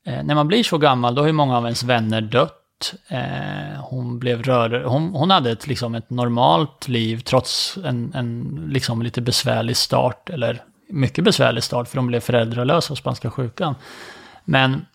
eh, 0.06 0.24
när 0.24 0.36
man 0.36 0.48
blir 0.48 0.64
så 0.64 0.78
gammal 0.78 1.16
då 1.16 1.22
har 1.22 1.28
ju 1.28 1.34
många 1.34 1.58
av 1.58 1.64
ens 1.64 1.84
vänner 1.84 2.22
dött. 2.22 2.94
Eh, 3.08 3.80
hon 3.80 4.20
blev 4.20 4.44
rör... 4.44 4.84
hon, 4.84 5.10
hon 5.14 5.30
hade 5.30 5.52
ett, 5.52 5.68
liksom 5.68 5.96
ett 5.96 6.10
normalt 6.10 6.88
liv 6.88 7.20
trots 7.20 7.78
en, 7.86 8.14
en 8.14 8.64
liksom 8.70 9.02
lite 9.02 9.22
besvärlig 9.22 9.78
start, 9.78 10.30
eller 10.30 10.64
mycket 10.90 11.24
besvärlig 11.24 11.64
start 11.64 11.88
för 11.88 11.98
hon 11.98 12.08
blev 12.08 12.20
föräldralös 12.20 12.92
av 12.92 12.96
spanska 12.96 13.30
sjukan. 13.32 13.76
Men 14.46 14.86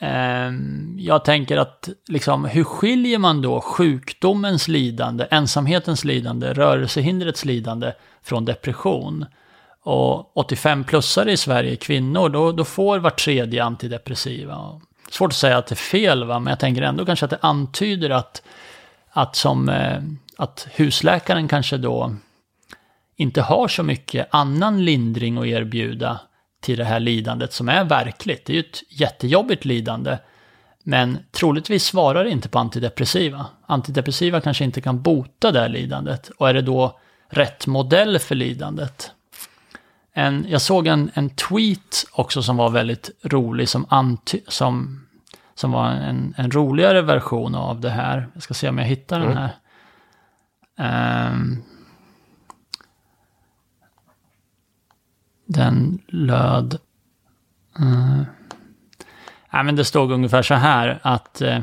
eh, 0.00 0.52
jag 0.98 1.24
tänker 1.24 1.56
att 1.56 1.88
liksom, 2.08 2.44
hur 2.44 2.64
skiljer 2.64 3.18
man 3.18 3.42
då 3.42 3.60
sjukdomens 3.60 4.68
lidande, 4.68 5.26
ensamhetens 5.30 6.04
lidande, 6.04 6.52
rörelsehindrets 6.52 7.44
lidande 7.44 7.92
från 8.22 8.44
depression? 8.44 9.26
Och 9.86 10.32
85-plussare 10.34 11.28
i 11.28 11.36
Sverige, 11.36 11.76
kvinnor, 11.76 12.28
då, 12.28 12.52
då 12.52 12.64
får 12.64 12.98
var 12.98 13.10
tredje 13.10 13.64
antidepressiva. 13.64 14.80
Svårt 15.10 15.30
att 15.30 15.36
säga 15.36 15.58
att 15.58 15.66
det 15.66 15.72
är 15.72 15.76
fel, 15.76 16.24
va? 16.24 16.38
men 16.38 16.50
jag 16.50 16.60
tänker 16.60 16.82
ändå 16.82 17.06
kanske 17.06 17.24
att 17.24 17.30
det 17.30 17.38
antyder 17.40 18.10
att, 18.10 18.42
att, 19.10 19.36
som, 19.36 19.68
eh, 19.68 20.02
att 20.36 20.68
husläkaren 20.74 21.48
kanske 21.48 21.76
då 21.76 22.14
inte 23.16 23.42
har 23.42 23.68
så 23.68 23.82
mycket 23.82 24.28
annan 24.30 24.84
lindring 24.84 25.38
att 25.38 25.46
erbjuda 25.46 26.20
till 26.60 26.78
det 26.78 26.84
här 26.84 27.00
lidandet 27.00 27.52
som 27.52 27.68
är 27.68 27.84
verkligt. 27.84 28.46
Det 28.46 28.52
är 28.52 28.54
ju 28.54 28.60
ett 28.60 28.82
jättejobbigt 28.88 29.64
lidande. 29.64 30.18
Men 30.82 31.18
troligtvis 31.32 31.84
svarar 31.84 32.24
det 32.24 32.30
inte 32.30 32.48
på 32.48 32.58
antidepressiva. 32.58 33.46
Antidepressiva 33.66 34.40
kanske 34.40 34.64
inte 34.64 34.80
kan 34.80 35.02
bota 35.02 35.52
det 35.52 35.60
här 35.60 35.68
lidandet. 35.68 36.30
Och 36.38 36.48
är 36.48 36.54
det 36.54 36.62
då 36.62 37.00
rätt 37.28 37.66
modell 37.66 38.18
för 38.18 38.34
lidandet? 38.34 39.10
En, 40.16 40.46
jag 40.48 40.62
såg 40.62 40.86
en, 40.86 41.10
en 41.14 41.30
tweet 41.30 42.06
också 42.12 42.42
som 42.42 42.56
var 42.56 42.70
väldigt 42.70 43.10
rolig, 43.22 43.68
som, 43.68 43.86
anty, 43.88 44.40
som, 44.48 45.06
som 45.54 45.72
var 45.72 45.90
en, 45.90 46.34
en 46.36 46.50
roligare 46.50 47.02
version 47.02 47.54
av 47.54 47.80
det 47.80 47.90
här. 47.90 48.28
Jag 48.34 48.42
ska 48.42 48.54
se 48.54 48.68
om 48.68 48.78
jag 48.78 48.84
hittar 48.84 49.20
mm. 49.20 49.28
den 49.28 49.38
här. 49.38 49.54
Um, 51.30 51.62
den 55.46 56.02
löd... 56.08 56.78
Uh, 57.80 58.22
ja, 59.50 59.62
men 59.62 59.76
det 59.76 59.84
stod 59.84 60.12
ungefär 60.12 60.42
så 60.42 60.54
här 60.54 61.00
att... 61.02 61.42
Uh, 61.42 61.58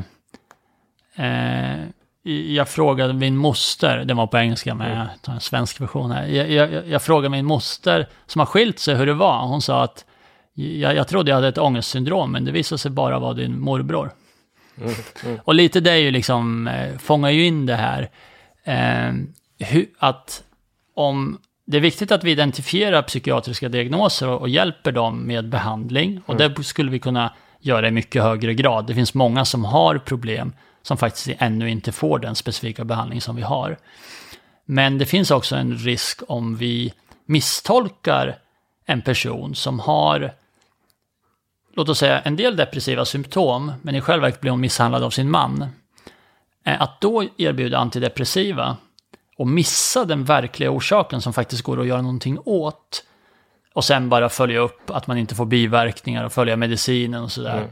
uh, 1.18 1.88
jag 2.24 2.68
frågade 2.68 3.12
min 3.12 3.36
moster, 3.36 4.04
det 4.04 4.14
var 4.14 4.26
på 4.26 4.38
engelska 4.38 4.74
med 4.74 4.92
mm. 4.92 5.06
en 5.26 5.40
svensk 5.40 5.80
version 5.80 6.10
här. 6.10 6.26
Jag, 6.26 6.50
jag, 6.50 6.88
jag, 6.88 7.02
frågade 7.02 7.28
min 7.28 7.44
moster 7.44 8.08
som 8.26 8.38
har 8.38 8.46
skilt 8.46 8.78
sig 8.78 8.94
hur 8.94 9.06
det 9.06 9.14
var. 9.14 9.46
Hon 9.46 9.62
sa 9.62 9.82
att 9.82 10.04
jag, 10.54 10.94
jag 10.94 11.08
trodde 11.08 11.30
jag 11.30 11.36
hade 11.36 11.48
ett 11.48 11.58
ångestsyndrom, 11.58 12.32
men 12.32 12.44
det 12.44 12.52
visade 12.52 12.78
sig 12.78 12.90
bara 12.90 13.18
vara 13.18 13.34
din 13.34 13.60
morbror. 13.60 14.10
Mm, 14.80 14.92
mm. 15.24 15.38
Och 15.44 15.54
lite 15.54 15.80
det 15.80 15.90
är 15.90 15.96
ju 15.96 16.10
liksom, 16.10 16.68
eh, 16.68 16.98
fångar 16.98 17.30
ju 17.30 17.46
in 17.46 17.66
det 17.66 17.76
här. 17.76 18.10
Eh, 18.64 19.12
hur, 19.66 19.86
att 19.98 20.44
om 20.94 21.38
det 21.66 21.76
är 21.76 21.80
viktigt 21.80 22.12
att 22.12 22.24
vi 22.24 22.30
identifierar 22.30 23.02
psykiatriska 23.02 23.68
diagnoser 23.68 24.28
och, 24.28 24.40
och 24.40 24.48
hjälper 24.48 24.92
dem 24.92 25.26
med 25.26 25.48
behandling. 25.48 26.22
Och 26.26 26.40
mm. 26.40 26.54
det 26.54 26.64
skulle 26.64 26.90
vi 26.90 26.98
kunna 26.98 27.32
göra 27.60 27.88
i 27.88 27.90
mycket 27.90 28.22
högre 28.22 28.54
grad. 28.54 28.86
Det 28.86 28.94
finns 28.94 29.14
många 29.14 29.44
som 29.44 29.64
har 29.64 29.98
problem 29.98 30.52
som 30.82 30.96
faktiskt 30.96 31.28
ännu 31.38 31.70
inte 31.70 31.92
får 31.92 32.18
den 32.18 32.34
specifika 32.34 32.84
behandling 32.84 33.20
som 33.20 33.36
vi 33.36 33.42
har. 33.42 33.78
Men 34.64 34.98
det 34.98 35.06
finns 35.06 35.30
också 35.30 35.56
en 35.56 35.74
risk 35.74 36.20
om 36.28 36.56
vi 36.56 36.92
misstolkar 37.26 38.38
en 38.86 39.02
person 39.02 39.54
som 39.54 39.80
har, 39.80 40.32
låt 41.74 41.88
oss 41.88 41.98
säga 41.98 42.20
en 42.20 42.36
del 42.36 42.56
depressiva 42.56 43.04
symptom, 43.04 43.72
men 43.82 43.94
i 43.94 44.00
själva 44.00 44.26
verket 44.26 44.40
blir 44.40 44.50
hon 44.50 44.60
misshandlad 44.60 45.02
av 45.02 45.10
sin 45.10 45.30
man. 45.30 45.66
Eh, 46.64 46.82
att 46.82 47.00
då 47.00 47.24
erbjuda 47.36 47.78
antidepressiva 47.78 48.76
och 49.36 49.46
missa 49.46 50.04
den 50.04 50.24
verkliga 50.24 50.70
orsaken 50.70 51.22
som 51.22 51.32
faktiskt 51.32 51.62
går 51.62 51.80
att 51.80 51.86
göra 51.86 52.02
någonting 52.02 52.38
åt. 52.44 53.04
Och 53.72 53.84
sen 53.84 54.08
bara 54.08 54.28
följa 54.28 54.60
upp 54.60 54.90
att 54.90 55.06
man 55.06 55.18
inte 55.18 55.34
får 55.34 55.46
biverkningar 55.46 56.24
och 56.24 56.32
följa 56.32 56.56
medicinen 56.56 57.22
och 57.22 57.32
sådär. 57.32 57.58
Mm. 57.58 57.70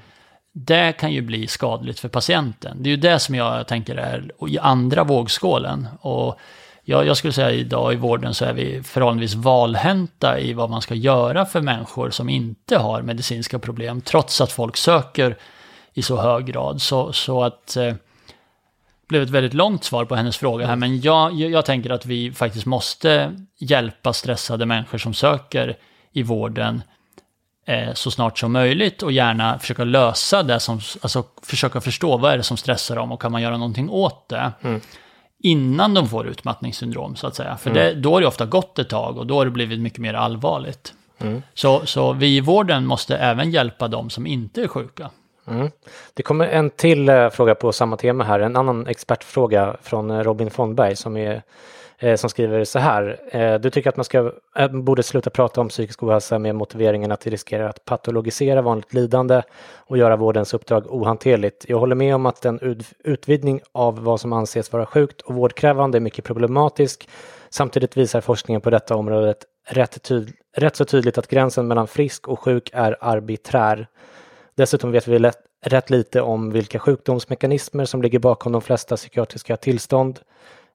Det 0.52 0.92
kan 0.92 1.12
ju 1.12 1.22
bli 1.22 1.46
skadligt 1.46 2.00
för 2.00 2.08
patienten. 2.08 2.82
Det 2.82 2.88
är 2.88 2.90
ju 2.90 2.96
det 2.96 3.18
som 3.18 3.34
jag 3.34 3.66
tänker 3.66 3.96
är 3.96 4.30
i 4.48 4.58
andra 4.58 5.04
vågskålen. 5.04 5.88
Och 6.00 6.38
jag, 6.84 7.06
jag 7.06 7.16
skulle 7.16 7.32
säga 7.32 7.50
idag 7.50 7.92
i 7.92 7.96
vården 7.96 8.34
så 8.34 8.44
är 8.44 8.52
vi 8.52 8.82
förhållandevis 8.82 9.34
valhänta 9.34 10.40
i 10.40 10.52
vad 10.52 10.70
man 10.70 10.82
ska 10.82 10.94
göra 10.94 11.46
för 11.46 11.60
människor 11.60 12.10
som 12.10 12.28
inte 12.28 12.78
har 12.78 13.02
medicinska 13.02 13.58
problem, 13.58 14.00
trots 14.00 14.40
att 14.40 14.52
folk 14.52 14.76
söker 14.76 15.36
i 15.94 16.02
så 16.02 16.16
hög 16.16 16.46
grad. 16.46 16.82
Så, 16.82 17.12
så 17.12 17.42
att 17.42 17.76
eh, 17.76 17.94
blev 19.08 19.22
ett 19.22 19.30
väldigt 19.30 19.54
långt 19.54 19.84
svar 19.84 20.04
på 20.04 20.14
hennes 20.14 20.36
fråga 20.36 20.66
här, 20.66 20.76
men 20.76 21.00
jag, 21.00 21.32
jag 21.32 21.64
tänker 21.64 21.90
att 21.90 22.06
vi 22.06 22.32
faktiskt 22.32 22.66
måste 22.66 23.36
hjälpa 23.58 24.12
stressade 24.12 24.66
människor 24.66 24.98
som 24.98 25.14
söker 25.14 25.76
i 26.12 26.22
vården 26.22 26.74
eh, 26.76 26.99
så 27.94 28.10
snart 28.10 28.38
som 28.38 28.52
möjligt 28.52 29.02
och 29.02 29.12
gärna 29.12 29.58
försöka 29.58 29.84
lösa 29.84 30.42
det 30.42 30.60
som, 30.60 30.80
alltså 31.00 31.24
försöka 31.42 31.80
förstå 31.80 32.16
vad 32.16 32.32
är 32.32 32.36
det 32.36 32.42
som 32.42 32.56
stressar 32.56 32.96
dem 32.96 33.12
och 33.12 33.22
kan 33.22 33.32
man 33.32 33.42
göra 33.42 33.56
någonting 33.56 33.90
åt 33.90 34.28
det. 34.28 34.52
Mm. 34.60 34.80
Innan 35.42 35.94
de 35.94 36.08
får 36.08 36.26
utmattningssyndrom 36.26 37.16
så 37.16 37.26
att 37.26 37.34
säga. 37.34 37.56
För 37.56 37.70
mm. 37.70 37.82
det, 37.82 37.94
då 37.94 38.14
har 38.14 38.20
det 38.20 38.26
ofta 38.26 38.46
gått 38.46 38.78
ett 38.78 38.88
tag 38.88 39.18
och 39.18 39.26
då 39.26 39.38
har 39.38 39.44
det 39.44 39.50
blivit 39.50 39.80
mycket 39.80 39.98
mer 39.98 40.14
allvarligt. 40.14 40.94
Mm. 41.20 41.42
Så, 41.54 41.86
så 41.86 42.12
vi 42.12 42.36
i 42.36 42.40
vården 42.40 42.86
måste 42.86 43.16
även 43.16 43.50
hjälpa 43.50 43.88
de 43.88 44.10
som 44.10 44.26
inte 44.26 44.62
är 44.62 44.68
sjuka. 44.68 45.10
Mm. 45.50 45.70
Det 46.14 46.22
kommer 46.22 46.46
en 46.46 46.70
till 46.70 47.08
eh, 47.08 47.30
fråga 47.30 47.54
på 47.54 47.72
samma 47.72 47.96
tema 47.96 48.24
här, 48.24 48.40
en 48.40 48.56
annan 48.56 48.86
expertfråga 48.86 49.76
från 49.82 50.10
eh, 50.10 50.18
Robin 50.18 50.50
Fondberg 50.50 50.96
som, 50.96 51.16
är, 51.16 51.42
eh, 51.98 52.16
som 52.16 52.30
skriver 52.30 52.64
så 52.64 52.78
här. 52.78 53.20
Eh, 53.30 53.54
du 53.54 53.70
tycker 53.70 53.90
att 53.90 53.96
man 53.96 54.04
ska, 54.04 54.32
eh, 54.56 54.68
borde 54.68 55.02
sluta 55.02 55.30
prata 55.30 55.60
om 55.60 55.68
psykisk 55.68 56.02
ohälsa 56.02 56.38
med 56.38 56.54
motiveringen 56.54 57.12
att 57.12 57.20
det 57.20 57.30
riskerar 57.30 57.68
att 57.68 57.84
patologisera 57.84 58.62
vanligt 58.62 58.94
lidande 58.94 59.42
och 59.76 59.98
göra 59.98 60.16
vårdens 60.16 60.54
uppdrag 60.54 60.86
ohanterligt. 60.86 61.64
Jag 61.68 61.78
håller 61.78 61.96
med 61.96 62.14
om 62.14 62.26
att 62.26 62.44
en 62.44 62.60
ut, 62.60 62.86
utvidgning 63.04 63.60
av 63.72 64.04
vad 64.04 64.20
som 64.20 64.32
anses 64.32 64.72
vara 64.72 64.86
sjukt 64.86 65.20
och 65.20 65.34
vårdkrävande 65.34 65.98
är 65.98 66.00
mycket 66.00 66.24
problematisk. 66.24 67.08
Samtidigt 67.50 67.96
visar 67.96 68.20
forskningen 68.20 68.60
på 68.60 68.70
detta 68.70 68.96
området 68.96 69.44
rätt, 69.66 70.02
tyd, 70.02 70.32
rätt 70.56 70.76
så 70.76 70.84
tydligt 70.84 71.18
att 71.18 71.28
gränsen 71.28 71.68
mellan 71.68 71.86
frisk 71.86 72.28
och 72.28 72.40
sjuk 72.40 72.70
är 72.72 72.96
arbiträr. 73.00 73.86
Dessutom 74.60 74.92
vet 74.92 75.08
vi 75.08 75.18
lätt, 75.18 75.38
rätt 75.64 75.90
lite 75.90 76.20
om 76.20 76.50
vilka 76.50 76.78
sjukdomsmekanismer 76.78 77.84
som 77.84 78.02
ligger 78.02 78.18
bakom 78.18 78.52
de 78.52 78.62
flesta 78.62 78.96
psykiatriska 78.96 79.56
tillstånd. 79.56 80.20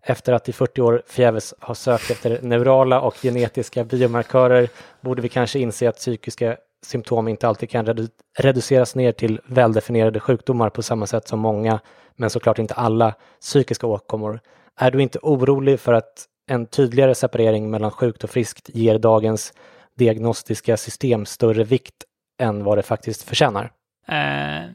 Efter 0.02 0.34
att 0.34 0.50
i 0.50 0.54
40 0.54 0.82
år 0.82 1.04
förgäves 1.08 1.54
ha 1.62 1.76
sökt 1.76 2.12
efter 2.12 2.42
neurala 2.42 3.02
och 3.02 3.16
genetiska 3.16 3.84
biomarkörer 3.84 4.70
borde 5.02 5.22
vi 5.22 5.30
kanske 5.30 5.60
inse 5.60 5.90
att 5.90 5.96
psykiska 5.96 6.58
symptom 6.86 7.28
inte 7.28 7.48
alltid 7.48 7.70
kan 7.70 7.86
redu 7.86 8.08
reduceras 8.40 8.96
ner 8.96 9.12
till 9.12 9.42
väldefinierade 9.48 10.20
sjukdomar 10.20 10.70
på 10.70 10.82
samma 10.82 11.08
sätt 11.08 11.28
som 11.28 11.40
många, 11.40 11.80
men 12.16 12.30
såklart 12.30 12.60
inte 12.60 12.74
alla, 12.74 13.14
psykiska 13.42 13.88
åkommor. 13.88 14.40
Är 14.80 14.92
du 14.92 15.02
inte 15.02 15.20
orolig 15.22 15.80
för 15.80 15.94
att 15.94 16.26
en 16.48 16.66
tydligare 16.66 17.16
separering 17.16 17.72
mellan 17.72 17.92
sjukt 17.92 18.24
och 18.24 18.30
friskt 18.30 18.70
ger 18.74 19.00
dagens 19.00 19.54
diagnostiska 19.98 20.78
system 20.78 21.26
större 21.26 21.64
vikt 21.64 22.06
än 22.38 22.64
vad 22.64 22.78
det 22.78 22.84
faktiskt 22.84 23.24
förtjänar? 23.24 23.72
Eh, 24.08 24.70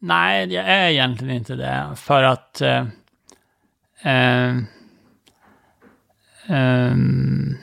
nej, 0.00 0.54
jag 0.54 0.64
är 0.64 0.88
egentligen 0.88 1.36
inte 1.36 1.54
det. 1.54 1.88
För 1.96 2.22
att 2.22 2.60
eh, 2.60 2.86
eh, 4.02 4.56
ehm, 6.46 7.56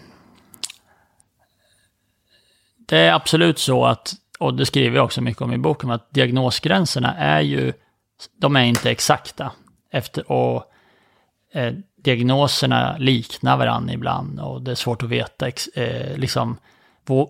det 2.78 2.98
är 2.98 3.14
absolut 3.14 3.60
så 3.60 3.86
att, 3.86 4.14
och 4.40 4.54
det 4.54 4.66
skriver 4.66 4.96
jag 4.96 5.06
också 5.06 5.22
mycket 5.22 5.42
om 5.42 5.54
i 5.54 5.58
boken, 5.58 5.92
att 5.92 6.14
diagnosgränserna 6.14 7.16
är 7.18 7.42
ju, 7.42 7.74
de 8.38 8.56
är 8.56 8.64
inte 8.64 8.92
exakta. 8.92 9.52
Efter, 9.92 10.32
och 10.32 10.72
eh, 11.54 11.74
diagnoserna 11.96 12.98
liknar 12.98 13.58
varandra 13.58 13.94
ibland 13.94 14.40
och 14.40 14.62
det 14.62 14.72
är 14.72 14.76
svårt 14.76 15.04
att 15.04 15.10
veta 15.10 15.48
eh, 15.48 16.18
liksom 16.18 16.58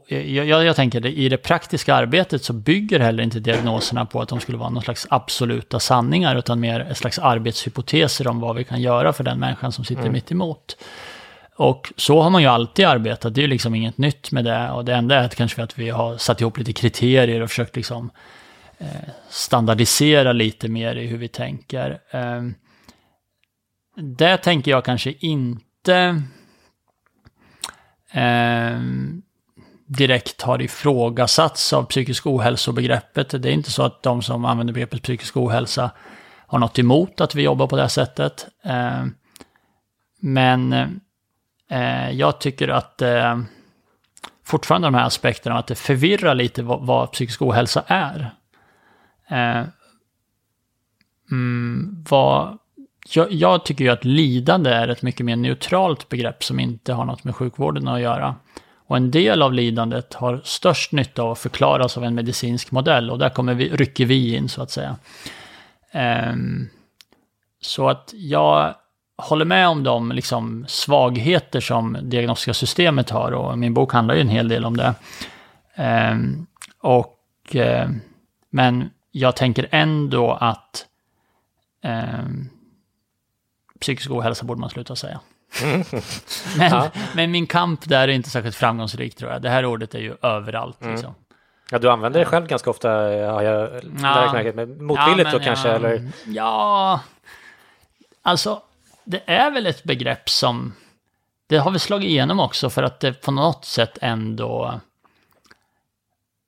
jag, 0.07 0.47
jag, 0.47 0.75
tänker 0.75 0.99
det, 0.99 1.11
i 1.11 1.29
det 1.29 1.37
praktiska 1.37 1.95
arbetet 1.95 2.43
så 2.43 2.53
bygger 2.53 2.99
heller 2.99 3.23
inte 3.23 3.39
diagnoserna 3.39 4.05
på 4.05 4.21
att 4.21 4.29
de 4.29 4.39
skulle 4.39 4.57
vara 4.57 4.69
någon 4.69 4.83
slags 4.83 5.07
absoluta 5.09 5.79
sanningar, 5.79 6.35
utan 6.35 6.59
mer 6.59 6.79
ett 6.79 6.97
slags 6.97 7.19
arbetshypoteser 7.19 8.27
om 8.27 8.39
vad 8.39 8.55
vi 8.55 8.63
kan 8.63 8.81
göra 8.81 9.13
för 9.13 9.23
den 9.23 9.39
människan 9.39 9.71
som 9.71 9.85
sitter 9.85 10.01
mm. 10.01 10.13
mitt 10.13 10.31
emot. 10.31 10.77
Och 11.55 11.93
så 11.95 12.21
har 12.21 12.29
man 12.29 12.41
ju 12.41 12.47
alltid 12.47 12.85
arbetat, 12.85 13.35
det 13.35 13.39
är 13.39 13.43
ju 13.43 13.47
liksom 13.47 13.75
inget 13.75 13.97
nytt 13.97 14.31
med 14.31 14.45
det. 14.45 14.71
Och 14.71 14.85
det 14.85 14.93
enda 14.93 15.15
är 15.15 15.25
att 15.25 15.35
kanske 15.35 15.63
att 15.63 15.79
vi 15.79 15.89
har 15.89 16.17
satt 16.17 16.41
ihop 16.41 16.57
lite 16.57 16.73
kriterier 16.73 17.41
och 17.41 17.49
försökt 17.49 17.75
liksom 17.75 18.11
eh, 18.77 18.87
standardisera 19.29 20.33
lite 20.33 20.67
mer 20.67 20.95
i 20.95 21.07
hur 21.07 21.17
vi 21.17 21.27
tänker. 21.27 21.99
Eh, 22.11 22.43
det 23.95 24.37
tänker 24.37 24.71
jag 24.71 24.85
kanske 24.85 25.11
inte 25.19 26.21
eh, 28.11 28.79
direkt 29.97 30.41
har 30.41 30.61
ifrågasatts 30.61 31.73
av 31.73 31.83
psykisk 31.83 32.27
ohälsobegreppet. 32.27 33.29
Det 33.29 33.49
är 33.49 33.53
inte 33.53 33.71
så 33.71 33.83
att 33.83 34.03
de 34.03 34.21
som 34.21 34.45
använder 34.45 34.73
begreppet 34.73 35.03
psykisk 35.03 35.37
ohälsa 35.37 35.91
har 36.47 36.59
något 36.59 36.79
emot 36.79 37.21
att 37.21 37.35
vi 37.35 37.41
jobbar 37.41 37.67
på 37.67 37.75
det 37.75 37.81
här 37.81 37.89
sättet. 37.89 38.47
Eh, 38.63 39.05
men 40.19 40.73
eh, 41.69 42.11
jag 42.11 42.39
tycker 42.39 42.67
att 42.67 43.01
eh, 43.01 43.39
fortfarande 44.45 44.87
de 44.87 44.93
här 44.93 45.05
aspekterna, 45.05 45.57
att 45.57 45.67
det 45.67 45.75
förvirrar 45.75 46.35
lite 46.35 46.63
vad, 46.63 47.11
psykisk 47.11 47.41
ohälsa 47.41 47.83
är. 47.87 48.31
Mm, 51.31 52.05
vad, 52.09 52.57
jag, 53.29 53.65
tycker 53.65 53.85
ju 53.85 53.91
att 53.91 54.05
lidande 54.05 54.69
är 54.69 54.87
ett 54.87 55.01
mycket 55.01 55.25
mer 55.25 55.35
neutralt 55.35 56.09
begrepp 56.09 56.43
som 56.43 56.59
inte 56.59 56.93
har 56.93 57.05
något 57.05 57.23
med 57.23 57.35
sjukvården 57.35 57.87
att 57.87 58.01
göra. 58.01 58.35
Och 58.87 58.97
en 58.97 59.11
del 59.11 59.41
av 59.41 59.53
lidandet 59.53 60.13
har 60.13 60.41
störst 60.43 60.91
nytta 60.91 61.21
av 61.21 61.31
att 61.31 61.39
förklaras 61.39 61.97
av 61.97 62.03
en 62.03 62.15
medicinsk 62.15 62.71
modell 62.71 63.11
och 63.11 63.19
där 63.19 63.29
kommer 63.29 63.53
vi, 63.53 63.69
rycker 63.69 64.05
vi 64.05 64.35
in 64.35 64.49
så 64.49 64.61
att 64.61 64.71
säga. 64.71 64.95
Um, 66.31 66.69
så 67.61 67.89
att 67.89 68.13
jag 68.13 68.75
håller 69.17 69.45
med 69.45 69.67
om 69.67 69.83
de 69.83 70.11
liksom, 70.11 70.65
svagheter 70.67 71.59
som 71.59 71.97
diagnostiska 72.01 72.53
systemet 72.53 73.09
har 73.09 73.31
och 73.31 73.57
min 73.57 73.73
bok 73.73 73.93
handlar 73.93 74.15
ju 74.15 74.21
en 74.21 74.29
hel 74.29 74.47
del 74.47 74.65
om 74.65 74.77
det. 74.77 74.93
Um, 76.11 76.47
och, 76.79 77.19
uh, 77.55 77.89
men 78.49 78.89
jag 79.11 79.35
tänker 79.35 79.67
ändå 79.71 80.31
att 80.31 80.85
um, 81.83 82.49
psykisk 83.79 84.11
ohälsa 84.11 84.45
borde 84.45 84.61
man 84.61 84.69
sluta 84.69 84.95
säga 84.95 85.19
men, 86.57 86.71
ja. 86.71 86.91
men, 87.13 87.31
min 87.31 87.47
kamp 87.47 87.89
där 87.89 88.07
är 88.07 88.11
inte 88.11 88.29
särskilt 88.29 88.55
framgångsrik 88.55 89.15
tror 89.15 89.31
jag. 89.31 89.41
Det 89.41 89.49
här 89.49 89.65
ordet 89.65 89.95
är 89.95 89.99
ju 89.99 90.15
överallt. 90.21 90.81
Mm. 90.81 90.93
Liksom. 90.93 91.15
Ja, 91.71 91.79
du 91.79 91.89
använder 91.89 92.19
det 92.19 92.25
själv 92.25 92.47
ganska 92.47 92.69
ofta, 92.69 92.89
har 92.89 93.41
jag 93.41 93.69
ja. 94.01 94.33
märkt. 94.33 94.81
Motvilligt 94.81 95.29
ja, 95.31 95.31
då 95.31 95.39
kanske? 95.39 95.67
Ja, 95.67 95.75
eller? 95.75 96.11
ja, 96.25 96.99
alltså 98.21 98.61
det 99.03 99.21
är 99.25 99.51
väl 99.51 99.65
ett 99.65 99.83
begrepp 99.83 100.29
som, 100.29 100.73
det 101.47 101.57
har 101.57 101.71
vi 101.71 101.79
slagit 101.79 102.09
igenom 102.09 102.39
också 102.39 102.69
för 102.69 102.83
att 102.83 102.99
det 102.99 103.13
på 103.13 103.31
något 103.31 103.65
sätt 103.65 103.97
ändå, 104.01 104.79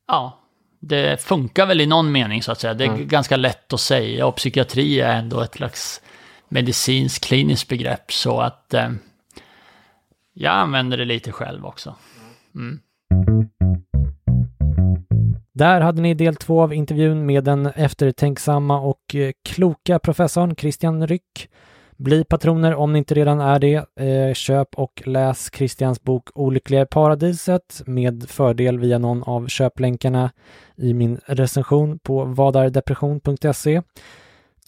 ja, 0.07 0.39
det 0.79 1.23
funkar 1.23 1.65
väl 1.65 1.81
i 1.81 1.85
någon 1.85 2.11
mening 2.11 2.43
så 2.43 2.51
att 2.51 2.59
säga. 2.59 2.73
Det 2.73 2.83
är 2.83 2.89
Mm. 2.89 3.07
ganska 3.07 3.37
lätt 3.37 3.73
att 3.73 3.79
säga 3.79 4.25
och 4.25 4.35
psykiatri 4.35 5.01
är 5.01 5.15
ändå 5.15 5.41
ett 5.41 5.55
slags 5.55 6.01
medicinskt 6.49 7.25
kliniskt 7.25 7.69
begrepp 7.69 8.11
så 8.11 8.41
att 8.41 8.73
eh, 8.73 8.89
jag 10.33 10.53
använder 10.53 10.97
det 10.97 11.05
lite 11.05 11.31
själv 11.31 11.65
också. 11.65 11.95
Mm. 12.55 12.79
Där 15.53 15.81
hade 15.81 16.01
ni 16.01 16.13
del 16.13 16.35
två 16.35 16.61
av 16.61 16.73
intervjun 16.73 17.25
med 17.25 17.43
den 17.43 17.65
eftertänksamma 17.65 18.79
och 18.79 19.15
eh, 19.15 19.31
kloka 19.43 19.99
professorn 19.99 20.55
Christian 20.55 21.07
Ryck. 21.07 21.49
Bli 21.97 22.23
patroner 22.23 22.75
om 22.75 22.93
ni 22.93 22.99
inte 22.99 23.15
redan 23.15 23.39
är 23.39 23.59
det. 23.59 23.75
Eh, 23.99 24.33
köp 24.33 24.75
och 24.75 25.03
läs 25.05 25.49
Christians 25.53 26.03
bok 26.03 26.29
Olyckliga 26.35 26.81
i 26.81 26.85
paradiset 26.85 27.81
med 27.85 28.29
fördel 28.29 28.79
via 28.79 28.97
någon 28.97 29.23
av 29.23 29.47
köplänkarna 29.47 30.31
i 30.75 30.93
min 30.93 31.19
recension 31.25 31.99
på 31.99 32.25
vadardepression.se. 32.25 33.81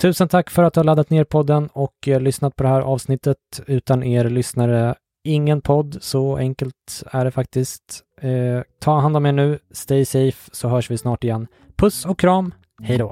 Tusen 0.02 0.28
tack 0.28 0.50
för 0.50 0.64
att 0.64 0.74
du 0.74 0.80
har 0.80 0.86
laddat 0.86 1.10
ner 1.10 1.24
podden 1.24 1.70
och 1.74 2.08
eh, 2.08 2.22
lyssnat 2.22 2.56
på 2.56 2.64
det 2.64 2.70
här 2.70 2.82
avsnittet. 2.82 3.38
Utan 3.68 4.04
er 4.04 4.30
lyssnare 4.30 4.96
ingen 5.24 5.62
podd, 5.62 5.98
så 6.02 6.38
enkelt 6.38 7.04
är 7.12 7.26
det 7.26 7.32
faktiskt. 7.32 8.04
Eh, 8.22 8.62
ta 8.80 9.00
hand 9.00 9.18
om 9.18 9.26
er 9.26 9.32
nu, 9.32 9.60
stay 9.72 10.06
safe, 10.06 10.50
så 10.52 10.68
hörs 10.68 10.92
vi 10.92 10.98
snart 10.98 11.24
igen. 11.24 11.48
Puss 11.76 12.06
och 12.06 12.20
kram, 12.20 12.54
hej 12.84 12.98
då! 12.98 13.12